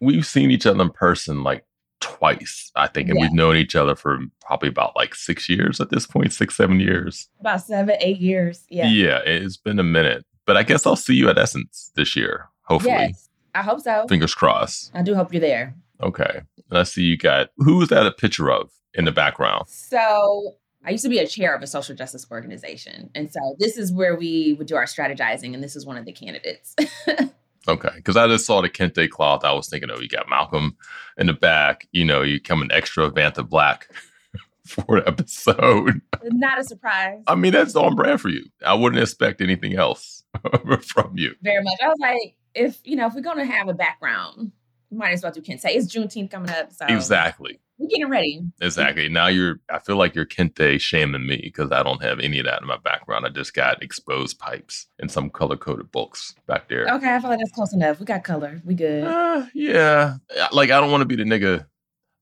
we've 0.00 0.26
seen 0.26 0.50
each 0.50 0.66
other 0.66 0.82
in 0.82 0.90
person 0.90 1.44
like 1.44 1.64
twice, 2.00 2.70
I 2.76 2.88
think, 2.88 3.08
and 3.08 3.18
yeah. 3.18 3.24
we've 3.24 3.32
known 3.32 3.56
each 3.56 3.74
other 3.74 3.96
for 3.96 4.18
probably 4.42 4.68
about 4.68 4.94
like 4.94 5.14
six 5.14 5.48
years 5.48 5.80
at 5.80 5.88
this 5.88 6.06
point, 6.06 6.30
six, 6.34 6.58
seven 6.58 6.78
years. 6.78 7.26
About 7.40 7.62
seven, 7.62 7.96
eight 8.00 8.20
years. 8.20 8.64
Yeah. 8.68 8.88
Yeah, 8.88 9.20
it's 9.24 9.56
been 9.56 9.78
a 9.78 9.82
minute. 9.82 10.26
But 10.44 10.58
I 10.58 10.62
guess 10.62 10.86
I'll 10.86 10.94
see 10.94 11.14
you 11.14 11.30
at 11.30 11.38
Essence 11.38 11.90
this 11.96 12.14
year, 12.14 12.50
hopefully. 12.64 12.92
Yes, 12.92 13.30
I 13.54 13.62
hope 13.62 13.80
so. 13.80 14.04
Fingers 14.10 14.34
crossed. 14.34 14.90
I 14.92 15.00
do 15.00 15.14
hope 15.14 15.32
you're 15.32 15.40
there. 15.40 15.74
Okay. 16.02 16.42
And 16.70 16.78
I 16.78 16.82
see 16.82 17.02
you 17.02 17.16
got 17.16 17.50
who 17.58 17.82
is 17.82 17.88
that 17.88 18.06
a 18.06 18.12
picture 18.12 18.50
of 18.50 18.70
in 18.94 19.04
the 19.04 19.12
background? 19.12 19.68
So 19.68 20.56
I 20.84 20.90
used 20.90 21.04
to 21.04 21.10
be 21.10 21.18
a 21.18 21.26
chair 21.26 21.54
of 21.54 21.62
a 21.62 21.66
social 21.66 21.94
justice 21.94 22.26
organization. 22.30 23.10
And 23.14 23.32
so 23.32 23.40
this 23.58 23.78
is 23.78 23.92
where 23.92 24.16
we 24.16 24.54
would 24.54 24.66
do 24.66 24.76
our 24.76 24.84
strategizing, 24.84 25.54
and 25.54 25.62
this 25.62 25.76
is 25.76 25.86
one 25.86 25.96
of 25.96 26.04
the 26.04 26.12
candidates. 26.12 26.74
okay. 27.68 27.90
Because 27.96 28.16
I 28.16 28.28
just 28.28 28.44
saw 28.44 28.60
the 28.60 28.68
Kente 28.68 29.08
cloth. 29.08 29.44
I 29.44 29.52
was 29.52 29.68
thinking, 29.68 29.90
oh, 29.90 29.98
you 29.98 30.08
got 30.08 30.28
Malcolm 30.28 30.76
in 31.16 31.26
the 31.26 31.32
back. 31.32 31.88
You 31.92 32.04
know, 32.04 32.22
you 32.22 32.40
come 32.40 32.60
an 32.60 32.70
extra 32.70 33.10
Vanta 33.10 33.48
Black 33.48 33.88
for 34.66 35.00
the 35.00 35.08
episode. 35.08 36.02
Not 36.22 36.58
a 36.58 36.64
surprise. 36.64 37.22
I 37.26 37.34
mean, 37.34 37.52
that's 37.52 37.74
on 37.76 37.94
brand 37.94 38.20
for 38.20 38.28
you. 38.28 38.44
I 38.64 38.74
wouldn't 38.74 39.00
expect 39.00 39.40
anything 39.40 39.76
else 39.76 40.22
from 40.86 41.16
you. 41.16 41.34
Very 41.40 41.62
much. 41.64 41.78
I 41.82 41.88
was 41.88 41.98
like, 41.98 42.36
if, 42.54 42.78
you 42.84 42.96
know, 42.96 43.06
if 43.06 43.14
we're 43.14 43.22
going 43.22 43.38
to 43.38 43.46
have 43.46 43.68
a 43.68 43.74
background, 43.74 44.52
might 44.94 45.12
as 45.12 45.22
well 45.22 45.32
do 45.32 45.40
Kente. 45.40 45.64
It's 45.66 45.94
Juneteenth 45.94 46.30
coming 46.30 46.50
up. 46.50 46.72
So 46.72 46.86
exactly. 46.86 47.60
We're 47.78 47.88
getting 47.88 48.08
ready. 48.08 48.40
Exactly. 48.60 49.08
Now 49.08 49.26
you're, 49.26 49.60
I 49.68 49.80
feel 49.80 49.96
like 49.96 50.14
you're 50.14 50.26
Kente 50.26 50.80
shaming 50.80 51.26
me 51.26 51.40
because 51.42 51.72
I 51.72 51.82
don't 51.82 52.02
have 52.02 52.20
any 52.20 52.38
of 52.38 52.44
that 52.46 52.62
in 52.62 52.68
my 52.68 52.76
background. 52.76 53.26
I 53.26 53.30
just 53.30 53.52
got 53.52 53.82
exposed 53.82 54.38
pipes 54.38 54.86
and 55.00 55.10
some 55.10 55.28
color 55.28 55.56
coded 55.56 55.90
books 55.90 56.34
back 56.46 56.68
there. 56.68 56.86
Okay. 56.88 57.14
I 57.14 57.20
feel 57.20 57.30
like 57.30 57.40
that's 57.40 57.50
close 57.50 57.72
enough. 57.72 57.98
We 57.98 58.06
got 58.06 58.22
color. 58.22 58.62
We 58.64 58.74
good. 58.74 59.04
Uh, 59.04 59.46
yeah. 59.54 60.16
Like, 60.52 60.70
I 60.70 60.80
don't 60.80 60.92
want 60.92 61.00
to 61.00 61.06
be 61.06 61.16
the 61.16 61.24
nigga, 61.24 61.66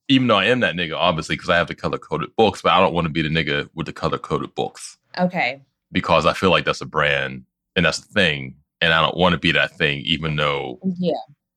even 0.09 0.27
though 0.27 0.39
I 0.39 0.47
am 0.47 0.61
that 0.61 0.75
nigga, 0.75 0.97
obviously, 0.97 1.37
because 1.37 1.51
I 1.51 1.57
have 1.57 1.69
the 1.69 1.75
color 1.75 1.99
coded 1.99 2.35
books, 2.37 2.63
but 2.63 2.73
I 2.73 2.81
don't 2.81 2.95
want 2.95 3.07
to 3.07 3.13
be 3.13 3.23
the 3.23 3.29
nigga 3.29 3.69
with 3.75 3.87
the 3.87 3.93
color 3.93 4.19
coded 4.19 4.55
books. 4.55 4.97
Okay. 5.19 5.61
Because 5.91 6.25
I 6.25 6.33
feel 6.33 6.51
like 6.51 6.65
that's 6.65 6.81
a 6.81 6.87
brand 6.87 7.45
and 7.77 7.85
that's 7.85 8.01
the 8.01 8.13
thing. 8.13 8.57
And 8.81 8.95
I 8.95 9.03
don't 9.03 9.19
want 9.19 9.35
to 9.35 9.39
be 9.39 9.53
that 9.53 9.77
thing, 9.77 10.01
even 10.01 10.35
though 10.35 10.81
yeah 10.99 11.13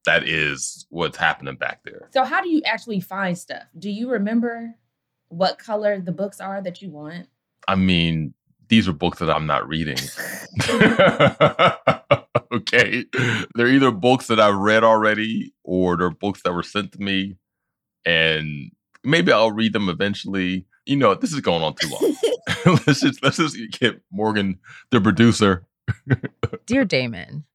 that 0.05 0.27
is 0.27 0.85
what's 0.89 1.17
happening 1.17 1.55
back 1.55 1.81
there. 1.83 2.09
So 2.13 2.23
how 2.23 2.41
do 2.41 2.49
you 2.49 2.61
actually 2.65 2.99
find 2.99 3.37
stuff? 3.37 3.63
Do 3.77 3.89
you 3.89 4.09
remember 4.09 4.73
what 5.29 5.59
color 5.59 5.99
the 5.99 6.11
books 6.11 6.39
are 6.39 6.61
that 6.61 6.81
you 6.81 6.89
want? 6.89 7.27
I 7.67 7.75
mean, 7.75 8.33
these 8.67 8.87
are 8.87 8.93
books 8.93 9.19
that 9.19 9.29
I'm 9.29 9.45
not 9.45 9.67
reading. 9.67 9.97
okay. 12.53 13.05
They're 13.55 13.67
either 13.67 13.91
books 13.91 14.27
that 14.27 14.39
I've 14.39 14.57
read 14.57 14.83
already 14.83 15.53
or 15.63 15.97
they're 15.97 16.09
books 16.09 16.41
that 16.43 16.53
were 16.53 16.63
sent 16.63 16.93
to 16.93 17.01
me 17.01 17.37
and 18.05 18.71
maybe 19.03 19.31
I'll 19.31 19.51
read 19.51 19.73
them 19.73 19.89
eventually. 19.89 20.65
You 20.85 20.97
know, 20.97 21.15
this 21.15 21.33
is 21.33 21.41
going 21.41 21.63
on 21.63 21.75
too 21.75 21.89
long. 21.89 22.15
let's 22.87 23.01
just 23.01 23.23
let's 23.23 23.37
just 23.37 23.57
get 23.79 24.01
Morgan, 24.11 24.59
the 24.91 25.01
producer. 25.01 25.65
Dear 26.65 26.85
Damon, 26.85 27.45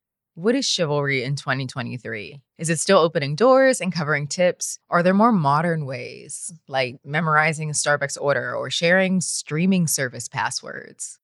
what 0.40 0.54
is 0.54 0.64
chivalry 0.64 1.22
in 1.22 1.36
2023? 1.36 2.40
Is 2.56 2.70
it 2.70 2.78
still 2.78 2.98
opening 2.98 3.36
doors 3.36 3.80
and 3.80 3.92
covering 3.92 4.26
tips? 4.26 4.78
Are 4.88 5.02
there 5.02 5.12
more 5.12 5.32
modern 5.32 5.84
ways, 5.84 6.52
like 6.66 6.98
memorizing 7.04 7.68
a 7.68 7.74
Starbucks 7.74 8.16
order 8.18 8.54
or 8.54 8.70
sharing 8.70 9.20
streaming 9.20 9.86
service 9.86 10.28
passwords? 10.28 11.18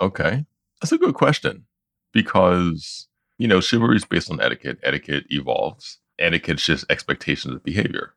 Okay. 0.00 0.44
That's 0.80 0.92
a 0.92 0.98
good 0.98 1.14
question 1.14 1.64
because, 2.12 3.08
you 3.38 3.48
know, 3.48 3.60
chivalry 3.60 3.96
is 3.96 4.04
based 4.04 4.30
on 4.30 4.42
etiquette. 4.42 4.78
Etiquette 4.82 5.24
evolves. 5.30 5.98
Etiquette's 6.18 6.66
just 6.66 6.84
expectations 6.90 7.54
of 7.54 7.64
behavior. 7.64 8.12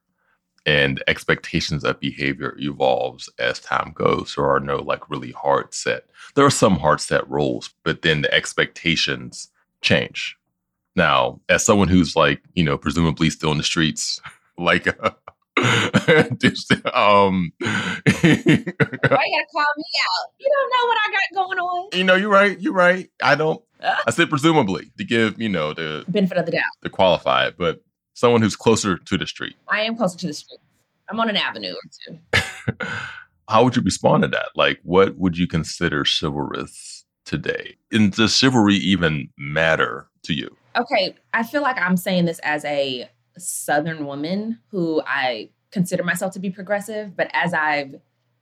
And 0.66 1.02
expectations 1.08 1.86
of 1.86 2.02
behavior 2.02 2.58
evolves 2.60 3.30
as 3.40 3.62
time 3.62 3.94
goes. 3.96 4.36
There 4.36 4.46
are 4.46 4.60
no 4.60 4.78
like 4.78 5.10
really 5.10 5.32
hard 5.32 5.74
set. 5.74 6.04
There 6.36 6.46
are 6.46 6.50
some 6.50 6.80
hard 6.80 7.00
set 7.00 7.30
rules, 7.30 7.70
but 7.86 8.02
then 8.02 8.24
the 8.24 8.34
expectations 8.34 9.50
change. 9.82 10.36
Now, 10.96 11.40
as 11.48 11.64
someone 11.66 11.88
who's 11.88 12.16
like, 12.16 12.42
you 12.56 12.64
know, 12.64 12.78
presumably 12.78 13.30
still 13.30 13.52
in 13.52 13.58
the 13.58 13.64
streets, 13.64 14.20
like, 14.58 14.88
uh, 14.88 15.12
just, 16.38 16.72
um, 16.88 17.52
Why 17.62 17.72
you 18.24 18.64
gotta 19.02 19.48
call 19.52 19.66
me 19.78 19.86
out? 20.02 20.32
You 20.40 20.52
don't 20.54 20.72
know 20.72 20.88
what 20.88 20.98
I 20.98 21.12
got 21.12 21.46
going 21.46 21.58
on. 21.60 21.90
You 21.94 22.04
know, 22.04 22.16
you're 22.16 22.30
right. 22.30 22.60
You're 22.60 22.74
right. 22.74 23.10
I 23.24 23.36
don't. 23.36 23.62
I 23.82 24.10
said 24.10 24.30
presumably 24.30 24.92
to 24.98 25.04
give 25.04 25.40
you 25.40 25.50
know 25.50 25.74
the 25.74 26.04
benefit 26.08 26.38
of 26.38 26.46
the 26.46 26.52
doubt 26.52 26.64
to 26.84 26.90
qualify 26.90 27.48
it, 27.48 27.56
but 27.58 27.84
someone 28.14 28.42
who's 28.42 28.56
closer 28.56 28.98
to 28.98 29.18
the 29.18 29.28
street. 29.28 29.56
I 29.68 29.82
am 29.82 29.96
closer 29.96 30.18
to 30.18 30.28
the 30.28 30.34
street. 30.34 30.60
I'm 31.10 31.20
on 31.20 31.30
an 31.30 31.38
avenue 31.38 31.74
or 31.74 31.82
two. 32.06 32.88
How 33.50 33.64
would 33.64 33.76
you 33.76 33.82
respond 33.82 34.24
to 34.24 34.28
that? 34.30 34.50
Like, 34.56 34.80
what 34.84 35.18
would 35.18 35.38
you 35.38 35.48
consider 35.48 36.04
chivalrous 36.04 36.97
today? 37.28 37.76
And 37.92 38.12
does 38.12 38.36
chivalry 38.36 38.76
even 38.76 39.30
matter 39.38 40.08
to 40.24 40.34
you? 40.34 40.56
Okay, 40.76 41.16
I 41.34 41.44
feel 41.44 41.62
like 41.62 41.78
I'm 41.78 41.98
saying 41.98 42.26
this 42.26 42.40
as 42.40 42.66
a 42.66 43.10
Southern 43.38 44.06
woman 44.06 44.60
who 44.72 45.02
I 45.06 45.50
consider 45.72 46.04
myself 46.04 46.34
to 46.34 46.40
be 46.40 46.50
progressive, 46.50 47.16
but 47.16 47.30
as 47.34 47.54
I've 47.54 47.96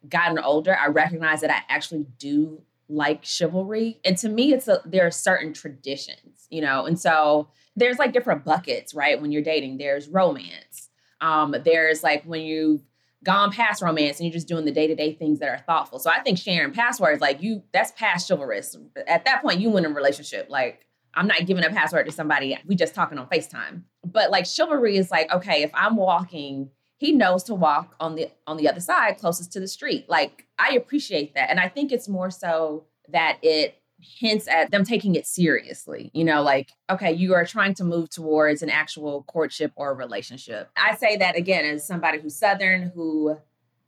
gotten 0.08 0.40
older, 0.40 0.78
I 0.78 0.88
recognize 0.88 1.42
that 1.42 1.50
I 1.50 1.62
actually 1.68 2.06
do 2.18 2.62
like 2.88 3.26
chivalry. 3.26 4.00
And 4.06 4.18
to 4.20 4.30
me, 4.30 4.54
it's 4.54 4.68
a, 4.68 4.82
there 4.86 5.06
are 5.08 5.12
certain 5.12 5.54
traditions, 5.54 6.48
you 6.50 6.62
know, 6.62 6.86
and 6.86 7.00
so 7.00 7.50
there's 7.76 7.98
like 7.98 8.14
different 8.14 8.46
buckets, 8.46 8.94
right? 8.94 9.20
When 9.20 9.32
you're 9.32 9.42
dating, 9.42 9.78
there's 9.78 10.08
romance. 10.08 10.90
Um, 11.20 11.56
there's 11.66 12.04
like 12.04 12.24
when 12.26 12.42
you 12.42 12.82
gone 13.26 13.52
past 13.52 13.82
romance 13.82 14.20
and 14.20 14.26
you're 14.26 14.34
just 14.34 14.48
doing 14.48 14.64
the 14.64 14.72
day-to-day 14.72 15.16
things 15.16 15.40
that 15.40 15.50
are 15.50 15.58
thoughtful. 15.58 16.00
So 16.00 16.10
I 16.10 16.22
think 16.22 16.38
sharing 16.38 16.72
passwords, 16.72 17.20
like 17.20 17.42
you, 17.42 17.64
that's 17.74 17.92
past 17.92 18.30
chivalrous. 18.30 18.78
At 19.08 19.26
that 19.26 19.42
point, 19.42 19.60
you 19.60 19.70
win 19.70 19.86
a 19.86 19.90
relationship. 19.90 20.48
Like 20.50 20.86
I'm 21.14 21.28
not 21.28 21.46
giving 21.46 21.66
a 21.66 21.70
password 21.70 22.06
to 22.06 22.12
somebody. 22.12 22.58
We 22.66 22.76
just 22.76 22.96
talking 22.96 23.18
on 23.18 23.28
FaceTime. 23.28 23.82
But 24.06 24.32
like 24.32 24.46
chivalry 24.46 24.96
is 24.96 25.12
like, 25.12 25.34
okay, 25.34 25.64
if 25.64 25.72
I'm 25.74 25.98
walking, 25.98 26.70
he 26.98 27.12
knows 27.12 27.44
to 27.46 27.56
walk 27.56 27.96
on 28.00 28.16
the 28.16 28.30
on 28.48 28.58
the 28.58 28.70
other 28.70 28.80
side 28.80 29.18
closest 29.18 29.52
to 29.54 29.60
the 29.60 29.68
street. 29.68 30.08
Like 30.08 30.46
I 30.58 30.76
appreciate 30.76 31.34
that. 31.36 31.50
And 31.50 31.60
I 31.60 31.68
think 31.68 31.92
it's 31.92 32.08
more 32.08 32.32
so 32.32 32.86
that 33.10 33.40
it 33.42 33.82
hints 34.20 34.48
at 34.48 34.72
them 34.72 34.84
taking 34.84 35.16
it 35.16 35.26
seriously. 35.28 36.12
You 36.14 36.24
know, 36.24 36.42
like, 36.42 36.72
okay, 36.90 37.12
you 37.12 37.34
are 37.34 37.46
trying 37.46 37.74
to 37.76 37.84
move 37.84 38.10
towards 38.10 38.62
an 38.62 38.70
actual 38.70 39.24
courtship 39.24 39.72
or 39.76 39.94
relationship. 39.94 40.70
I 40.78 40.96
say 40.96 41.18
that 41.18 41.36
again 41.36 41.66
as 41.66 41.86
somebody 41.86 42.20
who's 42.20 42.36
Southern, 42.36 42.92
who 42.94 43.38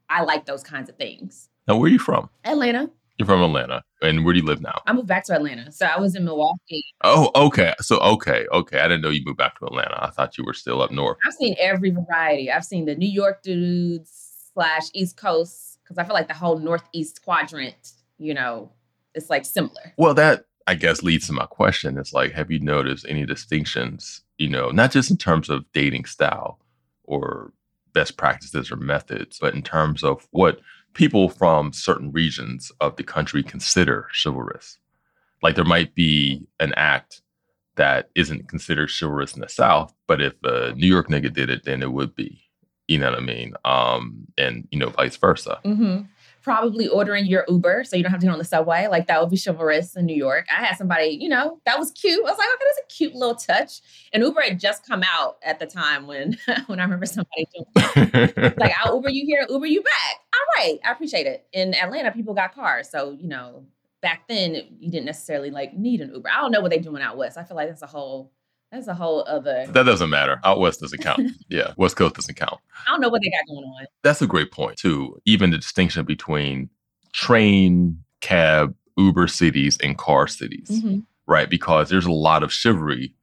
I 0.10 0.24
like 0.24 0.46
those 0.46 0.64
kinds 0.64 0.90
of 0.90 0.96
things. 0.96 1.50
Now, 1.68 1.78
where 1.78 1.88
are 1.88 1.92
you 1.92 2.00
from? 2.00 2.30
Atlanta. 2.46 2.90
You're 3.18 3.26
from 3.26 3.42
Atlanta. 3.42 3.84
And 4.02 4.24
where 4.24 4.34
do 4.34 4.40
you 4.40 4.46
live 4.46 4.62
now? 4.62 4.80
I 4.86 4.94
moved 4.94 5.08
back 5.08 5.24
to 5.26 5.34
Atlanta. 5.34 5.72
So 5.72 5.88
I 5.88 6.00
was 6.00 6.16
in 6.16 6.24
Milwaukee. 6.24 6.86
Oh, 7.04 7.32
okay. 7.36 7.74
So, 7.82 7.98
okay. 7.98 8.46
Okay. 8.52 8.80
I 8.80 8.84
didn't 8.84 9.02
know 9.02 9.10
you 9.10 9.24
moved 9.26 9.40
back 9.40 9.58
to 9.58 9.66
Atlanta. 9.66 9.98
I 10.04 10.12
thought 10.12 10.38
you 10.38 10.44
were 10.46 10.54
still 10.54 10.84
up 10.84 10.92
north. 10.92 11.18
I've 11.26 11.34
seen 11.34 11.56
every 11.60 11.90
variety. 11.90 12.52
I've 12.52 12.64
seen 12.64 12.86
the 12.86 12.96
New 12.96 13.10
York 13.10 13.42
dudes 13.42 14.52
slash 14.54 14.84
East 14.94 15.18
Coast, 15.18 15.80
because 15.84 15.98
I 15.98 16.04
feel 16.04 16.14
like 16.14 16.28
the 16.28 16.36
whole 16.36 16.60
Northeast 16.60 17.24
quadrant, 17.24 17.94
you 18.20 18.36
know, 18.36 18.72
it's 19.18 19.30
like 19.30 19.46
similar. 19.46 19.94
Well, 19.98 20.14
that 20.14 20.46
I 20.68 20.76
guess 20.76 21.02
leads 21.02 21.28
to 21.28 21.34
my 21.34 21.46
question. 21.46 21.98
It's 21.98 22.14
like, 22.14 22.34
have 22.34 22.52
you 22.52 22.60
noticed 22.60 23.06
any 23.08 23.26
distinctions, 23.26 24.22
you 24.38 24.50
know, 24.50 24.70
not 24.70 24.92
just 24.92 25.10
in 25.10 25.18
terms 25.18 25.50
of 25.50 25.66
dating 25.74 26.06
style 26.06 26.60
or 27.04 27.54
best 27.94 28.18
practices 28.18 28.72
or 28.72 28.76
methods, 28.76 29.40
but 29.40 29.56
in 29.56 29.62
terms 29.62 30.04
of 30.04 30.28
what 30.32 30.60
people 30.94 31.30
from 31.30 31.72
certain 31.74 32.12
regions 32.12 32.72
of 32.82 32.96
the 32.98 33.04
country 33.04 33.44
consider 33.44 34.08
chivalrous? 34.24 34.78
Like 35.42 35.56
there 35.56 35.64
might 35.64 35.96
be 35.96 36.48
an 36.60 36.74
act 36.76 37.22
that 37.76 38.10
isn't 38.16 38.50
considered 38.50 38.90
chivalrous 38.92 39.36
in 39.36 39.42
the 39.42 39.50
South, 39.50 39.94
but 40.08 40.20
if 40.20 40.34
a 40.44 40.74
New 40.76 40.88
York 40.88 41.08
nigga 41.08 41.32
did 41.32 41.50
it, 41.50 41.64
then 41.64 41.82
it 41.82 41.92
would 41.92 42.16
be. 42.16 42.42
You 42.88 42.98
know 42.98 43.12
what 43.12 43.20
I 43.20 43.22
mean? 43.22 43.54
Um, 43.66 44.28
and 44.38 44.68
you 44.72 44.80
know, 44.80 44.90
vice 44.90 45.18
versa. 45.18 45.60
Mm-hmm 45.64 46.04
probably 46.48 46.88
ordering 46.88 47.26
your 47.26 47.44
Uber 47.50 47.84
so 47.84 47.98
you 47.98 48.04
don't 48.04 48.12
have 48.14 48.22
to 48.22 48.26
get 48.26 48.32
on 48.32 48.40
the 48.40 48.46
subway. 48.46 48.88
Like 48.88 49.08
that 49.08 49.20
would 49.20 49.30
be 49.30 49.38
chivalrous 49.38 49.98
in 49.98 50.06
New 50.06 50.16
York. 50.16 50.46
I 50.50 50.64
had 50.64 50.78
somebody, 50.78 51.08
you 51.08 51.28
know, 51.28 51.60
that 51.66 51.78
was 51.78 51.92
cute. 51.92 52.20
I 52.20 52.30
was 52.30 52.38
like, 52.38 52.48
okay, 52.48 52.64
that's 52.66 52.94
a 52.94 52.96
cute 52.96 53.14
little 53.14 53.36
touch. 53.36 53.82
And 54.14 54.24
Uber 54.24 54.40
had 54.40 54.58
just 54.58 54.88
come 54.88 55.04
out 55.04 55.40
at 55.44 55.60
the 55.60 55.66
time 55.66 56.08
when 56.08 56.38
when 56.68 56.80
I 56.80 56.84
remember 56.84 57.06
somebody 57.06 57.50
doing 57.54 58.54
like 58.58 58.72
I'll 58.80 58.96
Uber 58.96 59.10
you 59.10 59.26
here, 59.26 59.46
Uber 59.50 59.66
you 59.66 59.84
back. 59.84 60.16
All 60.34 60.64
right, 60.64 60.80
I 60.86 60.92
appreciate 60.94 61.28
it. 61.28 61.46
In 61.52 61.76
Atlanta, 61.76 62.14
people 62.14 62.34
got 62.34 62.56
cars, 62.56 62.90
so 62.90 63.12
you 63.12 63.28
know, 63.28 63.66
back 64.02 64.26
then 64.30 64.56
you 64.80 64.90
didn't 64.90 65.06
necessarily 65.06 65.52
like 65.52 65.74
need 65.74 66.00
an 66.00 66.14
Uber. 66.14 66.30
I 66.30 66.40
don't 66.40 66.52
know 66.52 66.62
what 66.62 66.72
they're 66.72 66.80
doing 66.80 67.02
out 67.02 67.18
west. 67.18 67.38
I 67.38 67.44
feel 67.44 67.58
like 67.58 67.68
that's 67.68 67.82
a 67.82 67.88
whole 67.88 68.32
that's 68.72 68.88
a 68.88 68.94
whole 68.94 69.24
other. 69.28 69.66
That 69.70 69.84
doesn't 69.84 70.10
matter. 70.10 70.42
Out 70.44 70.60
west 70.60 70.82
doesn't 70.82 71.02
count. 71.02 71.22
yeah, 71.50 71.74
West 71.78 71.96
Coast 71.96 72.16
doesn't 72.16 72.36
count. 72.36 72.60
I 72.86 72.92
don't 72.92 73.02
know 73.02 73.10
what 73.10 73.22
they 73.22 73.30
got 73.30 73.48
going 73.48 73.64
on. 73.64 73.86
That's 74.04 74.22
a 74.22 74.28
great 74.28 74.52
point 74.52 74.78
too. 74.78 75.20
Even 75.26 75.52
the 75.52 75.58
distinction 75.58 76.06
between 76.06 76.70
train, 77.14 78.04
cab, 78.20 78.76
Uber 78.98 79.28
cities, 79.28 79.78
and 79.82 79.98
car 79.98 80.28
cities, 80.28 80.68
mm-hmm. 80.70 81.00
right? 81.28 81.50
Because 81.50 81.90
there's 81.90 82.06
a 82.06 82.12
lot 82.12 82.44
of 82.44 82.52
chivalry, 82.52 83.14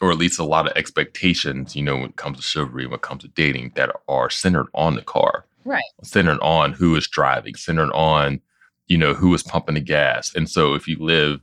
or 0.00 0.10
at 0.10 0.18
least 0.18 0.38
a 0.38 0.44
lot 0.44 0.66
of 0.66 0.76
expectations. 0.76 1.76
You 1.76 1.82
know, 1.82 1.96
when 1.96 2.10
it 2.10 2.16
comes 2.16 2.38
to 2.38 2.42
chivalry, 2.42 2.86
when 2.86 2.94
it 2.94 3.02
comes 3.02 3.22
to 3.22 3.28
dating, 3.28 3.72
that 3.74 3.94
are 4.08 4.30
centered 4.30 4.68
on 4.72 4.94
the 4.94 5.02
car, 5.02 5.44
right? 5.66 5.82
Centered 6.02 6.40
on 6.40 6.72
who 6.72 6.96
is 6.96 7.06
driving, 7.06 7.56
centered 7.56 7.92
on 7.92 8.40
you 8.86 8.96
know 8.96 9.12
who 9.12 9.34
is 9.34 9.42
pumping 9.42 9.74
the 9.74 9.80
gas. 9.82 10.34
And 10.34 10.48
so, 10.48 10.72
if 10.72 10.88
you 10.88 10.96
live 10.98 11.40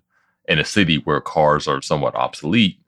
in 0.47 0.57
a 0.57 0.66
city 0.66 0.97
where 0.97 1.22
cars 1.22 1.68
are 1.68 1.82
somewhat 1.84 2.16
obsolete 2.16 2.81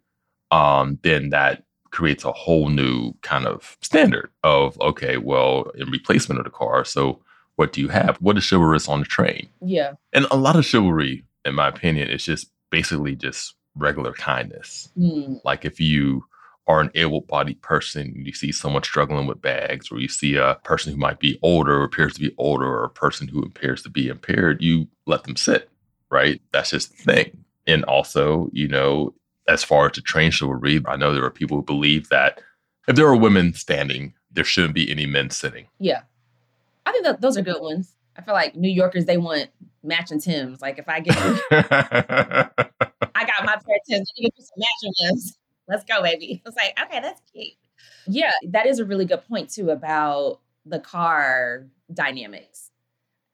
um, 0.53 0.99
then 1.01 1.29
that 1.29 1.63
creates 1.89 2.23
a 2.25 2.31
whole 2.31 2.69
new 2.69 3.13
kind 3.21 3.45
of 3.45 3.77
standard 3.81 4.29
of 4.43 4.79
okay, 4.81 5.17
well, 5.17 5.71
in 5.75 5.89
replacement 5.89 6.39
of 6.39 6.45
the 6.45 6.51
car, 6.51 6.85
so 6.85 7.19
what 7.55 7.73
do 7.73 7.81
you 7.81 7.89
have? 7.89 8.17
What 8.17 8.37
is 8.37 8.49
chivalrous 8.49 8.87
on 8.87 8.99
the 8.99 9.05
train? 9.05 9.49
Yeah, 9.61 9.93
and 10.11 10.25
a 10.31 10.37
lot 10.37 10.55
of 10.55 10.65
chivalry, 10.65 11.23
in 11.45 11.55
my 11.55 11.67
opinion, 11.67 12.09
is 12.09 12.23
just 12.23 12.51
basically 12.69 13.15
just 13.15 13.55
regular 13.75 14.13
kindness. 14.13 14.89
Mm. 14.97 15.41
Like 15.43 15.65
if 15.65 15.79
you 15.79 16.25
are 16.65 16.79
an 16.79 16.91
able-bodied 16.95 17.61
person, 17.61 18.13
you 18.15 18.33
see 18.33 18.51
someone 18.51 18.83
struggling 18.83 19.27
with 19.27 19.41
bags, 19.41 19.91
or 19.91 19.99
you 19.99 20.07
see 20.07 20.35
a 20.35 20.57
person 20.63 20.93
who 20.93 20.99
might 20.99 21.19
be 21.19 21.37
older, 21.41 21.81
or 21.81 21.83
appears 21.83 22.13
to 22.13 22.21
be 22.21 22.33
older, 22.37 22.65
or 22.65 22.83
a 22.85 22.89
person 22.89 23.27
who 23.27 23.41
appears 23.43 23.81
to 23.83 23.89
be 23.89 24.07
impaired, 24.07 24.61
you 24.61 24.87
let 25.05 25.23
them 25.23 25.35
sit. 25.35 25.69
Right? 26.09 26.41
That's 26.51 26.69
just 26.69 26.95
the 26.95 27.03
thing. 27.03 27.43
And 27.65 27.83
also, 27.85 28.49
you 28.53 28.67
know, 28.67 29.13
as 29.47 29.63
far 29.63 29.87
as 29.87 29.93
the 29.93 30.01
train 30.01 30.31
chivalry, 30.31 30.81
I 30.85 30.95
know 30.95 31.13
there 31.13 31.23
are 31.23 31.31
people 31.31 31.57
who 31.57 31.63
believe 31.63 32.09
that 32.09 32.41
if 32.87 32.95
there 32.95 33.07
are 33.07 33.15
women 33.15 33.53
standing, 33.53 34.13
there 34.31 34.43
shouldn't 34.43 34.73
be 34.73 34.89
any 34.89 35.05
men 35.05 35.29
sitting. 35.29 35.67
Yeah. 35.79 36.01
I 36.85 36.91
think 36.91 37.05
that 37.05 37.21
those 37.21 37.37
are 37.37 37.41
good 37.41 37.61
ones. 37.61 37.93
I 38.17 38.21
feel 38.21 38.33
like 38.33 38.55
New 38.55 38.69
Yorkers, 38.69 39.05
they 39.05 39.17
want 39.17 39.49
matching 39.83 40.19
Tims. 40.19 40.61
Like 40.61 40.79
if 40.79 40.87
I 40.87 40.99
get, 40.99 41.15
I 41.51 43.25
got 43.25 43.45
my 43.45 43.53
pair 43.53 43.75
of 43.75 43.81
Tims, 43.89 44.11
let 44.17 44.21
me 44.21 44.23
get 44.23 44.33
you 44.37 44.43
some 44.43 44.57
matching 44.57 44.93
ones. 45.09 45.37
Let's 45.67 45.83
go, 45.85 46.01
baby. 46.01 46.41
It's 46.45 46.55
like, 46.55 46.77
okay, 46.81 46.99
that's 46.99 47.21
cute. 47.31 47.53
Yeah, 48.05 48.31
that 48.49 48.65
is 48.65 48.79
a 48.79 48.85
really 48.85 49.05
good 49.05 49.25
point 49.27 49.49
too 49.49 49.69
about 49.69 50.39
the 50.65 50.79
car 50.79 51.67
dynamics. 51.93 52.69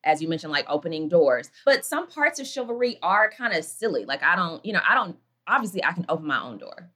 As 0.03 0.21
you 0.21 0.29
mentioned, 0.29 0.53
like 0.53 0.65
opening 0.69 1.09
doors. 1.09 1.51
But 1.65 1.85
some 1.85 2.07
parts 2.07 2.39
of 2.39 2.47
chivalry 2.47 2.99
are 3.01 3.29
kind 3.29 3.53
of 3.53 3.65
silly. 3.65 4.05
Like 4.05 4.23
I 4.23 4.35
don't, 4.35 4.63
you 4.65 4.73
know, 4.73 4.81
I 4.87 4.95
don't 4.95 5.17
obviously 5.49 5.83
I 5.83 5.91
can 5.91 6.05
open 6.09 6.27
my 6.27 6.39
own 6.41 6.57
door. 6.59 6.89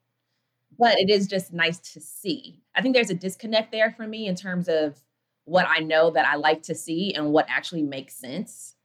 But 0.80 0.98
it 1.00 1.10
is 1.10 1.28
just 1.28 1.54
nice 1.54 1.78
to 1.94 2.00
see. 2.02 2.62
I 2.76 2.82
think 2.82 2.96
there's 2.96 3.10
a 3.12 3.14
disconnect 3.16 3.72
there 3.72 3.92
for 3.92 4.08
me 4.08 4.28
in 4.28 4.36
terms 4.36 4.68
of 4.68 4.98
what 5.46 5.68
I 5.70 5.80
know 5.80 6.10
that 6.12 6.26
I 6.26 6.36
like 6.36 6.64
to 6.64 6.76
see 6.76 7.14
and 7.14 7.32
what 7.32 7.46
actually 7.50 7.84
makes 7.84 8.16
sense. 8.16 8.76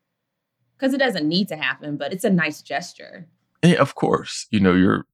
because 0.76 0.92
it 0.94 0.98
doesn't 0.98 1.26
need 1.28 1.48
to 1.48 1.56
happen, 1.56 1.96
but 1.96 2.12
it's 2.12 2.24
a 2.24 2.30
nice 2.30 2.62
gesture. 2.62 3.26
And 3.62 3.76
of 3.76 3.94
course, 3.94 4.46
you 4.50 4.60
know, 4.60 4.74
you're 4.74 5.06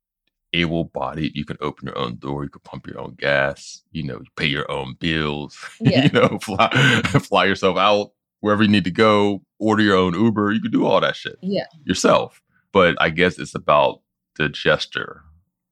able 0.52 0.84
bodied. 0.84 1.34
You 1.36 1.44
can 1.44 1.57
open 1.61 1.86
your 1.88 1.96
own 1.98 2.16
door. 2.16 2.44
You 2.44 2.50
can 2.50 2.61
pump 2.62 2.86
your 2.86 3.00
own 3.00 3.14
gas. 3.18 3.82
You 3.92 4.02
know, 4.05 4.14
you 4.18 4.26
pay 4.36 4.46
your 4.46 4.70
own 4.70 4.94
bills. 4.98 5.57
Yeah. 5.80 6.05
you 6.05 6.11
know, 6.11 6.38
fly, 6.40 6.68
fly 7.28 7.44
yourself 7.46 7.76
out 7.78 8.12
wherever 8.40 8.62
you 8.62 8.68
need 8.68 8.84
to 8.84 8.90
go. 8.90 9.42
Order 9.59 9.82
your 9.84 9.96
own 9.96 10.14
Uber. 10.14 10.52
You 10.52 10.61
can 10.61 10.70
do 10.72 10.84
all 10.86 11.00
that 11.00 11.16
shit 11.16 11.36
Yeah. 11.40 11.66
yourself. 11.84 12.42
But 12.72 12.96
I 13.00 13.11
guess 13.11 13.38
it's 13.38 13.55
about 13.55 14.00
the 14.37 14.49
gesture 14.49 15.22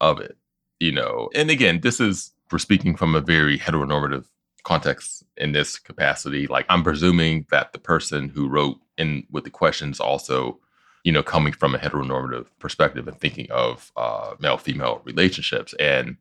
of 0.01 0.21
it, 0.21 0.37
you 0.81 0.93
know. 0.93 1.29
And 1.35 1.51
again, 1.51 1.81
this 1.83 2.01
is 2.01 2.33
we're 2.51 2.59
speaking 2.59 2.97
from 2.97 3.15
a 3.15 3.21
very 3.21 3.59
heteronormative 3.59 4.27
context 4.65 5.25
in 5.37 5.53
this 5.53 5.79
capacity. 5.79 6.47
Like 6.47 6.67
I'm 6.69 6.85
presuming 6.85 7.47
that 7.51 7.73
the 7.73 7.79
person 7.79 8.29
who 8.29 8.49
wrote 8.49 8.79
in 8.99 9.27
with 9.31 9.45
the 9.45 9.51
questions 9.51 10.01
also, 10.01 10.59
you 11.05 11.13
know, 11.13 11.23
coming 11.23 11.53
from 11.53 11.75
a 11.75 11.79
heteronormative 11.79 12.47
perspective 12.59 13.09
and 13.09 13.19
thinking 13.19 13.51
of 13.51 13.91
uh, 13.97 14.35
male 14.39 14.59
female 14.59 15.01
relationships. 15.05 15.75
And 15.81 16.17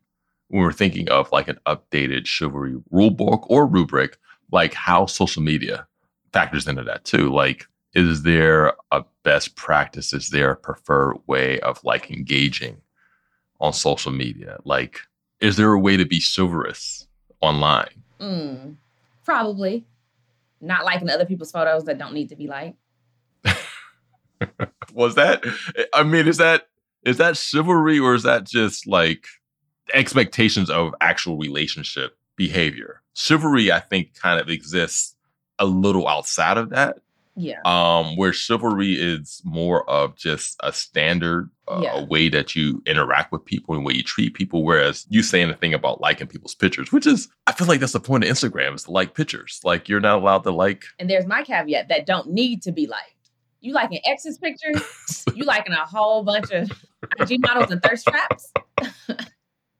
when 0.48 0.62
we're 0.62 0.72
thinking 0.72 1.08
of 1.08 1.30
like 1.32 1.48
an 1.48 1.58
updated 1.66 2.26
chivalry 2.26 2.76
rule 2.90 3.10
book 3.10 3.46
or 3.48 3.66
rubric, 3.66 4.18
like 4.50 4.74
how 4.74 5.06
social 5.06 5.42
media 5.42 5.86
factors 6.32 6.66
into 6.66 6.84
that 6.84 7.04
too. 7.04 7.32
Like, 7.32 7.66
is 7.94 8.22
there 8.22 8.74
a 8.90 9.04
best 9.22 9.56
practice? 9.56 10.12
Is 10.12 10.30
there 10.30 10.52
a 10.52 10.56
preferred 10.56 11.18
way 11.26 11.60
of 11.60 11.82
like 11.84 12.10
engaging 12.10 12.78
on 13.60 13.72
social 13.72 14.12
media? 14.12 14.58
Like, 14.64 15.00
is 15.40 15.56
there 15.56 15.72
a 15.72 15.78
way 15.78 15.96
to 15.96 16.06
be 16.06 16.20
chivalrous 16.20 17.06
online? 17.40 18.02
Mm, 18.20 18.76
probably. 19.24 19.84
Not 20.60 20.84
liking 20.84 21.10
other 21.10 21.26
people's 21.26 21.50
photos 21.50 21.84
that 21.84 21.98
don't 21.98 22.14
need 22.14 22.28
to 22.28 22.36
be 22.36 22.46
liked. 22.46 22.78
Was 24.94 25.16
that? 25.16 25.44
I 25.92 26.02
mean, 26.04 26.28
is 26.28 26.38
that 26.38 26.68
is 27.04 27.18
that 27.18 27.36
chivalry 27.36 27.98
or 27.98 28.14
is 28.14 28.22
that 28.22 28.44
just 28.44 28.86
like 28.86 29.26
expectations 29.92 30.70
of 30.70 30.94
actual 31.00 31.36
relationship 31.36 32.16
behavior? 32.36 33.02
Chivalry, 33.14 33.72
I 33.72 33.80
think, 33.80 34.14
kind 34.14 34.40
of 34.40 34.48
exists 34.48 35.16
a 35.58 35.66
little 35.66 36.08
outside 36.08 36.58
of 36.58 36.70
that. 36.70 36.98
Yeah. 37.34 37.60
um, 37.64 38.16
where 38.16 38.32
chivalry 38.32 38.92
is 38.92 39.40
more 39.44 39.88
of 39.88 40.16
just 40.16 40.56
a 40.62 40.72
standard, 40.72 41.48
uh, 41.66 41.80
Yeah. 41.82 42.00
a 42.00 42.04
way 42.04 42.28
that 42.28 42.54
you 42.54 42.82
interact 42.86 43.32
with 43.32 43.42
people 43.44 43.74
and 43.74 43.84
way 43.86 43.94
you 43.94 44.02
treat 44.02 44.34
people. 44.34 44.64
Whereas 44.64 45.06
you 45.08 45.22
saying 45.22 45.48
the 45.48 45.54
thing 45.54 45.72
about 45.72 46.00
liking 46.00 46.26
people's 46.26 46.54
pictures, 46.54 46.92
which 46.92 47.06
is, 47.06 47.28
I 47.46 47.52
feel 47.52 47.66
like 47.66 47.80
that's 47.80 47.92
the 47.94 48.00
point 48.00 48.24
of 48.24 48.30
Instagram 48.30 48.74
is 48.74 48.82
to 48.84 48.90
like 48.90 49.14
pictures. 49.14 49.60
Like 49.64 49.88
you're 49.88 50.00
not 50.00 50.18
allowed 50.18 50.44
to 50.44 50.50
like. 50.50 50.84
And 50.98 51.08
there's 51.08 51.24
my 51.26 51.42
caveat 51.42 51.88
that 51.88 52.04
don't 52.04 52.30
need 52.30 52.60
to 52.62 52.72
be 52.72 52.86
liked. 52.86 53.08
You 53.60 53.72
liking 53.72 54.00
ex's 54.04 54.36
pictures, 54.38 55.24
you 55.34 55.44
liking 55.44 55.72
a 55.72 55.86
whole 55.86 56.24
bunch 56.24 56.50
of 56.50 56.70
IG 57.20 57.40
models 57.40 57.70
and 57.70 57.82
thirst 57.82 58.06
traps. 58.06 58.50
you 59.08 59.16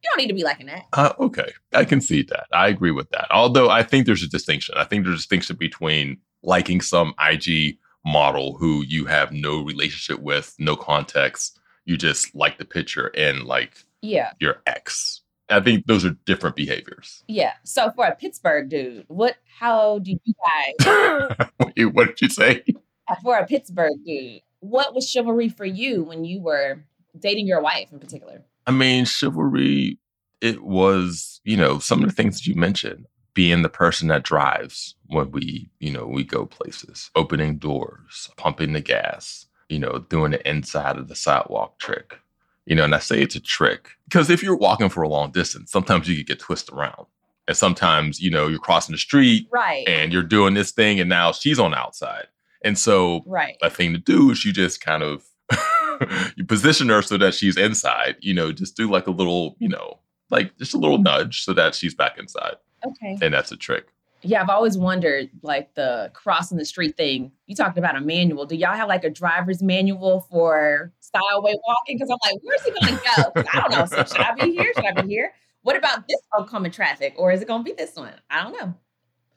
don't 0.04 0.18
need 0.18 0.28
to 0.28 0.34
be 0.34 0.44
liking 0.44 0.66
that. 0.66 0.84
Uh, 0.92 1.12
okay, 1.20 1.52
I 1.72 1.84
can 1.84 2.00
see 2.00 2.22
that. 2.22 2.46
I 2.52 2.68
agree 2.68 2.92
with 2.92 3.10
that. 3.10 3.26
Although 3.30 3.68
I 3.70 3.82
think 3.82 4.06
there's 4.06 4.22
a 4.22 4.28
distinction. 4.28 4.74
I 4.78 4.84
think 4.84 5.04
there's 5.04 5.14
a 5.14 5.18
distinction 5.18 5.56
between 5.56 6.18
liking 6.42 6.80
some 6.80 7.14
IG 7.20 7.78
model 8.04 8.56
who 8.58 8.82
you 8.82 9.04
have 9.06 9.32
no 9.32 9.62
relationship 9.62 10.20
with, 10.22 10.54
no 10.58 10.76
context. 10.76 11.58
You 11.84 11.96
just 11.96 12.34
like 12.34 12.58
the 12.58 12.64
picture 12.64 13.06
and 13.16 13.44
like 13.44 13.84
Yeah. 14.00 14.32
your 14.40 14.62
ex. 14.66 15.20
I 15.48 15.60
think 15.60 15.86
those 15.86 16.04
are 16.04 16.16
different 16.24 16.56
behaviors. 16.56 17.22
Yeah. 17.28 17.52
So 17.64 17.90
for 17.94 18.06
a 18.06 18.14
Pittsburgh 18.14 18.68
dude, 18.68 19.04
what 19.08 19.36
how 19.58 19.98
do 19.98 20.12
you 20.12 20.34
guys 20.78 21.36
Wait, 21.76 21.86
what 21.86 22.08
did 22.08 22.20
you 22.22 22.28
say? 22.28 22.64
Uh, 23.08 23.14
for 23.22 23.36
a 23.36 23.46
Pittsburgh 23.46 23.98
dude, 24.06 24.40
what 24.60 24.94
was 24.94 25.08
chivalry 25.08 25.48
for 25.48 25.64
you 25.64 26.04
when 26.04 26.24
you 26.24 26.40
were 26.40 26.84
dating 27.18 27.46
your 27.46 27.60
wife 27.60 27.88
in 27.92 27.98
particular? 27.98 28.42
I 28.66 28.70
mean, 28.70 29.04
chivalry, 29.04 29.98
it 30.40 30.62
was, 30.62 31.40
you 31.44 31.56
know, 31.56 31.78
some 31.80 32.02
of 32.02 32.08
the 32.08 32.14
things 32.14 32.36
that 32.38 32.46
you 32.46 32.54
mentioned, 32.54 33.06
being 33.34 33.62
the 33.62 33.68
person 33.68 34.08
that 34.08 34.22
drives 34.24 34.94
when 35.06 35.30
we, 35.30 35.70
you 35.80 35.90
know, 35.90 36.06
we 36.06 36.24
go 36.24 36.44
places, 36.46 37.10
opening 37.14 37.58
doors, 37.58 38.28
pumping 38.36 38.72
the 38.72 38.80
gas, 38.80 39.46
you 39.68 39.78
know, 39.78 39.98
doing 40.10 40.32
the 40.32 40.48
inside 40.48 40.96
of 40.98 41.08
the 41.08 41.14
sidewalk 41.16 41.78
trick. 41.78 42.18
You 42.66 42.76
know, 42.76 42.84
and 42.84 42.94
I 42.94 42.98
say 43.00 43.20
it's 43.20 43.34
a 43.34 43.40
trick 43.40 43.88
because 44.04 44.30
if 44.30 44.42
you're 44.42 44.56
walking 44.56 44.88
for 44.88 45.02
a 45.02 45.08
long 45.08 45.32
distance, 45.32 45.72
sometimes 45.72 46.08
you 46.08 46.16
could 46.16 46.26
get 46.26 46.38
twisted 46.38 46.74
around. 46.74 47.06
And 47.48 47.56
sometimes, 47.56 48.20
you 48.20 48.30
know, 48.30 48.46
you're 48.46 48.60
crossing 48.60 48.92
the 48.92 48.98
street 48.98 49.48
Right. 49.50 49.86
and 49.88 50.12
you're 50.12 50.22
doing 50.22 50.54
this 50.54 50.70
thing 50.70 51.00
and 51.00 51.08
now 51.08 51.32
she's 51.32 51.58
on 51.58 51.72
the 51.72 51.76
outside. 51.76 52.28
And 52.64 52.78
so 52.78 53.22
right. 53.26 53.56
a 53.62 53.68
thing 53.70 53.92
to 53.94 53.98
do 53.98 54.30
is 54.30 54.44
you 54.44 54.52
just 54.52 54.80
kind 54.80 55.02
of 55.02 55.24
you 56.36 56.44
position 56.44 56.88
her 56.88 57.02
so 57.02 57.18
that 57.18 57.34
she's 57.34 57.56
inside 57.56 58.16
you 58.20 58.32
know 58.32 58.50
just 58.52 58.76
do 58.76 58.90
like 58.90 59.06
a 59.06 59.10
little 59.10 59.56
you 59.58 59.68
know 59.68 59.98
like 60.30 60.56
just 60.56 60.74
a 60.74 60.78
little 60.78 60.98
nudge 60.98 61.44
so 61.44 61.52
that 61.52 61.74
she's 61.74 61.94
back 61.94 62.18
inside 62.18 62.54
Okay. 62.86 63.18
and 63.22 63.32
that's 63.34 63.52
a 63.52 63.56
trick 63.56 63.86
Yeah, 64.22 64.40
I've 64.42 64.48
always 64.48 64.78
wondered 64.78 65.30
like 65.42 65.74
the 65.74 66.10
crossing 66.14 66.56
the 66.58 66.64
street 66.64 66.96
thing. 66.96 67.32
You 67.46 67.56
talked 67.56 67.76
about 67.78 67.96
a 67.96 68.00
manual. 68.00 68.46
Do 68.46 68.54
y'all 68.56 68.74
have 68.76 68.88
like 68.88 69.02
a 69.04 69.10
driver's 69.10 69.62
manual 69.62 70.20
for 70.30 70.92
styleway 71.00 71.54
walking? 71.66 71.96
Because 71.98 72.08
I'm 72.10 72.18
like, 72.30 72.40
where's 72.42 72.62
he 72.62 72.70
gonna 72.70 73.00
go? 73.16 73.42
I 73.52 73.60
don't 73.60 73.70
know. 73.72 73.86
So 73.86 74.04
should 74.04 74.24
I 74.24 74.34
be 74.34 74.52
here? 74.52 74.72
Should 74.76 74.84
I 74.86 75.02
be 75.02 75.08
here? 75.08 75.32
What 75.62 75.76
about 75.76 76.06
this 76.08 76.20
oncoming 76.36 76.70
traffic? 76.72 77.14
Or 77.16 77.32
is 77.32 77.42
it 77.42 77.48
gonna 77.48 77.64
be 77.64 77.72
this 77.72 77.94
one? 77.96 78.14
I 78.30 78.42
don't 78.42 78.52
know. 78.52 78.74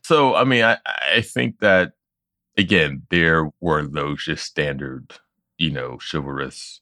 so 0.03 0.35
i 0.35 0.43
mean 0.43 0.63
i 0.63 0.77
i 1.15 1.21
think 1.21 1.59
that 1.59 1.93
again 2.57 3.01
there 3.09 3.49
were 3.59 3.81
those 3.87 4.23
just 4.23 4.43
standard 4.45 5.13
you 5.57 5.71
know 5.71 5.97
chivalrous 6.11 6.81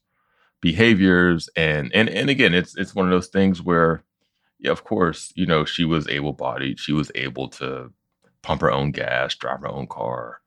behaviors 0.60 1.48
and 1.56 1.90
and 1.94 2.08
and 2.08 2.28
again 2.30 2.52
it's 2.54 2.76
it's 2.76 2.94
one 2.94 3.06
of 3.06 3.10
those 3.10 3.28
things 3.28 3.62
where 3.62 4.02
yeah 4.64 4.72
of 4.72 4.84
course 4.84 5.32
you 5.36 5.46
know 5.46 5.64
she 5.64 5.84
was 5.84 6.08
able-bodied 6.08 6.78
she 6.78 6.92
was 6.92 7.10
able 7.14 7.48
to 7.48 7.92
pump 8.42 8.60
her 8.60 8.72
own 8.72 8.90
gas 8.90 9.34
drive 9.34 9.60
her 9.60 9.68
own 9.68 9.86
car 9.86 10.40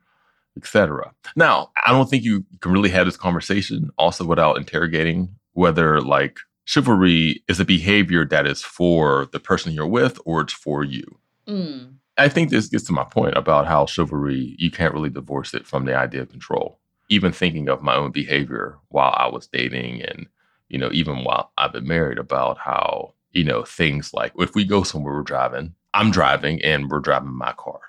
etc 0.57 1.11
now 1.35 1.71
i 1.85 1.91
don't 1.91 2.09
think 2.09 2.23
you 2.23 2.45
can 2.61 2.71
really 2.71 2.89
have 2.89 3.05
this 3.05 3.17
conversation 3.17 3.89
also 3.97 4.25
without 4.25 4.57
interrogating 4.57 5.29
whether 5.53 6.01
like 6.01 6.39
chivalry 6.67 7.41
is 7.47 7.61
a 7.61 7.65
behavior 7.65 8.25
that 8.25 8.45
is 8.45 8.61
for 8.61 9.27
the 9.31 9.39
person 9.39 9.71
you're 9.71 9.87
with 9.87 10.19
or 10.25 10.41
it's 10.41 10.53
for 10.53 10.83
you. 10.83 11.03
Mm, 11.47 11.95
I 12.17 12.27
think 12.27 12.49
this 12.49 12.67
gets 12.67 12.83
to 12.85 12.93
my 12.93 13.05
point 13.05 13.37
about 13.37 13.65
how 13.65 13.85
chivalry, 13.85 14.53
you 14.59 14.69
can't 14.69 14.93
really 14.93 15.09
divorce 15.09 15.53
it 15.53 15.65
from 15.65 15.85
the 15.85 15.95
idea 15.95 16.21
of 16.21 16.29
control. 16.29 16.79
Even 17.09 17.31
thinking 17.31 17.69
of 17.69 17.81
my 17.81 17.95
own 17.95 18.11
behavior 18.11 18.77
while 18.89 19.15
I 19.17 19.29
was 19.29 19.47
dating 19.47 20.01
and, 20.01 20.27
you 20.67 20.77
know, 20.77 20.89
even 20.91 21.23
while 21.23 21.51
I've 21.57 21.71
been 21.71 21.87
married 21.87 22.17
about 22.17 22.57
how, 22.57 23.13
you 23.37 23.43
know, 23.43 23.63
things 23.63 24.13
like 24.13 24.33
if 24.39 24.55
we 24.55 24.65
go 24.65 24.81
somewhere 24.81 25.13
we're 25.13 25.21
driving, 25.21 25.75
I'm 25.93 26.09
driving 26.09 26.59
and 26.63 26.89
we're 26.89 26.99
driving 26.99 27.33
my 27.33 27.53
car, 27.53 27.79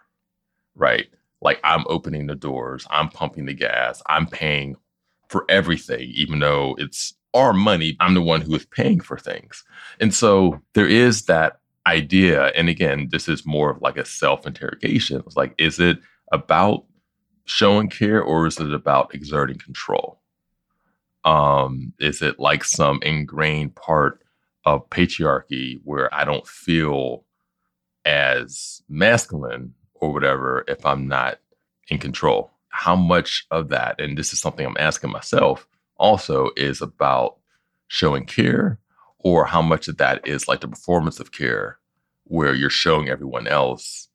right? 0.75 1.07
Like 1.41 1.59
I'm 1.65 1.85
opening 1.89 2.27
the 2.27 2.35
doors, 2.35 2.87
I'm 2.91 3.09
pumping 3.09 3.47
the 3.47 3.55
gas, 3.55 4.03
I'm 4.09 4.27
paying 4.27 4.77
for 5.29 5.47
everything, 5.49 6.11
even 6.15 6.41
though 6.41 6.77
it's 6.79 7.15
our 7.33 7.55
money. 7.55 7.97
I'm 7.99 8.13
the 8.13 8.23
one 8.23 8.43
who 8.43 8.55
is 8.55 8.67
paying 8.67 9.01
for 9.01 9.17
things. 9.17 9.65
And 10.01 10.15
so 10.15 10.61
there 10.75 10.87
is 10.87 11.25
that 11.25 11.61
idea 11.87 12.49
and 12.49 12.69
again 12.69 13.09
this 13.11 13.29
is 13.29 13.47
more 13.47 13.71
of 13.71 13.81
like 13.81 13.97
a 13.97 14.05
self-interrogation 14.05 15.23
it's 15.27 15.39
like 15.39 15.55
is 15.57 15.81
it 15.81 15.97
about 16.33 16.85
showing 17.47 17.89
care 17.89 18.21
or 18.21 18.47
is 18.47 18.61
it 18.61 18.75
about 18.75 19.15
exerting 19.15 19.57
control 19.57 20.21
um 21.25 21.95
is 21.99 22.21
it 22.21 22.39
like 22.39 22.63
some 22.63 23.01
ingrained 23.03 23.75
part 23.75 24.23
of 24.75 24.89
patriarchy 24.91 25.81
where 25.85 26.13
i 26.15 26.25
don't 26.25 26.47
feel 26.47 27.25
as 28.05 28.83
masculine 28.89 29.75
or 29.95 30.13
whatever 30.13 30.65
if 30.69 30.85
i'm 30.87 31.07
not 31.09 31.39
in 31.89 31.99
control. 31.99 32.51
How 32.69 32.95
much 32.95 33.47
of 33.51 33.71
that 33.71 34.01
and 34.01 34.17
this 34.17 34.33
is 34.33 34.41
something 34.41 34.67
i'm 34.67 34.77
asking 34.79 35.11
myself 35.11 35.67
also 35.97 36.51
is 36.57 36.81
about 36.81 37.37
showing 37.89 38.25
care 38.25 38.79
or 39.19 39.47
how 39.47 39.63
much 39.63 39.89
of 39.89 39.97
that 39.97 40.27
is 40.27 40.47
like 40.47 40.61
the 40.61 40.69
performance 40.69 41.19
of 41.19 41.33
care 41.33 41.79
where 42.25 42.55
you're 42.55 42.71
showing 42.71 43.09
everyone 43.09 43.49
else 43.49 44.09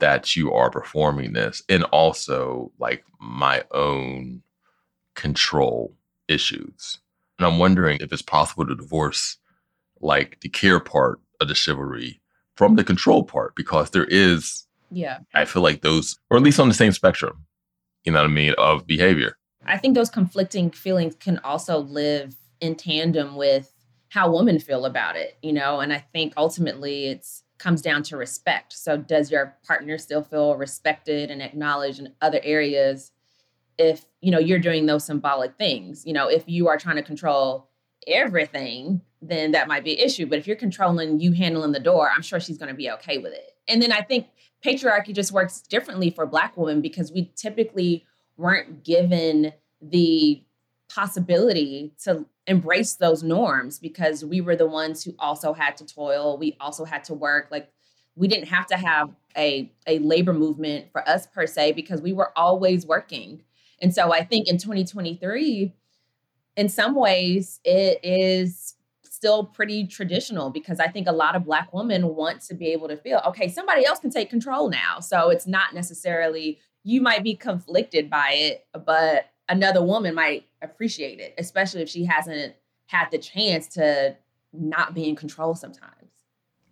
that 0.00 0.34
you 0.34 0.52
are 0.52 0.70
performing 0.70 1.32
this 1.32 1.62
and 1.68 1.84
also 1.84 2.72
like 2.78 3.04
my 3.20 3.62
own 3.70 4.42
control 5.14 5.94
issues. 6.28 6.98
And 7.38 7.46
i'm 7.46 7.58
wondering 7.58 7.98
if 8.00 8.12
it's 8.12 8.22
possible 8.22 8.66
to 8.66 8.74
divorce 8.74 9.38
like 10.00 10.40
the 10.40 10.48
care 10.48 10.80
part 10.80 11.20
of 11.40 11.48
the 11.48 11.54
chivalry 11.54 12.20
from 12.56 12.76
the 12.76 12.84
control 12.84 13.24
part 13.24 13.54
because 13.54 13.90
there 13.90 14.06
is 14.06 14.66
yeah. 14.90 15.18
i 15.34 15.44
feel 15.44 15.62
like 15.62 15.82
those 15.82 16.18
or 16.30 16.36
at 16.36 16.42
least 16.42 16.60
on 16.60 16.68
the 16.68 16.74
same 16.74 16.92
spectrum 16.92 17.44
you 18.04 18.12
know 18.12 18.18
what 18.18 18.24
i 18.24 18.32
mean 18.32 18.54
of 18.58 18.86
behavior 18.86 19.36
I 19.66 19.78
think 19.78 19.94
those 19.94 20.10
conflicting 20.10 20.70
feelings 20.70 21.14
can 21.16 21.38
also 21.38 21.78
live 21.78 22.34
in 22.60 22.74
tandem 22.74 23.36
with 23.36 23.72
how 24.08 24.32
women 24.32 24.58
feel 24.58 24.86
about 24.86 25.16
it, 25.16 25.38
you 25.42 25.52
know, 25.52 25.80
and 25.80 25.92
I 25.92 25.98
think 26.12 26.32
ultimately 26.36 27.06
it's 27.06 27.44
comes 27.58 27.82
down 27.82 28.02
to 28.02 28.16
respect. 28.16 28.72
So 28.72 28.96
does 28.96 29.30
your 29.30 29.54
partner 29.66 29.98
still 29.98 30.22
feel 30.22 30.56
respected 30.56 31.30
and 31.30 31.42
acknowledged 31.42 32.00
in 32.00 32.14
other 32.22 32.40
areas 32.42 33.12
if 33.76 34.06
you 34.20 34.30
know 34.30 34.38
you're 34.38 34.58
doing 34.58 34.86
those 34.86 35.04
symbolic 35.04 35.56
things. 35.56 36.06
You 36.06 36.14
know, 36.14 36.28
if 36.28 36.44
you 36.46 36.68
are 36.68 36.78
trying 36.78 36.96
to 36.96 37.02
control 37.02 37.68
everything, 38.06 39.02
then 39.22 39.52
that 39.52 39.68
might 39.68 39.84
be 39.84 39.92
an 39.92 40.04
issue. 40.04 40.26
But 40.26 40.38
if 40.38 40.46
you're 40.46 40.56
controlling 40.56 41.20
you 41.20 41.32
handling 41.32 41.72
the 41.72 41.80
door, 41.80 42.10
I'm 42.14 42.22
sure 42.22 42.40
she's 42.40 42.58
going 42.58 42.70
to 42.70 42.74
be 42.74 42.90
okay 42.92 43.18
with 43.18 43.32
it. 43.32 43.52
And 43.68 43.82
then 43.82 43.92
I 43.92 44.02
think 44.02 44.28
patriarchy 44.64 45.14
just 45.14 45.32
works 45.32 45.60
differently 45.60 46.10
for 46.10 46.26
Black 46.26 46.56
women 46.56 46.80
because 46.80 47.12
we 47.12 47.30
typically 47.36 48.04
weren't 48.36 48.84
given 48.84 49.52
the 49.82 50.42
possibility 50.88 51.92
to 52.04 52.26
embrace 52.46 52.94
those 52.94 53.22
norms 53.22 53.78
because 53.78 54.24
we 54.24 54.40
were 54.40 54.56
the 54.56 54.66
ones 54.66 55.04
who 55.04 55.14
also 55.18 55.52
had 55.52 55.76
to 55.76 55.86
toil. 55.86 56.36
We 56.36 56.56
also 56.60 56.84
had 56.84 57.04
to 57.04 57.14
work. 57.14 57.48
Like 57.50 57.70
we 58.16 58.26
didn't 58.26 58.48
have 58.48 58.66
to 58.66 58.76
have 58.76 59.10
a, 59.36 59.70
a 59.86 59.98
labor 60.00 60.32
movement 60.32 60.86
for 60.90 61.08
us 61.08 61.26
per 61.26 61.46
se 61.46 61.72
because 61.72 62.02
we 62.02 62.12
were 62.12 62.36
always 62.36 62.86
working. 62.86 63.42
And 63.80 63.94
so 63.94 64.12
I 64.12 64.24
think 64.24 64.48
in 64.48 64.58
2023, 64.58 65.72
in 66.56 66.68
some 66.68 66.94
ways, 66.94 67.60
it 67.64 68.00
is 68.02 68.74
still 69.20 69.44
pretty 69.44 69.86
traditional 69.86 70.48
because 70.48 70.80
I 70.80 70.88
think 70.88 71.06
a 71.06 71.12
lot 71.12 71.36
of 71.36 71.44
Black 71.44 71.74
women 71.74 72.14
want 72.14 72.40
to 72.44 72.54
be 72.54 72.68
able 72.68 72.88
to 72.88 72.96
feel, 72.96 73.20
okay, 73.26 73.48
somebody 73.48 73.84
else 73.84 73.98
can 73.98 74.10
take 74.10 74.30
control 74.30 74.70
now. 74.70 74.98
So 75.00 75.28
it's 75.28 75.46
not 75.46 75.74
necessarily, 75.74 76.58
you 76.84 77.02
might 77.02 77.22
be 77.22 77.34
conflicted 77.34 78.08
by 78.08 78.30
it, 78.32 78.66
but 78.72 79.26
another 79.46 79.82
woman 79.82 80.14
might 80.14 80.46
appreciate 80.62 81.20
it, 81.20 81.34
especially 81.36 81.82
if 81.82 81.88
she 81.90 82.06
hasn't 82.06 82.54
had 82.86 83.10
the 83.10 83.18
chance 83.18 83.66
to 83.74 84.16
not 84.54 84.94
be 84.94 85.06
in 85.06 85.16
control 85.16 85.54
sometimes. 85.54 85.92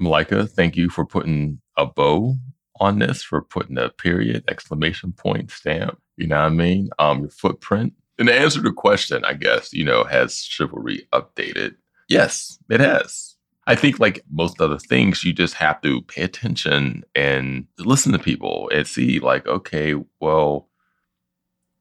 Malaika, 0.01 0.49
thank 0.49 0.75
you 0.75 0.89
for 0.89 1.05
putting 1.05 1.61
a 1.77 1.85
bow 1.85 2.35
on 2.81 2.99
this, 2.99 3.23
for 3.23 3.43
putting 3.43 3.77
a 3.77 3.91
period, 3.91 4.43
exclamation 4.49 5.13
point, 5.13 5.51
stamp, 5.51 6.01
you 6.17 6.27
know 6.27 6.37
what 6.37 6.47
I 6.47 6.49
mean? 6.49 6.89
Um, 6.99 7.21
your 7.21 7.29
footprint. 7.29 7.93
And 8.19 8.29
to 8.29 8.35
answer 8.35 8.63
the 8.63 8.73
question, 8.73 9.23
I 9.27 9.35
guess, 9.35 9.75
you 9.75 9.85
know, 9.85 10.05
has 10.05 10.39
chivalry 10.41 11.07
updated? 11.13 11.75
Yes, 12.09 12.59
it 12.71 12.81
has. 12.81 13.37
I 13.67 13.75
think, 13.75 14.01
like 14.01 14.25
most 14.31 14.61
other 14.63 14.79
things, 14.79 15.23
you 15.25 15.35
just 15.35 15.55
have 15.55 15.81
to 15.83 16.01
pay 16.03 16.23
attention 16.23 17.05
and 17.15 17.67
listen 17.79 18.13
to 18.13 18.19
people 18.19 18.71
and 18.73 18.87
see, 18.87 19.21
like, 19.21 19.47
okay, 19.47 19.95
well, 20.21 20.69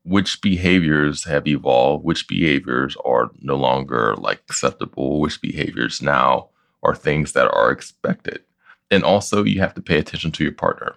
which 0.04 0.42
behaviors 0.42 1.24
have 1.26 1.48
evolved, 1.48 2.04
which 2.04 2.28
behaviors 2.28 2.98
are 3.06 3.32
no 3.40 3.56
longer 3.56 4.16
like 4.18 4.40
acceptable, 4.50 5.22
which 5.22 5.42
behaviors 5.42 6.02
now 6.02 6.50
are 6.84 6.96
things 6.96 7.32
that 7.34 7.50
are 7.54 7.72
expected. 7.72 8.44
And 8.92 9.04
also, 9.04 9.44
you 9.46 9.60
have 9.62 9.74
to 9.76 9.82
pay 9.82 9.98
attention 9.98 10.32
to 10.34 10.44
your 10.44 10.54
partner, 10.54 10.96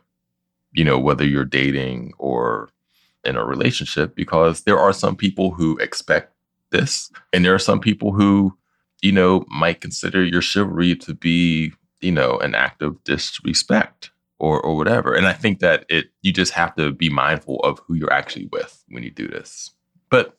you 0.73 0.85
know, 0.85 0.99
whether 0.99 1.25
you're 1.25 1.45
dating 1.45 2.15
or 2.19 2.69
in 3.25 3.37
a 3.37 3.45
relationship, 3.45 4.17
because 4.17 4.63
there 4.63 4.79
are 4.79 4.93
some 4.93 5.15
people 5.15 5.53
who 5.53 5.77
expect 5.79 6.33
this, 6.71 7.13
and 7.33 7.45
there 7.45 7.55
are 7.55 7.59
some 7.61 7.81
people 7.81 8.13
who, 8.13 8.57
you 9.03 9.13
know, 9.13 9.45
might 9.49 9.81
consider 9.81 10.25
your 10.25 10.43
chivalry 10.43 10.95
to 10.97 11.15
be, 11.15 11.73
you 12.01 12.13
know, 12.13 12.39
an 12.39 12.55
act 12.55 12.83
of 12.83 13.03
disrespect 13.05 14.11
or 14.39 14.61
or 14.61 14.77
whatever. 14.77 15.15
And 15.15 15.27
I 15.27 15.33
think 15.33 15.61
that 15.61 15.85
it 15.89 16.07
you 16.23 16.33
just 16.33 16.53
have 16.53 16.75
to 16.77 16.93
be 16.93 17.11
mindful 17.11 17.61
of 17.61 17.81
who 17.87 17.95
you're 17.95 18.13
actually 18.13 18.49
with 18.53 18.85
when 18.89 19.03
you 19.03 19.11
do 19.11 19.29
this. 19.29 19.71
But 20.11 20.37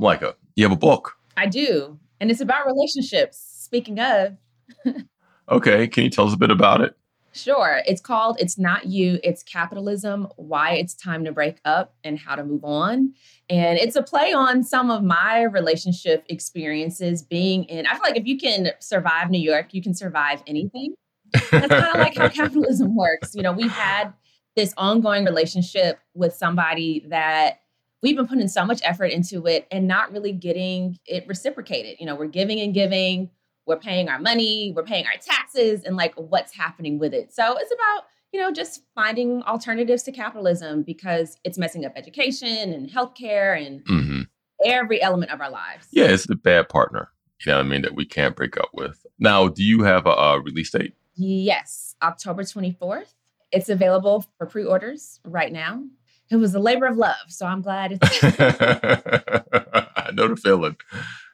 Malaika, 0.00 0.34
you 0.56 0.64
have 0.64 0.72
a 0.72 0.76
book. 0.76 1.12
I 1.36 1.46
do. 1.46 1.98
And 2.20 2.30
it's 2.30 2.40
about 2.40 2.66
relationships. 2.66 3.38
Speaking 3.38 3.98
of, 3.98 4.36
okay, 5.50 5.86
can 5.86 6.04
you 6.04 6.10
tell 6.10 6.26
us 6.26 6.34
a 6.34 6.38
bit 6.38 6.50
about 6.50 6.80
it? 6.80 6.96
Sure. 7.34 7.80
It's 7.86 8.00
called 8.00 8.36
It's 8.40 8.58
Not 8.58 8.86
You, 8.86 9.18
It's 9.24 9.42
Capitalism 9.42 10.28
Why 10.36 10.74
It's 10.74 10.94
Time 10.94 11.24
to 11.24 11.32
Break 11.32 11.60
Up 11.64 11.94
and 12.04 12.18
How 12.18 12.34
to 12.34 12.44
Move 12.44 12.64
On. 12.64 13.14
And 13.48 13.78
it's 13.78 13.96
a 13.96 14.02
play 14.02 14.34
on 14.34 14.62
some 14.62 14.90
of 14.90 15.02
my 15.02 15.44
relationship 15.44 16.24
experiences 16.28 17.22
being 17.22 17.64
in. 17.64 17.86
I 17.86 17.92
feel 17.92 18.02
like 18.02 18.18
if 18.18 18.26
you 18.26 18.38
can 18.38 18.72
survive 18.80 19.30
New 19.30 19.40
York, 19.40 19.72
you 19.72 19.82
can 19.82 19.94
survive 19.94 20.42
anything. 20.46 20.94
That's 21.32 21.68
kind 21.68 21.72
of 21.72 21.94
like 21.94 22.16
how 22.16 22.28
capitalism 22.30 22.94
works. 22.94 23.34
You 23.34 23.42
know, 23.42 23.52
we've 23.52 23.70
had 23.70 24.12
this 24.54 24.74
ongoing 24.76 25.24
relationship 25.24 25.98
with 26.14 26.34
somebody 26.34 27.06
that 27.08 27.60
we've 28.02 28.16
been 28.16 28.26
putting 28.26 28.48
so 28.48 28.64
much 28.66 28.80
effort 28.84 29.06
into 29.06 29.46
it 29.46 29.66
and 29.70 29.88
not 29.88 30.12
really 30.12 30.32
getting 30.32 30.98
it 31.06 31.26
reciprocated. 31.26 31.96
You 31.98 32.06
know, 32.06 32.14
we're 32.14 32.26
giving 32.26 32.60
and 32.60 32.74
giving, 32.74 33.30
we're 33.66 33.78
paying 33.78 34.08
our 34.08 34.18
money, 34.18 34.72
we're 34.74 34.82
paying 34.82 35.06
our 35.06 35.18
taxes, 35.20 35.84
and 35.84 35.96
like 35.96 36.14
what's 36.16 36.54
happening 36.54 36.98
with 36.98 37.14
it. 37.14 37.32
So 37.32 37.56
it's 37.58 37.72
about, 37.72 38.04
you 38.32 38.40
know, 38.40 38.50
just 38.50 38.82
finding 38.94 39.42
alternatives 39.42 40.02
to 40.04 40.12
capitalism 40.12 40.82
because 40.82 41.38
it's 41.44 41.58
messing 41.58 41.84
up 41.84 41.92
education 41.96 42.72
and 42.72 42.90
healthcare 42.90 43.60
and 43.64 43.84
mm-hmm. 43.84 44.22
every 44.64 45.00
element 45.02 45.30
of 45.30 45.40
our 45.40 45.50
lives. 45.50 45.86
Yeah, 45.90 46.06
it's 46.06 46.26
the 46.26 46.36
bad 46.36 46.68
partner, 46.68 47.10
you 47.44 47.52
know 47.52 47.58
what 47.58 47.66
I 47.66 47.68
mean, 47.68 47.82
that 47.82 47.94
we 47.94 48.04
can't 48.04 48.36
break 48.36 48.56
up 48.56 48.70
with. 48.72 49.04
Now, 49.18 49.48
do 49.48 49.62
you 49.62 49.82
have 49.84 50.06
a, 50.06 50.10
a 50.10 50.40
release 50.40 50.70
date? 50.70 50.94
Yes, 51.14 51.94
October 52.02 52.42
24th. 52.42 53.14
It's 53.52 53.68
available 53.68 54.24
for 54.38 54.46
pre 54.46 54.64
orders 54.64 55.20
right 55.24 55.52
now. 55.52 55.84
It 56.32 56.36
was 56.36 56.54
a 56.54 56.58
labor 56.58 56.86
of 56.86 56.96
love, 56.96 57.28
so 57.28 57.44
I'm 57.44 57.60
glad 57.60 57.92
it's. 57.92 58.22
I 58.22 60.10
know 60.14 60.28
the 60.28 60.36
feeling. 60.36 60.76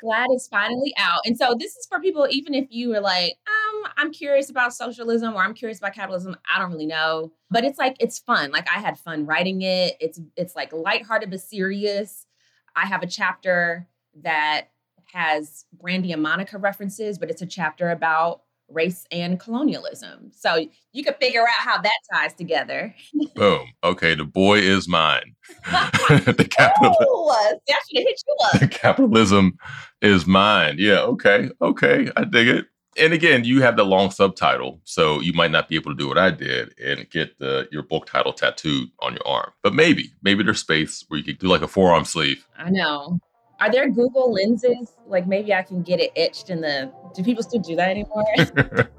Glad 0.01 0.26
it's 0.30 0.49
finally 0.49 0.92
out. 0.99 1.20
And 1.24 1.38
so 1.38 1.55
this 1.57 1.76
is 1.76 1.86
for 1.86 2.01
people, 2.01 2.26
even 2.30 2.53
if 2.53 2.66
you 2.70 2.88
were 2.88 2.99
like, 2.99 3.34
um, 3.46 3.92
I'm 3.96 4.12
curious 4.12 4.51
about 4.51 4.74
socialism 4.74 5.34
or 5.34 5.42
I'm 5.44 5.55
curious 5.55 5.78
about 5.78 5.94
capitalism. 5.94 6.36
I 6.53 6.59
don't 6.59 6.72
really 6.72 6.86
know. 6.86 7.30
But 7.49 7.64
it's 7.64 7.78
like 7.78 7.96
it's 8.01 8.18
fun. 8.18 8.51
Like 8.51 8.68
I 8.68 8.80
had 8.80 8.99
fun 8.99 9.24
writing 9.24 9.62
it. 9.62 9.96
It's 10.01 10.20
it's 10.36 10.57
like 10.57 10.72
lighthearted 10.72 11.30
but 11.30 11.40
serious. 11.40 12.26
I 12.74 12.86
have 12.86 13.05
a 13.05 13.07
chapter 13.07 13.86
that 14.22 14.68
has 15.12 15.64
Brandy 15.72 16.11
and 16.11 16.22
Monica 16.22 16.59
references, 16.59 17.20
but 17.20 17.30
it's 17.30 17.42
a 17.42 17.46
chapter 17.46 17.90
about 17.90 18.42
race 18.69 19.07
and 19.11 19.41
colonialism. 19.41 20.31
So 20.35 20.66
you 20.93 21.05
could 21.05 21.16
figure 21.16 21.43
out 21.43 21.49
how 21.49 21.81
that 21.81 21.99
ties 22.12 22.35
together. 22.35 22.95
Boom. 23.35 23.66
Okay, 23.85 24.14
the 24.14 24.25
boy 24.25 24.59
is 24.59 24.89
mine. 24.89 25.35
the 25.64 26.47
capital. 26.51 26.97
Oh, 27.01 27.31
uh, 27.31 27.59
that 27.69 27.81
should 27.91 28.07
hit 28.07 28.23
you 28.27 28.37
up. 28.45 28.61
The 28.61 28.69
capitalism 28.69 29.59
is 30.03 30.27
mine. 30.27 30.77
Yeah. 30.79 31.01
Okay. 31.01 31.51
Okay. 31.61 32.11
I 32.16 32.25
dig 32.25 32.49
it. 32.49 32.66
And 32.99 33.12
again, 33.12 33.45
you 33.45 33.62
have 33.62 33.77
the 33.77 33.85
long 33.85 34.11
subtitle, 34.11 34.81
so 34.83 35.21
you 35.21 35.33
might 35.33 35.53
not 35.53 35.69
be 35.69 35.77
able 35.77 35.93
to 35.93 35.97
do 35.97 36.09
what 36.09 36.19
I 36.19 36.33
did 36.33 36.75
and 36.83 37.09
get 37.11 37.39
the 37.39 37.69
your 37.71 37.85
book 37.85 38.07
title 38.07 38.33
tattooed 38.33 38.89
on 38.99 39.12
your 39.12 39.27
arm. 39.27 39.53
But 39.62 39.75
maybe, 39.75 40.11
maybe 40.23 40.43
there's 40.43 40.61
space 40.61 41.05
where 41.07 41.19
you 41.19 41.25
could 41.25 41.39
do 41.39 41.47
like 41.47 41.62
a 41.62 41.69
forearm 41.69 42.05
sleeve. 42.05 42.45
I 42.57 42.71
know. 42.71 43.21
Are 43.61 43.73
there 43.73 43.89
Google 43.91 44.33
lenses? 44.33 44.93
Like 45.07 45.27
maybe 45.27 45.53
I 45.53 45.63
can 45.63 45.83
get 45.83 46.01
it 46.01 46.13
etched 46.17 46.49
in 46.49 46.61
the. 46.61 46.93
Do 47.15 47.25
people 47.25 47.43
still 47.43 47.61
do 47.61 47.75
that 47.77 47.91
anymore? 47.91 48.25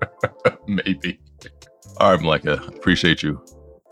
maybe. 0.68 1.20
All 1.98 2.12
right, 2.12 2.20
Malaika. 2.20 2.68
Appreciate 2.76 3.24
you. 3.24 3.42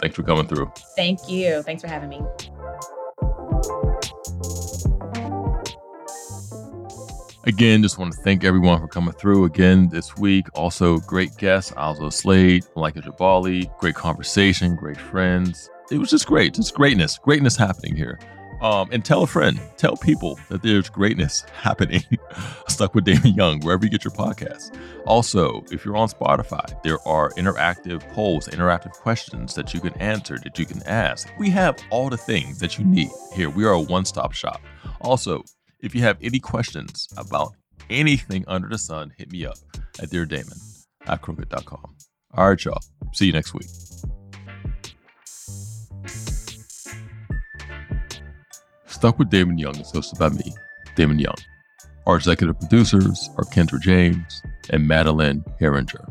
Thanks 0.01 0.15
for 0.15 0.23
coming 0.23 0.45
through. 0.47 0.71
Thank 0.95 1.29
you. 1.29 1.63
Thanks 1.63 1.81
for 1.81 1.87
having 1.87 2.09
me. 2.09 2.21
Again, 7.45 7.81
just 7.81 7.97
want 7.97 8.13
to 8.13 8.19
thank 8.19 8.43
everyone 8.43 8.81
for 8.81 8.89
coming 8.89 9.13
through 9.13 9.45
again 9.45 9.87
this 9.87 10.17
week. 10.17 10.47
Also, 10.53 10.97
great 10.97 11.35
guests, 11.37 11.71
Alzo 11.77 12.09
Slade, 12.09 12.65
Malaika 12.75 13.01
Jabali, 13.01 13.75
great 13.79 13.95
conversation, 13.95 14.75
great 14.75 14.97
friends. 14.97 15.69
It 15.89 15.97
was 15.97 16.09
just 16.09 16.27
great, 16.27 16.55
just 16.55 16.75
greatness, 16.75 17.17
greatness 17.17 17.55
happening 17.55 17.95
here. 17.95 18.19
Um, 18.61 18.89
and 18.91 19.05
tell 19.05 19.23
a 19.23 19.27
friend, 19.27 19.59
tell 19.77 19.97
people 19.97 20.39
that 20.49 20.63
there's 20.63 20.89
greatness 20.89 21.41
happening. 21.53 22.03
Stuck 22.67 22.95
with 22.95 23.05
Damon 23.05 23.35
Young, 23.35 23.59
wherever 23.61 23.85
you 23.85 23.91
get 23.91 24.03
your 24.03 24.13
podcasts. 24.13 24.75
Also, 25.05 25.63
if 25.71 25.85
you're 25.85 25.95
on 25.95 26.09
Spotify, 26.09 26.81
there 26.83 26.99
are 27.07 27.29
interactive 27.31 28.01
polls, 28.13 28.47
interactive 28.47 28.91
questions 28.91 29.53
that 29.53 29.73
you 29.73 29.79
can 29.79 29.93
answer, 30.01 30.37
that 30.43 30.57
you 30.57 30.65
can 30.65 30.81
ask. 30.83 31.29
We 31.37 31.49
have 31.51 31.77
all 31.91 32.09
the 32.09 32.17
things 32.17 32.59
that 32.59 32.77
you 32.77 32.85
need 32.85 33.09
here. 33.33 33.49
We 33.49 33.65
are 33.65 33.73
a 33.73 33.81
one 33.81 34.05
stop 34.05 34.33
shop. 34.33 34.61
Also, 35.01 35.43
if 35.79 35.93
you 35.93 36.01
have 36.01 36.17
any 36.21 36.39
questions 36.39 37.07
about 37.17 37.53
anything 37.89 38.43
under 38.47 38.67
the 38.67 38.77
sun, 38.77 39.13
hit 39.17 39.31
me 39.31 39.45
up 39.45 39.57
at 40.01 40.09
Dear 40.09 40.27
at 41.07 41.21
crooked.com. 41.21 41.95
All 42.33 42.49
right, 42.49 42.65
y'all. 42.65 42.81
See 43.13 43.27
you 43.27 43.33
next 43.33 43.53
week. 43.53 43.86
Stuck 48.97 49.19
with 49.19 49.29
Damon 49.29 49.59
Young 49.59 49.75
is 49.75 49.91
hosted 49.91 50.17
by 50.17 50.29
me, 50.29 50.55
Damon 50.95 51.19
Young. 51.19 51.35
Our 52.07 52.15
executive 52.15 52.59
producers 52.59 53.29
are 53.37 53.43
Kendra 53.43 53.79
James 53.79 54.41
and 54.71 54.87
Madeleine 54.87 55.45
Haeringer. 55.61 56.03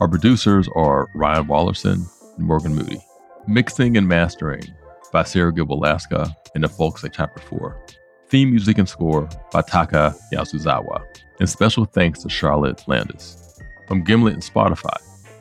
Our 0.00 0.08
producers 0.08 0.68
are 0.74 1.08
Ryan 1.14 1.46
Wallerson 1.46 2.04
and 2.36 2.44
Morgan 2.44 2.74
Moody. 2.74 2.98
Mixing 3.46 3.96
and 3.96 4.08
mastering 4.08 4.64
by 5.12 5.22
Sarah 5.22 5.54
Gil 5.54 5.72
Alaska 5.72 6.36
and 6.56 6.64
the 6.64 6.68
folks 6.68 7.04
at 7.04 7.14
Chapter 7.14 7.40
4. 7.42 7.80
Theme 8.26 8.50
music 8.50 8.76
and 8.76 8.88
score 8.88 9.28
by 9.52 9.62
Taka 9.62 10.12
Yasuzawa. 10.32 11.00
And 11.38 11.48
special 11.48 11.84
thanks 11.84 12.24
to 12.24 12.28
Charlotte 12.28 12.82
Landis. 12.88 13.56
From 13.86 14.02
Gimlet 14.02 14.34
and 14.34 14.42
Spotify, 14.42 14.96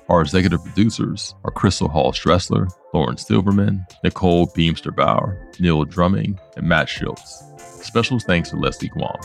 Our 0.08 0.22
executive 0.22 0.64
producers 0.64 1.34
are 1.46 1.52
Crystal 1.52 1.88
Hall 1.88 2.12
Stressler, 2.12 2.70
Lauren 2.94 3.18
Silverman, 3.18 3.86
Nicole 4.04 4.48
Beemsterboer, 4.48 5.60
Neil 5.60 5.86
Drumming, 5.86 6.40
and 6.58 6.68
Matt 6.68 6.90
Schultz. 6.90 7.44
Special 7.82 8.20
thanks 8.20 8.50
to 8.50 8.58
Leslie 8.58 8.90
Guam. 8.90 9.20